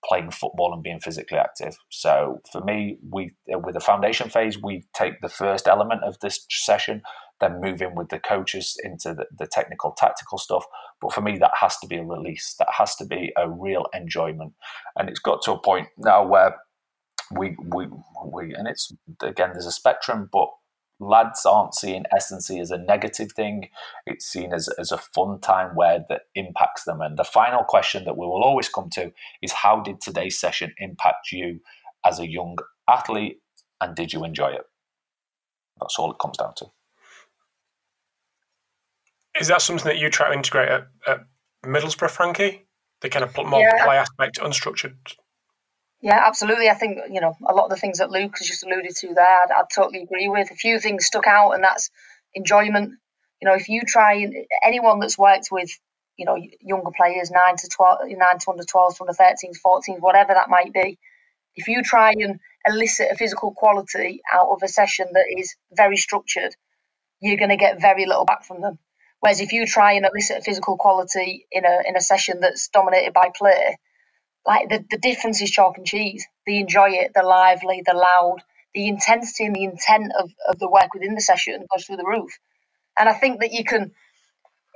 playing 0.03 0.31
football 0.31 0.73
and 0.73 0.81
being 0.81 0.99
physically 0.99 1.37
active. 1.37 1.77
So 1.89 2.41
for 2.51 2.61
me, 2.61 2.97
we 3.07 3.31
uh, 3.53 3.59
with 3.59 3.75
the 3.75 3.79
foundation 3.79 4.29
phase, 4.29 4.59
we 4.61 4.83
take 4.95 5.21
the 5.21 5.29
first 5.29 5.67
element 5.67 6.03
of 6.03 6.19
this 6.19 6.45
session, 6.49 7.03
then 7.39 7.61
move 7.61 7.81
in 7.81 7.93
with 7.93 8.09
the 8.09 8.19
coaches 8.19 8.75
into 8.83 9.13
the, 9.13 9.25
the 9.37 9.45
technical, 9.45 9.91
tactical 9.91 10.39
stuff. 10.39 10.65
But 10.99 11.13
for 11.13 11.21
me, 11.21 11.37
that 11.37 11.51
has 11.59 11.77
to 11.79 11.87
be 11.87 11.97
a 11.97 12.03
release. 12.03 12.55
That 12.57 12.69
has 12.75 12.95
to 12.95 13.05
be 13.05 13.31
a 13.37 13.47
real 13.47 13.85
enjoyment. 13.93 14.53
And 14.95 15.07
it's 15.07 15.19
got 15.19 15.43
to 15.43 15.51
a 15.51 15.61
point 15.61 15.89
now 15.97 16.25
where 16.25 16.55
we 17.31 17.55
we 17.63 17.87
we 18.25 18.53
and 18.55 18.67
it's 18.67 18.91
again 19.21 19.51
there's 19.53 19.67
a 19.67 19.71
spectrum, 19.71 20.29
but 20.31 20.47
lads 21.01 21.45
aren't 21.45 21.73
seeing 21.73 22.05
S&C 22.15 22.59
as 22.59 22.71
a 22.71 22.77
negative 22.77 23.31
thing. 23.31 23.69
It's 24.05 24.25
seen 24.25 24.53
as, 24.53 24.69
as 24.79 24.91
a 24.91 24.97
fun 24.97 25.39
time 25.39 25.75
where 25.75 26.05
that 26.07 26.21
impacts 26.35 26.83
them. 26.83 27.01
And 27.01 27.17
the 27.17 27.23
final 27.23 27.63
question 27.63 28.05
that 28.05 28.17
we 28.17 28.25
will 28.25 28.43
always 28.43 28.69
come 28.69 28.89
to 28.91 29.11
is 29.41 29.51
how 29.51 29.81
did 29.81 29.99
today's 29.99 30.39
session 30.39 30.73
impact 30.77 31.31
you 31.31 31.59
as 32.05 32.19
a 32.19 32.29
young 32.29 32.57
athlete 32.89 33.41
and 33.81 33.95
did 33.95 34.13
you 34.13 34.23
enjoy 34.23 34.49
it? 34.49 34.63
That's 35.79 35.97
all 35.97 36.11
it 36.11 36.19
comes 36.21 36.37
down 36.37 36.53
to. 36.57 36.67
Is 39.39 39.47
that 39.47 39.61
something 39.61 39.85
that 39.85 39.97
you 39.97 40.09
try 40.09 40.27
to 40.27 40.35
integrate 40.35 40.69
at, 40.69 40.87
at 41.07 41.21
Middlesbrough, 41.65 42.11
Frankie? 42.11 42.67
The 43.01 43.09
kind 43.09 43.25
of 43.25 43.35
more 43.47 43.61
yeah. 43.61 43.83
play 43.83 43.97
aspect, 43.97 44.37
unstructured 44.37 44.95
yeah, 46.01 46.23
absolutely. 46.25 46.69
I 46.69 46.73
think, 46.73 46.97
you 47.11 47.21
know, 47.21 47.37
a 47.47 47.53
lot 47.53 47.65
of 47.65 47.69
the 47.69 47.75
things 47.75 47.99
that 47.99 48.09
Luke 48.09 48.35
has 48.39 48.47
just 48.47 48.63
alluded 48.63 48.95
to 48.97 49.13
there, 49.13 49.41
I'd, 49.43 49.51
I'd 49.51 49.69
totally 49.73 50.01
agree 50.01 50.27
with. 50.29 50.51
A 50.51 50.55
few 50.55 50.79
things 50.79 51.05
stuck 51.05 51.27
out, 51.27 51.51
and 51.51 51.63
that's 51.63 51.91
enjoyment. 52.33 52.93
You 53.41 53.49
know, 53.49 53.55
if 53.55 53.69
you 53.69 53.81
try, 53.85 54.27
anyone 54.63 54.99
that's 54.99 55.17
worked 55.17 55.49
with, 55.51 55.69
you 56.17 56.25
know, 56.25 56.37
younger 56.59 56.91
players, 56.95 57.31
9 57.31 57.55
to 57.57 57.69
12, 57.69 57.99
9 58.07 58.17
to 58.17 58.51
under 58.51 58.63
12, 58.63 58.97
to 58.97 59.03
under 59.03 59.13
13s, 59.13 59.57
14s, 59.65 59.99
whatever 59.99 60.33
that 60.33 60.49
might 60.49 60.73
be, 60.73 60.97
if 61.55 61.67
you 61.67 61.83
try 61.83 62.11
and 62.11 62.39
elicit 62.65 63.09
a 63.11 63.15
physical 63.15 63.53
quality 63.53 64.21
out 64.33 64.49
of 64.49 64.59
a 64.63 64.67
session 64.67 65.07
that 65.13 65.25
is 65.37 65.55
very 65.75 65.97
structured, 65.97 66.55
you're 67.21 67.37
going 67.37 67.49
to 67.49 67.57
get 67.57 67.81
very 67.81 68.05
little 68.05 68.25
back 68.25 68.43
from 68.43 68.61
them. 68.61 68.79
Whereas 69.19 69.41
if 69.41 69.51
you 69.51 69.65
try 69.67 69.93
and 69.93 70.05
elicit 70.05 70.39
a 70.39 70.41
physical 70.41 70.77
quality 70.77 71.45
in 71.51 71.63
a 71.63 71.79
in 71.87 71.95
a 71.95 72.01
session 72.01 72.39
that's 72.41 72.69
dominated 72.69 73.13
by 73.13 73.29
play, 73.35 73.77
like 74.45 74.69
the, 74.69 74.85
the 74.91 74.97
difference 74.99 75.41
is 75.41 75.51
chalk 75.51 75.77
and 75.77 75.87
cheese. 75.87 76.25
They 76.47 76.57
enjoy 76.57 76.91
it, 76.91 77.11
they're 77.15 77.23
lively, 77.25 77.83
they're 77.85 77.95
loud. 77.95 78.39
The 78.75 78.87
intensity 78.87 79.45
and 79.45 79.55
the 79.55 79.65
intent 79.65 80.13
of, 80.19 80.31
of 80.49 80.59
the 80.59 80.69
work 80.69 80.93
within 80.93 81.15
the 81.15 81.21
session 81.21 81.65
goes 81.73 81.85
through 81.85 81.97
the 81.97 82.05
roof. 82.05 82.31
And 82.99 83.09
I 83.09 83.13
think 83.13 83.41
that 83.41 83.53
you 83.53 83.63
can, 83.65 83.91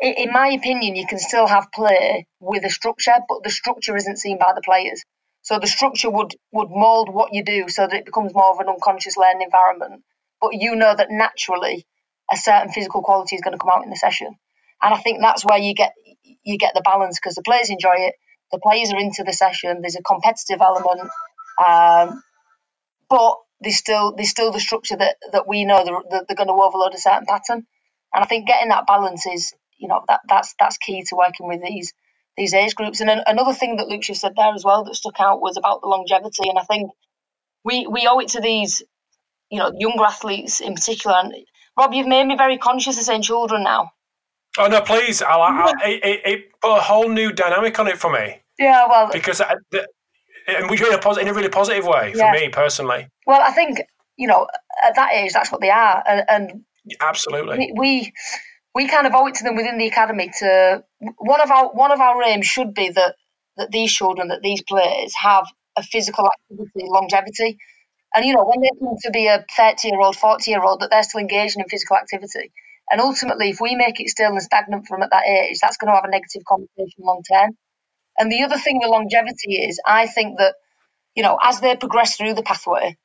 in 0.02 0.32
my 0.32 0.50
opinion, 0.50 0.96
you 0.96 1.08
can 1.08 1.20
still 1.20 1.48
have 1.48 1.72
play 1.74 2.28
with 2.40 2.66
a 2.66 2.70
structure, 2.70 3.14
but 3.30 3.44
the 3.44 3.52
structure 3.52 3.96
isn't 3.98 4.18
seen 4.20 4.40
by 4.40 4.54
the 4.56 4.62
players. 4.62 5.04
So 5.44 5.60
the 5.60 5.68
structure 5.68 6.10
would, 6.10 6.36
would 6.54 6.70
mould 6.72 7.10
what 7.10 7.34
you 7.34 7.44
do 7.44 7.70
so 7.70 7.84
that 7.88 7.96
it 7.96 8.06
becomes 8.06 8.34
more 8.36 8.52
of 8.54 8.60
an 8.60 8.70
unconscious 8.70 9.18
learning 9.18 9.44
environment. 9.44 10.04
But 10.42 10.52
you 10.54 10.76
know 10.76 10.96
that 10.96 11.10
naturally 11.12 11.86
a 12.32 12.38
certain 12.38 12.72
physical 12.72 13.04
quality 13.04 13.36
is 13.38 13.42
going 13.44 13.54
to 13.54 13.60
come 13.60 13.72
out 13.74 13.84
in 13.84 13.90
the 13.92 13.98
session. 13.98 14.36
And 14.82 14.94
I 14.94 14.98
think 15.00 15.20
that's 15.22 15.46
where 15.46 15.60
you 15.60 15.74
get 15.76 15.94
you 16.44 16.58
get 16.58 16.74
the 16.76 16.82
balance 16.82 17.20
because 17.20 17.36
the 17.36 17.44
players 17.44 17.70
enjoy 17.72 17.96
it, 17.98 18.16
the 18.52 18.60
players 18.60 18.92
are 18.94 19.00
into 19.00 19.24
the 19.26 19.34
session. 19.34 19.82
There's 19.82 19.98
a 19.98 20.04
competitive 20.04 20.62
element, 20.62 21.10
um, 21.66 22.24
but 23.10 23.38
there's 23.62 23.78
still 23.78 24.14
there's 24.16 24.30
still 24.30 24.52
the 24.52 24.60
structure 24.60 24.98
that, 24.98 25.18
that 25.34 25.48
we 25.48 25.66
know 25.66 25.84
they're, 25.86 26.24
they're 26.28 26.36
going 26.38 26.48
to 26.48 26.54
overload 26.64 26.96
a 26.96 27.00
certain 27.00 27.26
pattern. 27.28 27.66
And 28.14 28.24
I 28.24 28.28
think 28.28 28.48
getting 28.48 28.70
that 28.70 28.88
balance 28.88 29.26
is 29.28 29.54
you 29.78 29.88
know 29.90 30.04
that 30.08 30.22
that's 30.30 30.56
that's 30.60 30.78
key 30.78 31.04
to 31.10 31.16
working 31.16 31.48
with 31.48 31.62
these 31.64 31.94
these 32.38 32.54
age 32.54 32.76
groups. 32.76 33.02
And 33.02 33.10
another 33.28 33.54
thing 33.54 33.78
that 33.78 33.88
Luke 33.88 34.02
just 34.04 34.22
said 34.22 34.34
there 34.36 34.54
as 34.54 34.66
well 34.66 34.84
that 34.86 34.96
stuck 34.96 35.20
out 35.20 35.42
was 35.42 35.58
about 35.58 35.82
the 35.82 35.88
longevity. 35.88 36.50
And 36.50 36.60
I 36.60 36.64
think 36.64 36.92
we 37.66 37.88
we 37.88 38.08
owe 38.08 38.20
it 38.20 38.30
to 38.30 38.42
these 38.42 38.84
you 39.52 39.60
know 39.60 39.74
younger 39.78 40.06
athletes 40.06 40.62
in 40.62 40.76
particular. 40.76 41.18
And 41.18 41.36
Rob, 41.78 41.94
you've 41.94 42.08
made 42.08 42.26
me 42.28 42.38
very 42.38 42.58
conscious 42.58 42.98
of 43.00 43.06
saying 43.06 43.24
children 43.24 43.64
now. 43.64 43.92
Oh 44.58 44.68
no, 44.68 44.82
please! 44.82 45.22
I, 45.22 45.36
I, 45.36 45.74
it, 45.86 46.22
it, 46.26 46.62
put 46.62 46.78
a 46.78 46.82
whole 46.82 47.10
new 47.10 47.32
dynamic 47.32 47.78
on 47.80 47.88
it 47.88 47.98
for 47.98 48.12
me. 48.12 48.42
Yeah, 48.58 48.88
well, 48.88 49.10
because 49.12 49.42
I, 49.42 49.56
the, 49.72 49.88
and 50.48 50.70
we 50.70 50.78
in 50.78 50.94
a 50.94 50.98
positive, 50.98 51.28
in 51.28 51.34
a 51.34 51.36
really 51.36 51.50
positive 51.50 51.86
way 51.86 52.14
yeah. 52.16 52.32
for 52.32 52.40
me 52.40 52.50
personally. 52.50 53.08
Well, 53.26 53.42
I 53.42 53.52
think 53.52 53.82
you 54.18 54.28
know 54.28 54.48
at 54.84 54.96
that 54.96 55.14
age 55.14 55.34
that's 55.34 55.52
what 55.52 55.62
they 55.62 55.70
are, 55.70 56.04
and, 56.08 56.26
and 56.30 56.66
absolutely 57.02 57.58
we, 57.58 57.74
we, 57.76 58.14
we 58.74 58.88
kind 58.88 59.08
of 59.08 59.14
owe 59.14 59.28
it 59.28 59.36
to 59.36 59.44
them 59.44 59.56
within 59.56 59.78
the 59.78 59.88
academy 59.88 60.32
to 60.40 60.84
one 61.18 61.42
of 61.42 61.52
our 61.52 61.74
one 61.74 61.92
of 61.92 62.00
our 62.00 62.24
aims 62.24 62.46
should 62.46 62.74
be 62.74 62.90
that 62.90 63.16
that 63.58 63.72
these 63.72 63.92
children 63.92 64.30
that 64.30 64.42
these 64.42 64.62
players 64.62 65.14
have 65.22 65.46
a 65.76 65.84
physical 65.84 66.28
activity, 66.28 66.86
longevity. 66.88 67.58
And 68.16 68.26
you 68.26 68.34
know, 68.34 68.46
when 68.46 68.62
they 68.62 68.70
come 68.80 68.96
to 69.04 69.12
be 69.12 69.28
a 69.28 69.46
30 69.58 69.90
year 69.90 70.00
old, 70.00 70.16
40 70.16 70.50
year 70.50 70.64
old, 70.64 70.80
that 70.82 70.90
they're 70.90 71.04
still 71.04 71.20
engaging 71.20 71.62
in 71.62 71.68
physical 71.68 71.98
activity. 71.98 72.52
And 72.92 73.02
ultimately, 73.02 73.50
if 73.50 73.60
we 73.62 73.76
make 73.76 74.00
it 74.00 74.10
still 74.10 74.32
and 74.32 74.42
stagnant 74.42 74.88
them 74.90 75.04
at 75.04 75.10
that 75.12 75.26
age, 75.26 75.58
that's 75.62 75.78
going 75.78 75.90
to 75.90 75.96
have 75.96 76.06
a 76.06 76.12
negative 76.12 76.44
connotation 76.48 77.00
long 77.04 77.24
term. 77.24 77.58
And 78.18 78.32
the 78.32 78.44
other 78.44 78.58
thing 78.58 78.80
with 78.80 78.90
longevity 78.90 79.56
is, 79.56 79.80
I 79.86 80.08
think 80.08 80.38
that, 80.40 80.56
you 81.16 81.24
know, 81.24 81.38
as 81.44 81.60
they 81.60 81.76
progress 81.76 82.16
through 82.16 82.36
the 82.36 82.44
pathway 82.44 82.98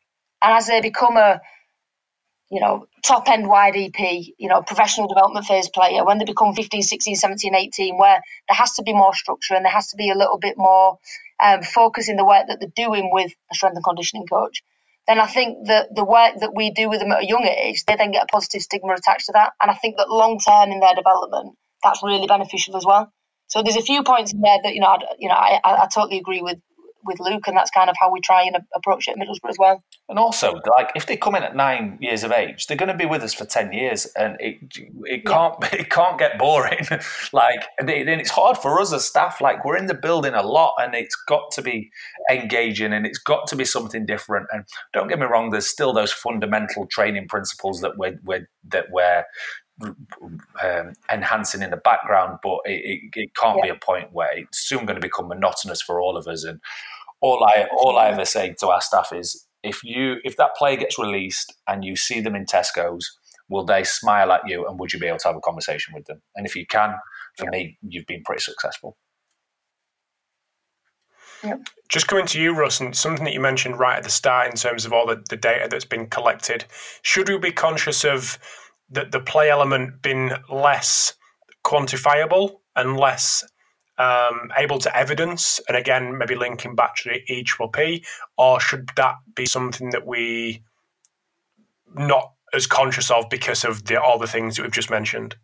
and 0.42 0.52
as 0.52 0.66
they 0.66 0.80
become 0.80 1.16
a, 1.16 1.40
you 2.50 2.60
know, 2.60 2.86
top 3.04 3.28
end 3.28 3.46
YDP, 3.46 4.34
you 4.38 4.48
know, 4.48 4.62
professional 4.62 5.08
development 5.08 5.46
phase 5.46 5.68
player, 5.68 6.04
when 6.04 6.18
they 6.18 6.24
become 6.24 6.54
15, 6.54 6.82
16, 6.82 7.16
17, 7.16 7.54
18, 7.54 7.98
where 7.98 8.20
there 8.48 8.56
has 8.56 8.74
to 8.74 8.82
be 8.82 8.92
more 8.92 9.14
structure 9.14 9.54
and 9.54 9.64
there 9.64 9.72
has 9.72 9.88
to 9.88 9.96
be 9.96 10.10
a 10.10 10.16
little 10.16 10.38
bit 10.38 10.56
more 10.56 10.98
um, 11.42 11.62
focus 11.62 12.08
in 12.08 12.16
the 12.16 12.24
work 12.24 12.46
that 12.48 12.58
they're 12.60 12.86
doing 12.86 13.10
with 13.12 13.32
a 13.50 13.54
strength 13.54 13.76
and 13.76 13.84
conditioning 13.84 14.26
coach, 14.26 14.62
then 15.10 15.18
I 15.18 15.26
think 15.26 15.66
that 15.66 15.92
the 15.92 16.04
work 16.04 16.34
that 16.38 16.54
we 16.54 16.70
do 16.70 16.88
with 16.88 17.00
them 17.00 17.10
at 17.10 17.24
a 17.24 17.26
young 17.26 17.42
age, 17.42 17.84
they 17.84 17.96
then 17.96 18.12
get 18.12 18.22
a 18.22 18.26
positive 18.26 18.62
stigma 18.62 18.94
attached 18.94 19.26
to 19.26 19.32
that. 19.32 19.54
And 19.60 19.68
I 19.68 19.74
think 19.74 19.96
that 19.96 20.08
long 20.08 20.38
term 20.38 20.70
in 20.70 20.78
their 20.78 20.94
development, 20.94 21.56
that's 21.82 22.00
really 22.04 22.28
beneficial 22.28 22.76
as 22.76 22.86
well. 22.86 23.12
So 23.48 23.64
there's 23.64 23.76
a 23.76 23.82
few 23.82 24.04
points 24.04 24.32
in 24.32 24.40
there 24.40 24.58
that 24.62 24.72
you 24.72 24.80
know, 24.80 24.86
I, 24.86 24.98
you 25.18 25.28
know, 25.28 25.34
I, 25.34 25.58
I 25.64 25.88
totally 25.92 26.18
agree 26.18 26.42
with 26.42 26.58
with 27.04 27.20
Luke, 27.20 27.46
and 27.46 27.56
that's 27.56 27.70
kind 27.70 27.90
of 27.90 27.96
how 28.00 28.10
we 28.10 28.20
try 28.20 28.42
and 28.42 28.56
approach 28.74 29.08
it 29.08 29.12
at 29.12 29.18
Middlesbrough 29.18 29.50
as 29.50 29.58
well. 29.58 29.82
And 30.08 30.18
also, 30.18 30.60
like 30.76 30.90
if 30.94 31.06
they 31.06 31.16
come 31.16 31.34
in 31.34 31.42
at 31.42 31.54
nine 31.54 31.98
years 32.00 32.24
of 32.24 32.32
age, 32.32 32.66
they're 32.66 32.76
going 32.76 32.90
to 32.90 32.96
be 32.96 33.06
with 33.06 33.22
us 33.22 33.34
for 33.34 33.44
ten 33.44 33.72
years, 33.72 34.06
and 34.16 34.36
it 34.40 34.58
it 35.04 35.24
can't 35.24 35.54
yeah. 35.62 35.68
it 35.80 35.90
can't 35.90 36.18
get 36.18 36.38
boring. 36.38 36.86
like, 37.32 37.64
and, 37.78 37.88
it, 37.88 38.08
and 38.08 38.20
it's 38.20 38.30
hard 38.30 38.58
for 38.58 38.80
us 38.80 38.92
as 38.92 39.04
staff. 39.04 39.40
Like 39.40 39.64
we're 39.64 39.76
in 39.76 39.86
the 39.86 39.94
building 39.94 40.34
a 40.34 40.42
lot, 40.42 40.74
and 40.78 40.94
it's 40.94 41.16
got 41.28 41.50
to 41.52 41.62
be 41.62 41.90
engaging, 42.30 42.92
and 42.92 43.06
it's 43.06 43.18
got 43.18 43.46
to 43.48 43.56
be 43.56 43.64
something 43.64 44.06
different. 44.06 44.46
And 44.52 44.64
don't 44.92 45.08
get 45.08 45.18
me 45.18 45.26
wrong, 45.26 45.50
there's 45.50 45.68
still 45.68 45.92
those 45.92 46.12
fundamental 46.12 46.86
training 46.86 47.28
principles 47.28 47.80
that 47.80 47.96
we're, 47.96 48.18
we're 48.24 48.48
that 48.68 48.86
we're 48.90 49.24
um, 49.82 50.92
enhancing 51.10 51.62
in 51.62 51.70
the 51.70 51.76
background, 51.76 52.38
but 52.42 52.58
it, 52.64 52.80
it, 52.84 53.00
it 53.14 53.34
can't 53.34 53.58
yeah. 53.58 53.72
be 53.72 53.76
a 53.76 53.84
point 53.84 54.08
where 54.12 54.36
it's 54.36 54.58
soon 54.58 54.86
going 54.86 55.00
to 55.00 55.06
become 55.06 55.28
monotonous 55.28 55.82
for 55.82 56.00
all 56.00 56.16
of 56.16 56.26
us. 56.26 56.44
And 56.44 56.60
all 57.20 57.44
I 57.44 57.66
all 57.76 57.98
I 57.98 58.08
ever 58.08 58.24
say 58.24 58.54
to 58.60 58.68
our 58.68 58.80
staff 58.80 59.12
is, 59.12 59.46
if 59.62 59.82
you 59.84 60.16
if 60.24 60.36
that 60.36 60.56
player 60.56 60.76
gets 60.76 60.98
released 60.98 61.54
and 61.66 61.84
you 61.84 61.96
see 61.96 62.20
them 62.20 62.34
in 62.34 62.46
Tesco's, 62.46 63.16
will 63.48 63.64
they 63.64 63.84
smile 63.84 64.32
at 64.32 64.42
you 64.46 64.66
and 64.66 64.78
would 64.78 64.92
you 64.92 64.98
be 64.98 65.06
able 65.06 65.18
to 65.18 65.28
have 65.28 65.36
a 65.36 65.40
conversation 65.40 65.94
with 65.94 66.06
them? 66.06 66.22
And 66.36 66.46
if 66.46 66.56
you 66.56 66.66
can, 66.66 66.94
for 67.36 67.44
yeah. 67.44 67.50
me, 67.50 67.78
you've 67.82 68.06
been 68.06 68.22
pretty 68.24 68.42
successful. 68.42 68.96
Yep. 71.42 71.68
Just 71.88 72.06
coming 72.06 72.26
to 72.26 72.40
you, 72.40 72.54
Russ, 72.54 72.80
and 72.80 72.94
something 72.94 73.24
that 73.24 73.32
you 73.32 73.40
mentioned 73.40 73.78
right 73.78 73.96
at 73.96 74.02
the 74.02 74.10
start 74.10 74.50
in 74.50 74.56
terms 74.56 74.84
of 74.84 74.92
all 74.92 75.06
the, 75.06 75.22
the 75.30 75.36
data 75.36 75.68
that's 75.70 75.86
been 75.86 76.06
collected. 76.06 76.66
Should 77.02 77.28
we 77.28 77.38
be 77.38 77.50
conscious 77.50 78.04
of 78.04 78.38
the, 78.90 79.04
the 79.04 79.20
play 79.20 79.50
element 79.50 80.02
been 80.02 80.32
less 80.48 81.14
quantifiable 81.64 82.56
and 82.74 82.96
less 82.96 83.44
um, 83.98 84.50
able 84.56 84.78
to 84.78 84.96
evidence, 84.96 85.60
and 85.68 85.76
again, 85.76 86.16
maybe 86.16 86.34
linking 86.34 86.74
back 86.74 86.96
to 86.96 87.10
the 87.10 87.32
E 87.32 87.44
P, 87.72 88.04
or 88.38 88.58
should 88.58 88.90
that 88.96 89.16
be 89.34 89.44
something 89.44 89.90
that 89.90 90.06
we 90.06 90.62
not 91.94 92.32
as 92.54 92.66
conscious 92.66 93.10
of 93.10 93.28
because 93.28 93.64
of 93.64 93.84
the, 93.84 94.00
all 94.00 94.18
the 94.18 94.26
things 94.26 94.56
that 94.56 94.62
we've 94.62 94.72
just 94.72 94.90
mentioned? 94.90 95.36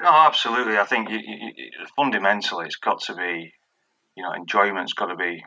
No, 0.00 0.08
absolutely. 0.08 0.78
I 0.78 0.84
think 0.84 1.10
you, 1.10 1.18
you, 1.18 1.52
fundamentally, 1.96 2.66
it's 2.66 2.76
got 2.76 3.00
to 3.02 3.14
be, 3.14 3.52
you 4.16 4.22
know, 4.22 4.32
enjoyment's 4.32 4.92
got 4.92 5.06
to 5.06 5.16
be 5.16 5.42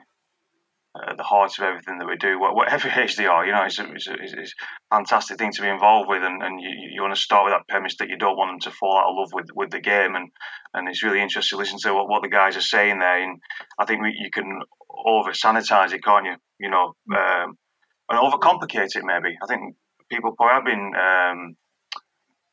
at 1.09 1.17
the 1.17 1.23
heart 1.23 1.57
of 1.57 1.63
everything 1.63 1.99
that 1.99 2.07
we 2.07 2.17
do, 2.17 2.39
whatever 2.39 2.89
age 2.99 3.15
they 3.15 3.25
are. 3.25 3.45
You 3.45 3.53
know, 3.53 3.63
it's 3.63 3.79
a, 3.79 3.91
it's, 3.91 4.07
a, 4.07 4.13
it's 4.13 4.53
a 4.91 4.95
fantastic 4.95 5.37
thing 5.37 5.51
to 5.53 5.61
be 5.61 5.69
involved 5.69 6.09
with, 6.09 6.23
and, 6.23 6.43
and 6.43 6.59
you, 6.59 6.69
you 6.93 7.01
want 7.01 7.15
to 7.15 7.21
start 7.21 7.45
with 7.45 7.53
that 7.53 7.67
premise 7.67 7.95
that 7.97 8.09
you 8.09 8.17
don't 8.17 8.37
want 8.37 8.51
them 8.51 8.71
to 8.71 8.77
fall 8.77 8.97
out 8.97 9.09
of 9.09 9.15
love 9.15 9.29
with, 9.33 9.47
with 9.55 9.71
the 9.71 9.79
game, 9.79 10.15
and, 10.15 10.29
and 10.73 10.89
it's 10.89 11.03
really 11.03 11.21
interesting 11.21 11.57
to 11.57 11.61
listen 11.61 11.79
to 11.79 11.93
what, 11.93 12.09
what 12.09 12.23
the 12.23 12.29
guys 12.29 12.57
are 12.57 12.61
saying 12.61 12.99
there, 12.99 13.23
and 13.23 13.39
I 13.79 13.85
think 13.85 14.01
we, 14.01 14.15
you 14.17 14.29
can 14.31 14.59
over 14.89 15.31
sanitize 15.31 15.93
it, 15.93 16.03
can't 16.03 16.25
you? 16.25 16.35
You 16.59 16.69
know, 16.69 16.93
um, 17.15 17.57
and 18.09 18.19
overcomplicate 18.19 18.95
it 18.95 19.03
maybe. 19.03 19.35
I 19.41 19.47
think 19.47 19.75
people 20.09 20.35
probably 20.35 20.53
have 20.53 20.65
been 20.65 20.91
um, 20.95 21.55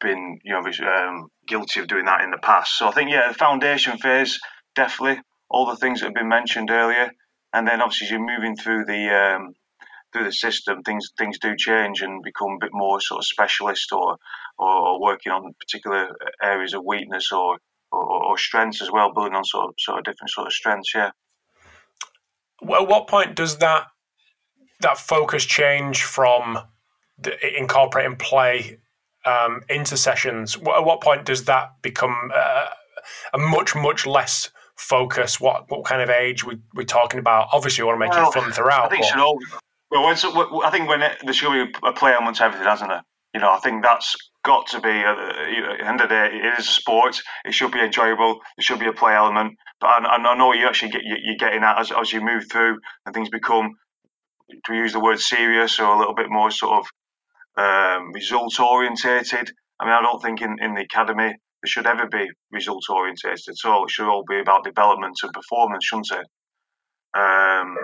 been 0.00 0.38
you 0.44 0.52
know 0.52 0.60
um, 0.88 1.28
guilty 1.46 1.80
of 1.80 1.88
doing 1.88 2.04
that 2.06 2.22
in 2.22 2.30
the 2.30 2.38
past. 2.38 2.78
So 2.78 2.88
I 2.88 2.92
think 2.92 3.10
yeah, 3.10 3.28
the 3.28 3.34
foundation 3.34 3.98
phase 3.98 4.38
definitely 4.74 5.20
all 5.50 5.66
the 5.66 5.76
things 5.76 6.00
that 6.00 6.06
have 6.06 6.14
been 6.14 6.28
mentioned 6.28 6.70
earlier 6.70 7.10
and 7.52 7.66
then 7.66 7.80
obviously 7.80 8.06
as 8.06 8.10
you're 8.10 8.20
moving 8.20 8.56
through 8.56 8.84
the 8.84 9.10
um, 9.10 9.54
through 10.12 10.24
the 10.24 10.32
system, 10.32 10.82
things 10.82 11.10
things 11.18 11.38
do 11.38 11.54
change 11.56 12.02
and 12.02 12.22
become 12.22 12.52
a 12.52 12.64
bit 12.66 12.70
more 12.72 13.00
sort 13.00 13.18
of 13.18 13.26
specialist 13.26 13.92
or 13.92 14.16
or, 14.58 15.00
working 15.00 15.30
on 15.30 15.54
particular 15.60 16.08
areas 16.42 16.74
of 16.74 16.84
weakness 16.84 17.30
or, 17.30 17.58
or, 17.92 18.24
or 18.24 18.38
strengths 18.38 18.82
as 18.82 18.90
well, 18.90 19.12
building 19.12 19.34
on 19.34 19.44
sort 19.44 19.68
of 19.68 19.74
sort 19.78 19.98
of 19.98 20.04
different 20.04 20.30
sort 20.30 20.48
of 20.48 20.52
strengths. 20.52 20.92
Yeah. 20.94 21.10
Well, 22.60 22.82
at 22.82 22.88
what 22.88 23.06
point 23.06 23.36
does 23.36 23.58
that 23.58 23.86
that 24.80 24.98
focus 24.98 25.44
change 25.44 26.02
from 26.02 26.58
the, 27.18 27.56
incorporating 27.56 28.16
play 28.16 28.78
um, 29.24 29.62
into 29.68 29.96
sessions? 29.96 30.56
At 30.56 30.84
what 30.84 31.00
point 31.00 31.24
does 31.24 31.44
that 31.44 31.80
become 31.82 32.30
uh, 32.34 32.66
a 33.32 33.38
much 33.38 33.74
much 33.76 34.06
less 34.06 34.50
focus? 34.78 35.40
What 35.40 35.70
what 35.70 35.84
kind 35.84 36.00
of 36.00 36.08
age 36.08 36.44
we 36.44 36.58
we're 36.74 36.84
talking 36.84 37.20
about? 37.20 37.48
Obviously, 37.52 37.82
we 37.82 37.88
want 37.88 37.96
to 37.96 38.06
make 38.06 38.12
well, 38.12 38.30
it 38.30 38.34
fun 38.34 38.52
throughout. 38.52 38.86
I 38.86 38.88
think 38.88 39.02
but... 39.02 39.08
should 39.08 39.18
all. 39.18 39.38
Well, 39.90 40.02
once, 40.02 40.24
I 40.24 40.70
think 40.70 40.88
when 40.88 41.02
it, 41.02 41.18
there 41.24 41.32
should 41.32 41.52
be 41.52 41.78
a 41.82 41.92
play 41.92 42.12
element 42.12 42.36
to 42.36 42.44
everything, 42.44 42.66
hasn't 42.66 42.90
there? 42.90 43.02
You 43.32 43.40
know, 43.40 43.50
I 43.50 43.58
think 43.58 43.82
that's 43.82 44.16
got 44.44 44.66
to 44.68 44.80
be. 44.80 44.88
Uh, 44.88 45.48
you 45.48 45.60
know, 45.60 45.72
at 45.72 45.78
the 45.78 45.86
end 45.86 46.00
of 46.00 46.08
the 46.08 46.14
day, 46.14 46.30
it 46.32 46.58
is 46.58 46.68
a 46.68 46.72
sport. 46.72 47.20
It 47.44 47.54
should 47.54 47.72
be 47.72 47.80
enjoyable. 47.80 48.40
There 48.56 48.62
should 48.62 48.80
be 48.80 48.86
a 48.86 48.92
play 48.92 49.14
element. 49.14 49.54
But 49.80 49.88
I, 49.88 50.16
I 50.16 50.36
know 50.36 50.52
you 50.52 50.66
actually 50.66 50.92
get 50.92 51.02
you're 51.04 51.36
getting 51.36 51.62
at 51.62 51.78
as, 51.78 51.92
as 51.92 52.12
you 52.12 52.20
move 52.20 52.44
through 52.50 52.78
and 53.04 53.14
things 53.14 53.28
become. 53.28 53.74
Do 54.50 54.72
we 54.72 54.78
use 54.78 54.94
the 54.94 55.00
word 55.00 55.20
serious 55.20 55.78
or 55.78 55.94
a 55.94 55.98
little 55.98 56.14
bit 56.14 56.30
more 56.30 56.50
sort 56.50 56.80
of 56.80 57.62
um, 57.62 58.12
result 58.12 58.58
orientated? 58.58 59.50
I 59.78 59.84
mean, 59.84 59.94
I 59.94 60.00
don't 60.00 60.22
think 60.22 60.40
in, 60.40 60.56
in 60.60 60.74
the 60.74 60.82
academy 60.82 61.26
it 61.26 61.36
should 61.66 61.86
ever 61.86 62.06
be 62.06 62.28
result 62.52 62.84
oriented 62.88 63.32
at 63.32 63.68
all. 63.68 63.84
It 63.84 63.90
should 63.90 64.08
all 64.08 64.24
be 64.28 64.38
about 64.38 64.64
development 64.64 65.16
and 65.22 65.32
performance, 65.32 65.84
shouldn't 65.84 66.10
it? 66.12 66.26
Um, 67.18 67.76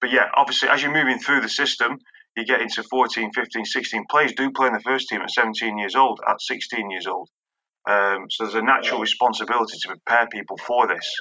but 0.00 0.10
yeah, 0.10 0.28
obviously, 0.34 0.68
as 0.68 0.82
you're 0.82 0.92
moving 0.92 1.18
through 1.18 1.42
the 1.42 1.48
system, 1.48 1.98
you 2.36 2.44
get 2.44 2.60
into 2.60 2.82
14, 2.82 3.30
15, 3.34 3.64
16 3.64 4.04
players 4.10 4.32
do 4.32 4.50
play 4.50 4.68
in 4.68 4.72
the 4.72 4.80
first 4.80 5.08
team 5.08 5.20
at 5.20 5.30
17 5.30 5.78
years 5.78 5.94
old, 5.94 6.20
at 6.26 6.40
16 6.40 6.90
years 6.90 7.06
old. 7.06 7.28
Um, 7.88 8.26
so 8.30 8.44
there's 8.44 8.54
a 8.54 8.62
natural 8.62 9.00
responsibility 9.00 9.78
to 9.82 9.88
prepare 9.88 10.26
people 10.28 10.56
for 10.58 10.86
this. 10.86 11.12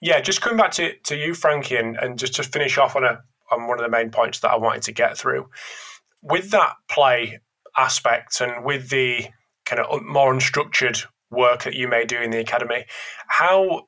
Yeah, 0.00 0.20
just 0.20 0.40
coming 0.42 0.58
back 0.58 0.72
to, 0.72 0.92
to 1.06 1.16
you, 1.16 1.34
Frankie, 1.34 1.76
and, 1.76 1.96
and 1.96 2.18
just 2.18 2.34
to 2.34 2.42
finish 2.42 2.78
off 2.78 2.96
on 2.96 3.04
a 3.04 3.20
on 3.50 3.68
one 3.68 3.78
of 3.78 3.84
the 3.84 3.90
main 3.90 4.10
points 4.10 4.40
that 4.40 4.50
I 4.50 4.56
wanted 4.56 4.82
to 4.82 4.92
get 4.92 5.18
through. 5.18 5.48
With 6.22 6.50
that 6.50 6.74
play 6.90 7.40
aspect 7.76 8.40
and 8.40 8.64
with 8.64 8.88
the 8.88 9.26
kind 9.64 9.80
of 9.80 10.02
more 10.02 10.32
unstructured 10.32 11.04
work 11.30 11.64
that 11.64 11.74
you 11.74 11.88
may 11.88 12.04
do 12.04 12.18
in 12.18 12.30
the 12.30 12.40
academy, 12.40 12.84
how 13.26 13.86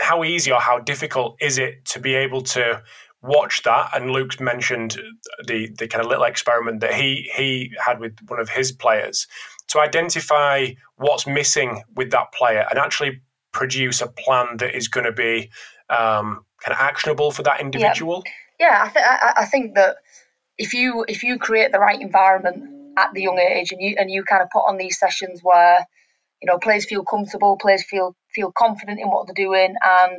how 0.00 0.24
easy 0.24 0.50
or 0.50 0.60
how 0.60 0.78
difficult 0.78 1.36
is 1.40 1.58
it 1.58 1.84
to 1.84 2.00
be 2.00 2.14
able 2.14 2.42
to 2.42 2.82
watch 3.22 3.62
that? 3.62 3.90
And 3.94 4.10
Luke's 4.10 4.40
mentioned 4.40 4.98
the 5.46 5.70
the 5.78 5.88
kind 5.88 6.04
of 6.04 6.10
little 6.10 6.24
experiment 6.24 6.80
that 6.80 6.94
he 6.94 7.30
he 7.34 7.72
had 7.84 8.00
with 8.00 8.16
one 8.26 8.40
of 8.40 8.48
his 8.48 8.72
players 8.72 9.26
to 9.68 9.80
identify 9.80 10.68
what's 10.96 11.26
missing 11.26 11.82
with 11.94 12.10
that 12.10 12.32
player 12.32 12.66
and 12.68 12.78
actually 12.78 13.22
produce 13.52 14.00
a 14.00 14.08
plan 14.08 14.56
that 14.58 14.74
is 14.74 14.88
going 14.88 15.06
to 15.06 15.12
be 15.12 15.50
um, 15.88 16.44
kind 16.62 16.72
of 16.72 16.78
actionable 16.78 17.30
for 17.30 17.42
that 17.42 17.60
individual. 17.60 18.22
Yeah, 18.58 18.66
yeah 18.68 18.82
I, 18.84 18.88
th- 18.88 19.04
I, 19.06 19.32
I 19.38 19.44
think 19.44 19.74
that 19.74 19.96
if 20.58 20.74
you 20.74 21.04
if 21.08 21.22
you 21.22 21.38
create 21.38 21.72
the 21.72 21.78
right 21.78 22.00
environment 22.00 22.81
at 22.96 23.12
the 23.14 23.22
young 23.22 23.38
age, 23.38 23.72
and 23.72 23.80
you 23.80 23.96
and 23.98 24.10
you 24.10 24.24
kind 24.24 24.42
of 24.42 24.50
put 24.50 24.66
on 24.68 24.76
these 24.76 24.98
sessions 24.98 25.40
where 25.42 25.86
you 26.40 26.46
know 26.46 26.58
players 26.58 26.84
feel 26.86 27.04
comfortable, 27.04 27.56
players 27.56 27.84
feel 27.84 28.14
feel 28.34 28.52
confident 28.52 29.00
in 29.00 29.08
what 29.08 29.26
they're 29.26 29.46
doing, 29.46 29.74
and 29.82 30.18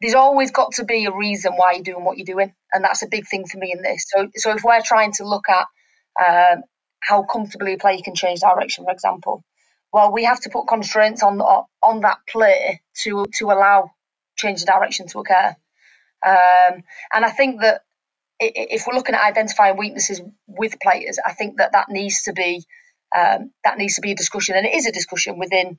there's 0.00 0.14
always 0.14 0.50
got 0.50 0.72
to 0.72 0.84
be 0.84 1.04
a 1.04 1.12
reason 1.12 1.52
why 1.54 1.72
you're 1.72 1.82
doing 1.82 2.04
what 2.04 2.18
you're 2.18 2.24
doing, 2.24 2.52
and 2.72 2.84
that's 2.84 3.02
a 3.02 3.08
big 3.08 3.26
thing 3.26 3.46
for 3.46 3.58
me 3.58 3.72
in 3.72 3.82
this. 3.82 4.06
So 4.08 4.28
so 4.36 4.52
if 4.54 4.64
we're 4.64 4.82
trying 4.84 5.12
to 5.14 5.28
look 5.28 5.44
at 5.48 5.66
um, 6.24 6.62
how 7.00 7.22
comfortably 7.22 7.74
a 7.74 7.78
player 7.78 8.00
can 8.02 8.14
change 8.14 8.40
direction, 8.40 8.84
for 8.84 8.92
example, 8.92 9.44
well, 9.92 10.12
we 10.12 10.24
have 10.24 10.40
to 10.40 10.50
put 10.50 10.66
constraints 10.66 11.22
on 11.22 11.40
on 11.40 12.00
that 12.00 12.18
play 12.28 12.80
to 13.02 13.26
to 13.38 13.46
allow 13.46 13.90
change 14.36 14.62
of 14.62 14.66
direction 14.66 15.06
to 15.08 15.20
occur. 15.20 15.56
Um, 16.26 16.82
and 17.12 17.24
I 17.24 17.30
think 17.30 17.60
that 17.62 17.82
if 18.72 18.84
we're 18.86 18.96
looking 18.96 19.14
at 19.16 19.24
identifying 19.24 19.78
weaknesses 19.78 20.22
with 20.48 20.80
players, 20.80 21.18
I 21.24 21.34
think 21.34 21.58
that 21.58 21.72
that 21.72 21.88
needs 21.90 22.24
to 22.24 22.32
be 22.34 22.64
um, 23.16 23.52
that 23.64 23.78
needs 23.78 23.96
to 23.96 24.02
be 24.02 24.12
a 24.12 24.16
discussion, 24.16 24.56
and 24.56 24.66
it 24.66 24.74
is 24.74 24.86
a 24.86 24.92
discussion 24.92 25.38
within 25.38 25.78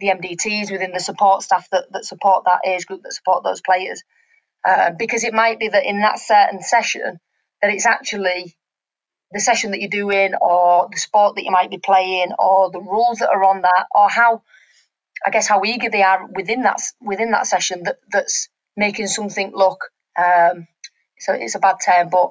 the 0.00 0.08
MDTs, 0.08 0.72
within 0.72 0.92
the 0.92 1.00
support 1.00 1.42
staff 1.42 1.68
that, 1.72 1.86
that 1.92 2.04
support 2.04 2.44
that 2.46 2.60
age 2.66 2.86
group, 2.86 3.02
that 3.04 3.14
support 3.14 3.44
those 3.44 3.62
players. 3.62 4.02
uh, 4.68 4.92
because 4.98 5.24
it 5.24 5.34
might 5.34 5.60
be 5.60 5.68
that 5.68 5.86
in 5.86 6.00
that 6.02 6.20
certain 6.20 6.62
session 6.62 7.20
that 7.62 7.72
it's 7.72 7.86
actually 7.86 8.56
the 9.32 9.40
session 9.40 9.72
that 9.72 9.80
you're 9.80 9.90
doing 9.90 10.34
or 10.40 10.88
the 10.92 10.98
sport 10.98 11.36
that 11.36 11.44
you 11.44 11.52
might 11.52 11.70
be 11.70 11.78
playing 11.78 12.32
or 12.38 12.70
the 12.70 12.80
rules 12.80 13.18
that 13.18 13.30
are 13.30 13.44
on 13.44 13.62
that 13.62 13.86
or 13.94 14.08
how 14.10 14.42
I 15.26 15.30
guess 15.30 15.48
how 15.48 15.64
eager 15.64 15.90
they 15.90 16.02
are 16.02 16.26
within 16.28 16.62
that 16.62 16.80
within 17.00 17.32
that 17.32 17.46
session 17.46 17.84
that 17.84 17.98
that's 18.12 18.48
making 18.76 19.08
something 19.08 19.52
look 19.54 19.90
um, 20.18 20.66
so 21.18 21.32
it's 21.32 21.54
a 21.54 21.58
bad 21.60 21.76
term 21.84 22.08
but 22.10 22.30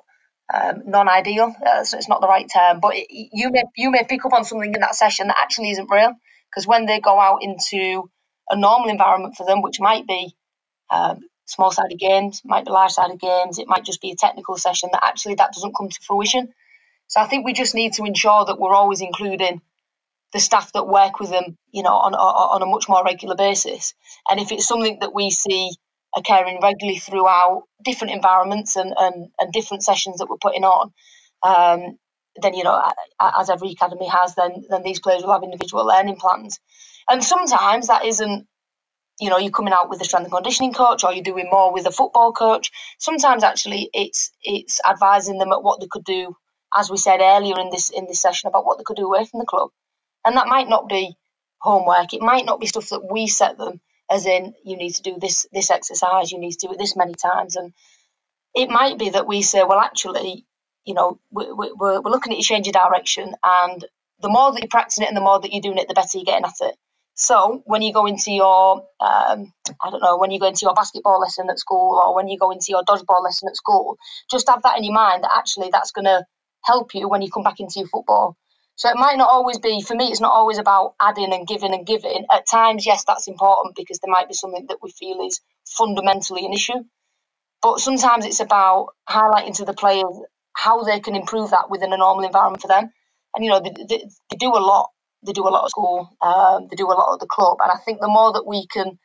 um, 0.54 0.84
non-ideal 0.86 1.56
uh, 1.66 1.84
so 1.84 1.98
it's 1.98 2.10
not 2.10 2.22
the 2.22 2.28
right 2.28 2.50
term 2.54 2.80
but 2.80 2.96
it, 2.96 3.08
you 3.10 3.52
may 3.52 3.64
you 3.76 3.92
may 3.92 4.04
pick 4.08 4.26
up 4.26 4.34
on 4.34 4.44
something 4.46 4.74
in 4.74 4.82
that 4.82 4.96
session 4.96 5.28
that 5.28 5.38
actually 5.42 5.72
isn't 5.72 5.90
real 5.92 6.14
because 6.50 6.68
when 6.68 6.86
they 6.86 7.00
go 7.00 7.20
out 7.20 7.40
into 7.42 8.10
a 8.50 8.58
normal 8.58 8.90
environment 8.90 9.36
for 9.36 9.46
them 9.46 9.62
which 9.62 9.80
might 9.80 10.06
be 10.08 10.36
um, 10.92 11.20
small 11.46 11.72
sided 11.72 11.98
games 12.00 12.42
might 12.46 12.66
be 12.66 12.72
large 12.72 12.92
sided 12.92 13.20
games 13.20 13.60
it 13.60 13.68
might 13.68 13.86
just 13.86 14.02
be 14.02 14.12
a 14.12 14.16
technical 14.16 14.58
session 14.58 14.90
that 14.92 15.06
actually 15.06 15.36
that 15.36 15.54
doesn't 15.54 15.76
come 15.76 15.90
to 15.90 16.00
fruition 16.02 16.54
so 17.08 17.22
I 17.22 17.28
think 17.28 17.46
we 17.46 17.54
just 17.54 17.76
need 17.76 17.94
to 17.94 18.06
ensure 18.06 18.46
that 18.46 18.60
we're 18.60 18.74
always 18.74 19.02
including 19.02 19.62
the 20.34 20.40
staff 20.40 20.72
that 20.74 20.88
work 20.88 21.20
with 21.20 21.30
them, 21.30 21.58
you 21.72 21.84
know, 21.84 21.94
on, 21.94 22.16
on 22.16 22.62
a 22.62 22.66
much 22.66 22.90
more 22.90 23.04
regular 23.04 23.36
basis. 23.36 23.94
And 24.30 24.40
if 24.40 24.52
it's 24.52 24.68
something 24.68 25.00
that 25.02 25.14
we 25.14 25.30
see 25.30 25.72
occurring 26.16 26.60
regularly 26.62 27.00
throughout 27.00 27.64
different 27.84 28.14
environments 28.14 28.76
and, 28.76 28.94
and, 28.98 29.30
and 29.40 29.54
different 29.54 29.84
sessions 29.84 30.18
that 30.18 30.30
we're 30.30 30.38
putting 30.38 30.64
on, 30.64 30.92
um, 31.44 31.98
then 32.42 32.54
you 32.54 32.64
know, 32.64 32.82
as 33.40 33.50
every 33.50 33.72
academy 33.72 34.08
has, 34.08 34.36
then 34.36 34.66
then 34.70 34.84
these 34.84 35.00
players 35.00 35.24
will 35.24 35.34
have 35.34 35.44
individual 35.44 35.86
learning 35.86 36.18
plans. 36.18 36.60
And 37.10 37.24
sometimes 37.24 37.88
that 37.88 38.06
isn't, 38.06 38.48
you 39.20 39.30
know, 39.30 39.38
you're 39.38 39.52
coming 39.52 39.74
out 39.74 39.90
with 39.90 40.02
a 40.02 40.06
strength 40.06 40.26
and 40.26 40.34
conditioning 40.34 40.74
coach, 40.74 41.04
or 41.04 41.14
you're 41.14 41.24
doing 41.24 41.50
more 41.52 41.74
with 41.74 41.88
a 41.88 41.92
football 41.92 42.34
coach. 42.34 42.72
Sometimes 43.00 43.44
actually, 43.44 43.90
it's 43.94 44.32
it's 44.44 44.80
advising 44.90 45.40
them 45.40 45.52
at 45.54 45.64
what 45.64 45.82
they 45.82 45.88
could 45.90 46.06
do 46.06 46.36
as 46.76 46.90
we 46.92 46.98
said 46.98 47.22
earlier 47.22 47.60
in 47.60 47.70
this 47.72 47.90
in 47.92 48.08
this 48.08 48.22
session 48.22 48.48
about 48.50 48.66
what 48.66 48.78
they 48.78 48.84
could 48.86 48.98
do 48.98 49.08
away 49.08 49.26
from 49.26 49.40
the 49.40 49.46
club. 49.46 49.70
And 50.26 50.38
that 50.38 50.48
might 50.48 50.70
not 50.70 50.90
be 50.90 51.16
homework. 51.60 52.14
It 52.14 52.22
might 52.22 52.46
not 52.46 52.60
be 52.60 52.68
stuff 52.68 52.90
that 52.90 53.12
we 53.12 53.28
set 53.28 53.58
them 53.58 53.82
as 54.12 54.26
in 54.26 54.54
you 54.64 54.78
need 54.78 54.96
to 54.96 55.02
do 55.02 55.18
this 55.20 55.46
this 55.52 55.72
exercise, 55.72 56.32
you 56.32 56.40
need 56.40 56.52
to 56.52 56.68
do 56.68 56.74
it 56.74 56.80
this 56.80 56.96
many 56.96 57.14
times. 57.14 57.56
And 57.56 57.74
it 58.56 58.70
might 58.70 59.00
be 59.00 59.10
that 59.10 59.28
we 59.28 59.42
say, 59.42 59.64
well, 59.64 59.80
actually, 59.80 60.46
you 60.86 60.94
know, 60.94 61.20
we're, 61.32 61.56
we're, 61.56 62.02
we're 62.02 62.12
looking 62.12 62.34
at 62.34 62.38
you 62.38 62.44
change 62.44 62.68
your 62.68 62.74
direction, 62.74 63.34
and 63.44 63.84
the 64.22 64.30
more 64.30 64.52
that 64.52 64.62
you're 64.62 64.70
practicing 64.70 65.04
it 65.04 65.08
and 65.08 65.18
the 65.18 65.22
more 65.22 65.40
that 65.40 65.52
you're 65.52 65.62
doing 65.62 65.78
it, 65.78 65.88
the 65.88 65.94
better 65.94 66.18
you're 66.18 66.26
getting 66.26 66.46
at 66.46 66.54
it. 66.62 66.76
So 67.16 67.62
when 67.66 67.82
you 67.84 67.94
go 67.94 68.06
into 68.08 68.32
your, 68.32 68.78
um, 69.00 69.54
I 69.82 69.92
don't 69.92 70.02
know, 70.02 70.18
when 70.18 70.32
you 70.32 70.40
go 70.40 70.48
into 70.48 70.64
your 70.64 70.74
basketball 70.74 71.20
lesson 71.20 71.50
at 71.50 71.60
school 71.60 72.02
or 72.04 72.16
when 72.16 72.28
you 72.28 72.40
go 72.40 72.50
into 72.52 72.68
your 72.70 72.84
dodgeball 72.84 73.24
lesson 73.24 73.50
at 73.50 73.56
school, 73.56 73.98
just 74.32 74.50
have 74.50 74.64
that 74.64 74.78
in 74.78 74.84
your 74.84 74.96
mind 74.96 75.24
that 75.24 75.32
actually 75.36 75.70
that's 75.72 75.92
going 75.92 76.06
to 76.06 76.26
help 76.64 76.96
you 76.96 77.08
when 77.08 77.22
you 77.22 77.30
come 77.30 77.44
back 77.44 77.60
into 77.60 77.80
your 77.80 77.88
football. 77.88 78.36
So 78.76 78.90
it 78.90 78.98
might 78.98 79.18
not 79.18 79.30
always 79.30 79.60
be, 79.60 79.82
for 79.82 79.96
me, 79.96 80.08
it's 80.08 80.22
not 80.22 80.34
always 80.34 80.58
about 80.58 80.96
adding 81.00 81.34
and 81.34 81.48
giving 81.48 81.74
and 81.74 81.86
giving. 81.86 82.26
At 82.34 82.48
times, 82.48 82.86
yes, 82.86 83.04
that's 83.06 83.28
important 83.28 83.76
because 83.76 84.00
there 84.00 84.12
might 84.12 84.28
be 84.28 84.34
something 84.34 84.66
that 84.68 84.80
we 84.82 84.92
feel 84.92 85.26
is 85.26 85.42
fundamentally 85.68 86.46
an 86.46 86.54
issue. 86.54 86.84
But 87.62 87.80
sometimes 87.80 88.26
it's 88.26 88.40
about 88.42 88.90
highlighting 89.10 89.56
to 89.58 89.66
the 89.66 89.74
players 89.74 90.16
how 90.54 90.84
they 90.84 91.00
can 91.00 91.16
improve 91.16 91.52
that 91.52 91.70
within 91.70 91.94
a 91.94 91.98
normal 91.98 92.26
environment 92.26 92.62
for 92.62 92.68
them. 92.68 92.92
And, 93.36 93.46
you 93.46 93.52
know, 93.52 93.62
they, 93.62 93.72
they, 93.88 94.06
they 94.32 94.38
do 94.38 94.50
a 94.50 94.60
lot. 94.60 94.90
They 95.26 95.34
do 95.34 95.48
a 95.48 95.50
lot 95.50 95.66
at 95.66 95.72
school, 95.72 96.10
um, 96.22 96.68
they 96.70 96.76
do 96.76 96.88
a 96.88 96.94
lot 96.94 97.14
at 97.14 97.20
the 97.22 97.28
club. 97.28 97.58
And 97.62 97.72
I 97.72 97.78
think 97.78 98.02
the 98.02 98.10
more 98.10 98.34
that 98.34 98.46
we 98.46 98.68
can 98.68 99.00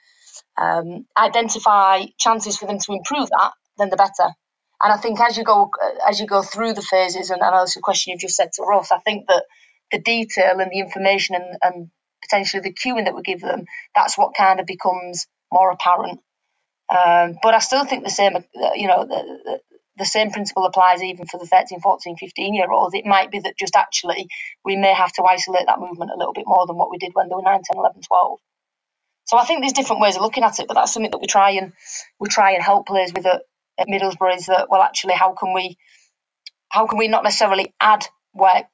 um, 0.57 1.07
identify 1.17 2.07
chances 2.19 2.59
for 2.59 2.67
them 2.67 2.79
to 2.81 2.93
improve 2.93 3.29
that, 3.31 3.53
then 3.79 3.91
the 3.91 3.97
better. 3.97 4.35
And 4.83 4.93
I 4.93 4.97
think 4.97 5.21
as 5.21 5.37
you 5.37 5.45
go 5.45 5.71
as 6.09 6.21
you 6.21 6.27
go 6.27 6.43
through 6.43 6.75
the 6.75 6.83
phases, 6.83 7.31
and 7.31 7.41
know 7.41 7.63
it's 7.63 7.77
a 7.77 7.81
question 7.81 8.13
you've 8.13 8.21
just 8.21 8.37
said 8.37 8.53
to 8.55 8.63
Ross, 8.63 8.93
I 8.93 8.99
think 8.99 9.27
that 9.29 9.45
the 9.93 9.99
detail 9.99 10.61
and 10.61 10.71
the 10.71 10.81
information 10.81 11.37
and, 11.37 11.57
and 11.63 11.91
potentially 12.23 12.63
the 12.63 12.75
cueing 12.75 13.05
that 13.07 13.15
we 13.17 13.23
give 13.23 13.41
them, 13.41 13.67
that's 13.95 14.19
what 14.19 14.37
kind 14.37 14.61
of 14.61 14.67
becomes 14.67 15.27
more 15.53 15.71
apparent. 15.73 16.21
Um, 16.91 17.37
but 17.43 17.55
I 17.55 17.59
still 17.59 17.85
think 17.85 18.05
the 18.05 18.11
same, 18.11 18.33
you 18.75 18.89
know, 18.89 19.07
the, 19.07 19.61
the 19.99 20.05
same 20.07 20.31
principle 20.31 20.65
applies 20.67 21.03
even 21.03 21.27
for 21.27 21.39
the 21.39 21.47
13, 21.47 21.81
14, 21.81 22.17
15 22.17 22.55
year 22.55 22.71
olds. 22.71 22.95
It 22.95 23.07
might 23.07 23.31
be 23.31 23.41
that 23.41 23.59
just 23.59 23.77
actually 23.77 24.29
we 24.65 24.77
may 24.77 24.95
have 24.95 25.13
to 25.15 25.25
isolate 25.25 25.67
that 25.67 25.81
movement 25.81 26.13
a 26.15 26.19
little 26.19 26.33
bit 26.35 26.47
more 26.47 26.67
than 26.67 26.77
what 26.77 26.91
we 26.91 26.99
did 26.99 27.13
when 27.15 27.29
they 27.29 27.35
were 27.35 27.43
9, 27.43 27.63
10, 27.65 27.79
11, 27.79 28.03
12. 28.03 28.39
So 29.27 29.39
I 29.39 29.45
think 29.45 29.61
there's 29.61 29.73
different 29.75 30.03
ways 30.03 30.17
of 30.17 30.23
looking 30.23 30.45
at 30.45 30.61
it, 30.61 30.69
but 30.69 30.75
that's 30.75 30.93
something 30.93 31.11
that 31.13 31.21
we 31.21 31.27
try 31.29 31.53
and 31.53 31.73
we 32.21 32.29
try 32.29 32.53
and 32.53 32.63
help 32.63 32.87
players 32.87 33.13
with 33.15 33.27
at, 33.27 33.43
at 33.79 33.89
Middlesbrough 33.89 34.37
is 34.37 34.47
that 34.47 34.69
well 34.71 34.83
actually 34.83 35.15
how 35.15 35.33
can 35.33 35.53
we 35.55 35.77
how 36.71 36.87
can 36.87 36.99
we 36.99 37.09
not 37.09 37.25
necessarily 37.25 37.75
add 37.81 38.07
work 38.35 38.67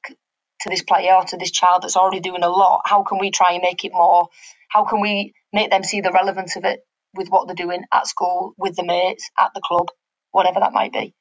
to 0.61 0.69
this 0.69 0.83
player 0.83 1.13
or 1.13 1.23
to 1.25 1.37
this 1.37 1.51
child 1.51 1.83
that's 1.83 1.97
already 1.97 2.19
doing 2.19 2.43
a 2.43 2.49
lot? 2.49 2.81
How 2.85 3.03
can 3.03 3.19
we 3.19 3.31
try 3.31 3.53
and 3.53 3.61
make 3.61 3.85
it 3.85 3.91
more? 3.93 4.27
How 4.69 4.85
can 4.85 5.01
we 5.01 5.33
make 5.53 5.69
them 5.69 5.83
see 5.83 6.01
the 6.01 6.11
relevance 6.11 6.55
of 6.55 6.65
it 6.65 6.81
with 7.13 7.29
what 7.29 7.47
they're 7.47 7.55
doing 7.55 7.83
at 7.93 8.07
school, 8.07 8.53
with 8.57 8.75
the 8.75 8.83
mates, 8.83 9.29
at 9.39 9.51
the 9.53 9.61
club, 9.61 9.87
whatever 10.31 10.59
that 10.59 10.73
might 10.73 10.91
be? 10.91 11.13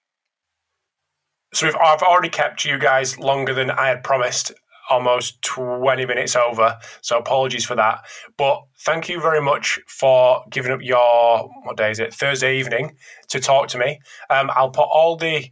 So 1.52 1.68
I've 1.68 2.02
already 2.02 2.30
kept 2.30 2.64
you 2.64 2.78
guys 2.78 3.18
longer 3.18 3.54
than 3.54 3.70
I 3.70 3.86
had 3.86 4.02
promised 4.02 4.52
almost 4.90 5.40
20 5.42 6.06
minutes 6.06 6.36
over. 6.36 6.78
So 7.00 7.18
apologies 7.18 7.64
for 7.64 7.74
that. 7.76 8.04
But 8.36 8.62
thank 8.84 9.08
you 9.08 9.20
very 9.20 9.40
much 9.40 9.80
for 9.86 10.44
giving 10.50 10.72
up 10.72 10.80
your, 10.82 11.48
what 11.64 11.76
day 11.76 11.90
is 11.90 12.00
it? 12.00 12.12
Thursday 12.12 12.58
evening 12.58 12.96
to 13.28 13.40
talk 13.40 13.68
to 13.68 13.78
me. 13.78 14.00
Um, 14.30 14.50
I'll 14.54 14.70
put 14.70 14.88
all 14.90 15.16
the 15.16 15.50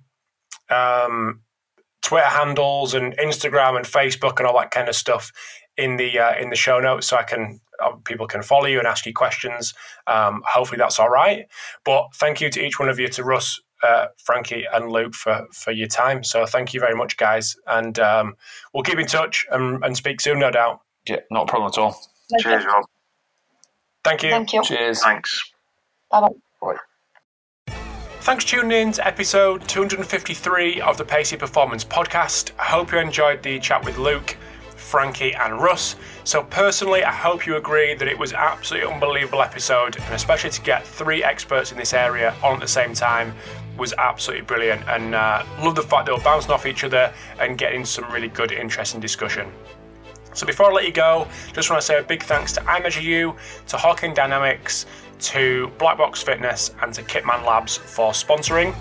um, 0.70 1.40
Twitter 2.02 2.26
handles 2.26 2.94
and 2.94 3.16
Instagram 3.16 3.76
and 3.76 3.86
Facebook 3.86 4.38
and 4.38 4.46
all 4.46 4.58
that 4.58 4.70
kind 4.70 4.88
of 4.88 4.96
stuff 4.96 5.32
in 5.76 5.96
the 5.96 6.18
uh, 6.18 6.34
in 6.38 6.50
the 6.50 6.56
show 6.56 6.80
notes 6.80 7.06
so 7.06 7.16
I 7.16 7.22
can 7.22 7.60
uh, 7.82 7.92
people 8.04 8.26
can 8.26 8.42
follow 8.42 8.66
you 8.66 8.78
and 8.78 8.86
ask 8.86 9.06
you 9.06 9.14
questions. 9.14 9.74
Um, 10.06 10.42
hopefully 10.46 10.78
that's 10.78 10.98
all 10.98 11.08
right. 11.08 11.46
But 11.84 12.08
thank 12.14 12.40
you 12.40 12.50
to 12.50 12.64
each 12.64 12.78
one 12.78 12.88
of 12.88 12.98
you, 12.98 13.08
to 13.08 13.24
Russ, 13.24 13.60
uh, 13.82 14.06
Frankie 14.16 14.64
and 14.72 14.90
Luke 14.90 15.14
for, 15.14 15.46
for 15.52 15.70
your 15.70 15.88
time. 15.88 16.24
So 16.24 16.46
thank 16.46 16.72
you 16.72 16.80
very 16.80 16.94
much, 16.94 17.16
guys. 17.16 17.56
And 17.66 17.98
um, 17.98 18.36
we'll 18.72 18.82
keep 18.82 18.98
in 18.98 19.06
touch 19.06 19.46
and, 19.50 19.84
and 19.84 19.96
speak 19.96 20.20
soon, 20.20 20.38
no 20.38 20.50
doubt. 20.50 20.80
Yeah, 21.08 21.20
not 21.30 21.44
a 21.44 21.46
problem 21.46 21.68
at 21.68 21.78
all. 21.78 21.96
Cheers, 22.40 22.64
Rob. 22.64 22.84
Thank 24.04 24.22
you. 24.22 24.30
Thank 24.30 24.52
you. 24.52 24.62
Cheers. 24.62 25.02
Thanks. 25.02 25.52
Bye 26.10 26.28
bye. 26.60 26.76
Thanks 28.20 28.44
for 28.44 28.50
tuning 28.50 28.80
in 28.80 28.92
to 28.92 29.06
episode 29.06 29.66
253 29.66 30.80
of 30.80 30.96
the 30.96 31.04
Pacey 31.04 31.36
Performance 31.36 31.84
Podcast. 31.84 32.52
I 32.56 32.64
hope 32.64 32.92
you 32.92 32.98
enjoyed 32.98 33.42
the 33.42 33.58
chat 33.58 33.84
with 33.84 33.98
Luke. 33.98 34.36
Frankie, 34.82 35.32
and 35.34 35.58
Russ. 35.62 35.96
So, 36.24 36.42
personally, 36.42 37.02
I 37.04 37.12
hope 37.12 37.46
you 37.46 37.56
agree 37.56 37.94
that 37.94 38.08
it 38.08 38.18
was 38.18 38.32
absolutely 38.32 38.92
unbelievable 38.92 39.40
episode, 39.40 39.96
and 39.96 40.14
especially 40.14 40.50
to 40.50 40.60
get 40.60 40.86
three 40.86 41.24
experts 41.24 41.72
in 41.72 41.78
this 41.78 41.94
area 41.94 42.34
on 42.42 42.54
at 42.54 42.60
the 42.60 42.68
same 42.68 42.92
time 42.92 43.32
was 43.76 43.94
absolutely 43.98 44.44
brilliant. 44.44 44.82
And 44.88 45.14
uh, 45.14 45.44
love 45.60 45.74
the 45.74 45.82
fact 45.82 46.06
they 46.06 46.12
were 46.12 46.20
bouncing 46.20 46.50
off 46.50 46.66
each 46.66 46.84
other 46.84 47.12
and 47.38 47.56
getting 47.58 47.84
some 47.84 48.10
really 48.10 48.28
good, 48.28 48.52
interesting 48.52 49.00
discussion. 49.00 49.50
So, 50.34 50.46
before 50.46 50.70
I 50.70 50.72
let 50.72 50.86
you 50.86 50.92
go, 50.92 51.28
just 51.52 51.68
want 51.68 51.80
to 51.80 51.86
say 51.86 51.98
a 51.98 52.02
big 52.02 52.22
thanks 52.22 52.52
to 52.52 52.60
iMeasureU, 52.62 53.36
to 53.66 53.76
Hawkin 53.76 54.14
Dynamics, 54.14 54.86
to 55.20 55.70
Black 55.78 55.98
Box 55.98 56.22
Fitness, 56.22 56.74
and 56.80 56.92
to 56.94 57.02
Kitman 57.02 57.44
Labs 57.46 57.76
for 57.76 58.12
sponsoring 58.12 58.74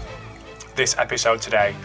this 0.75 0.97
episode 0.97 1.41
today. 1.41 1.75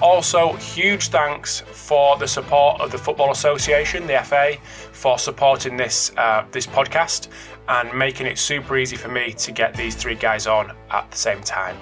Also, 0.00 0.52
huge 0.54 1.08
thanks 1.08 1.60
for 1.60 2.18
the 2.18 2.28
support 2.28 2.80
of 2.80 2.92
the 2.92 2.98
Football 2.98 3.32
Association, 3.32 4.06
the 4.06 4.22
FA, 4.22 4.56
for 4.92 5.18
supporting 5.18 5.76
this 5.76 6.12
uh, 6.16 6.44
this 6.52 6.66
podcast 6.66 7.28
and 7.68 7.92
making 7.92 8.26
it 8.26 8.38
super 8.38 8.76
easy 8.76 8.96
for 8.96 9.08
me 9.08 9.32
to 9.32 9.50
get 9.50 9.74
these 9.74 9.94
three 9.96 10.14
guys 10.14 10.46
on 10.46 10.72
at 10.90 11.10
the 11.10 11.16
same 11.16 11.40
time. 11.42 11.76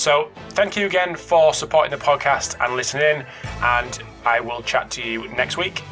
So, 0.00 0.30
thank 0.52 0.78
you 0.78 0.86
again 0.86 1.14
for 1.14 1.52
supporting 1.52 1.90
the 1.90 2.02
podcast 2.02 2.56
and 2.64 2.74
listening 2.74 3.22
and 3.60 4.02
I 4.24 4.40
will 4.40 4.62
chat 4.62 4.90
to 4.92 5.02
you 5.02 5.28
next 5.28 5.58
week. 5.58 5.82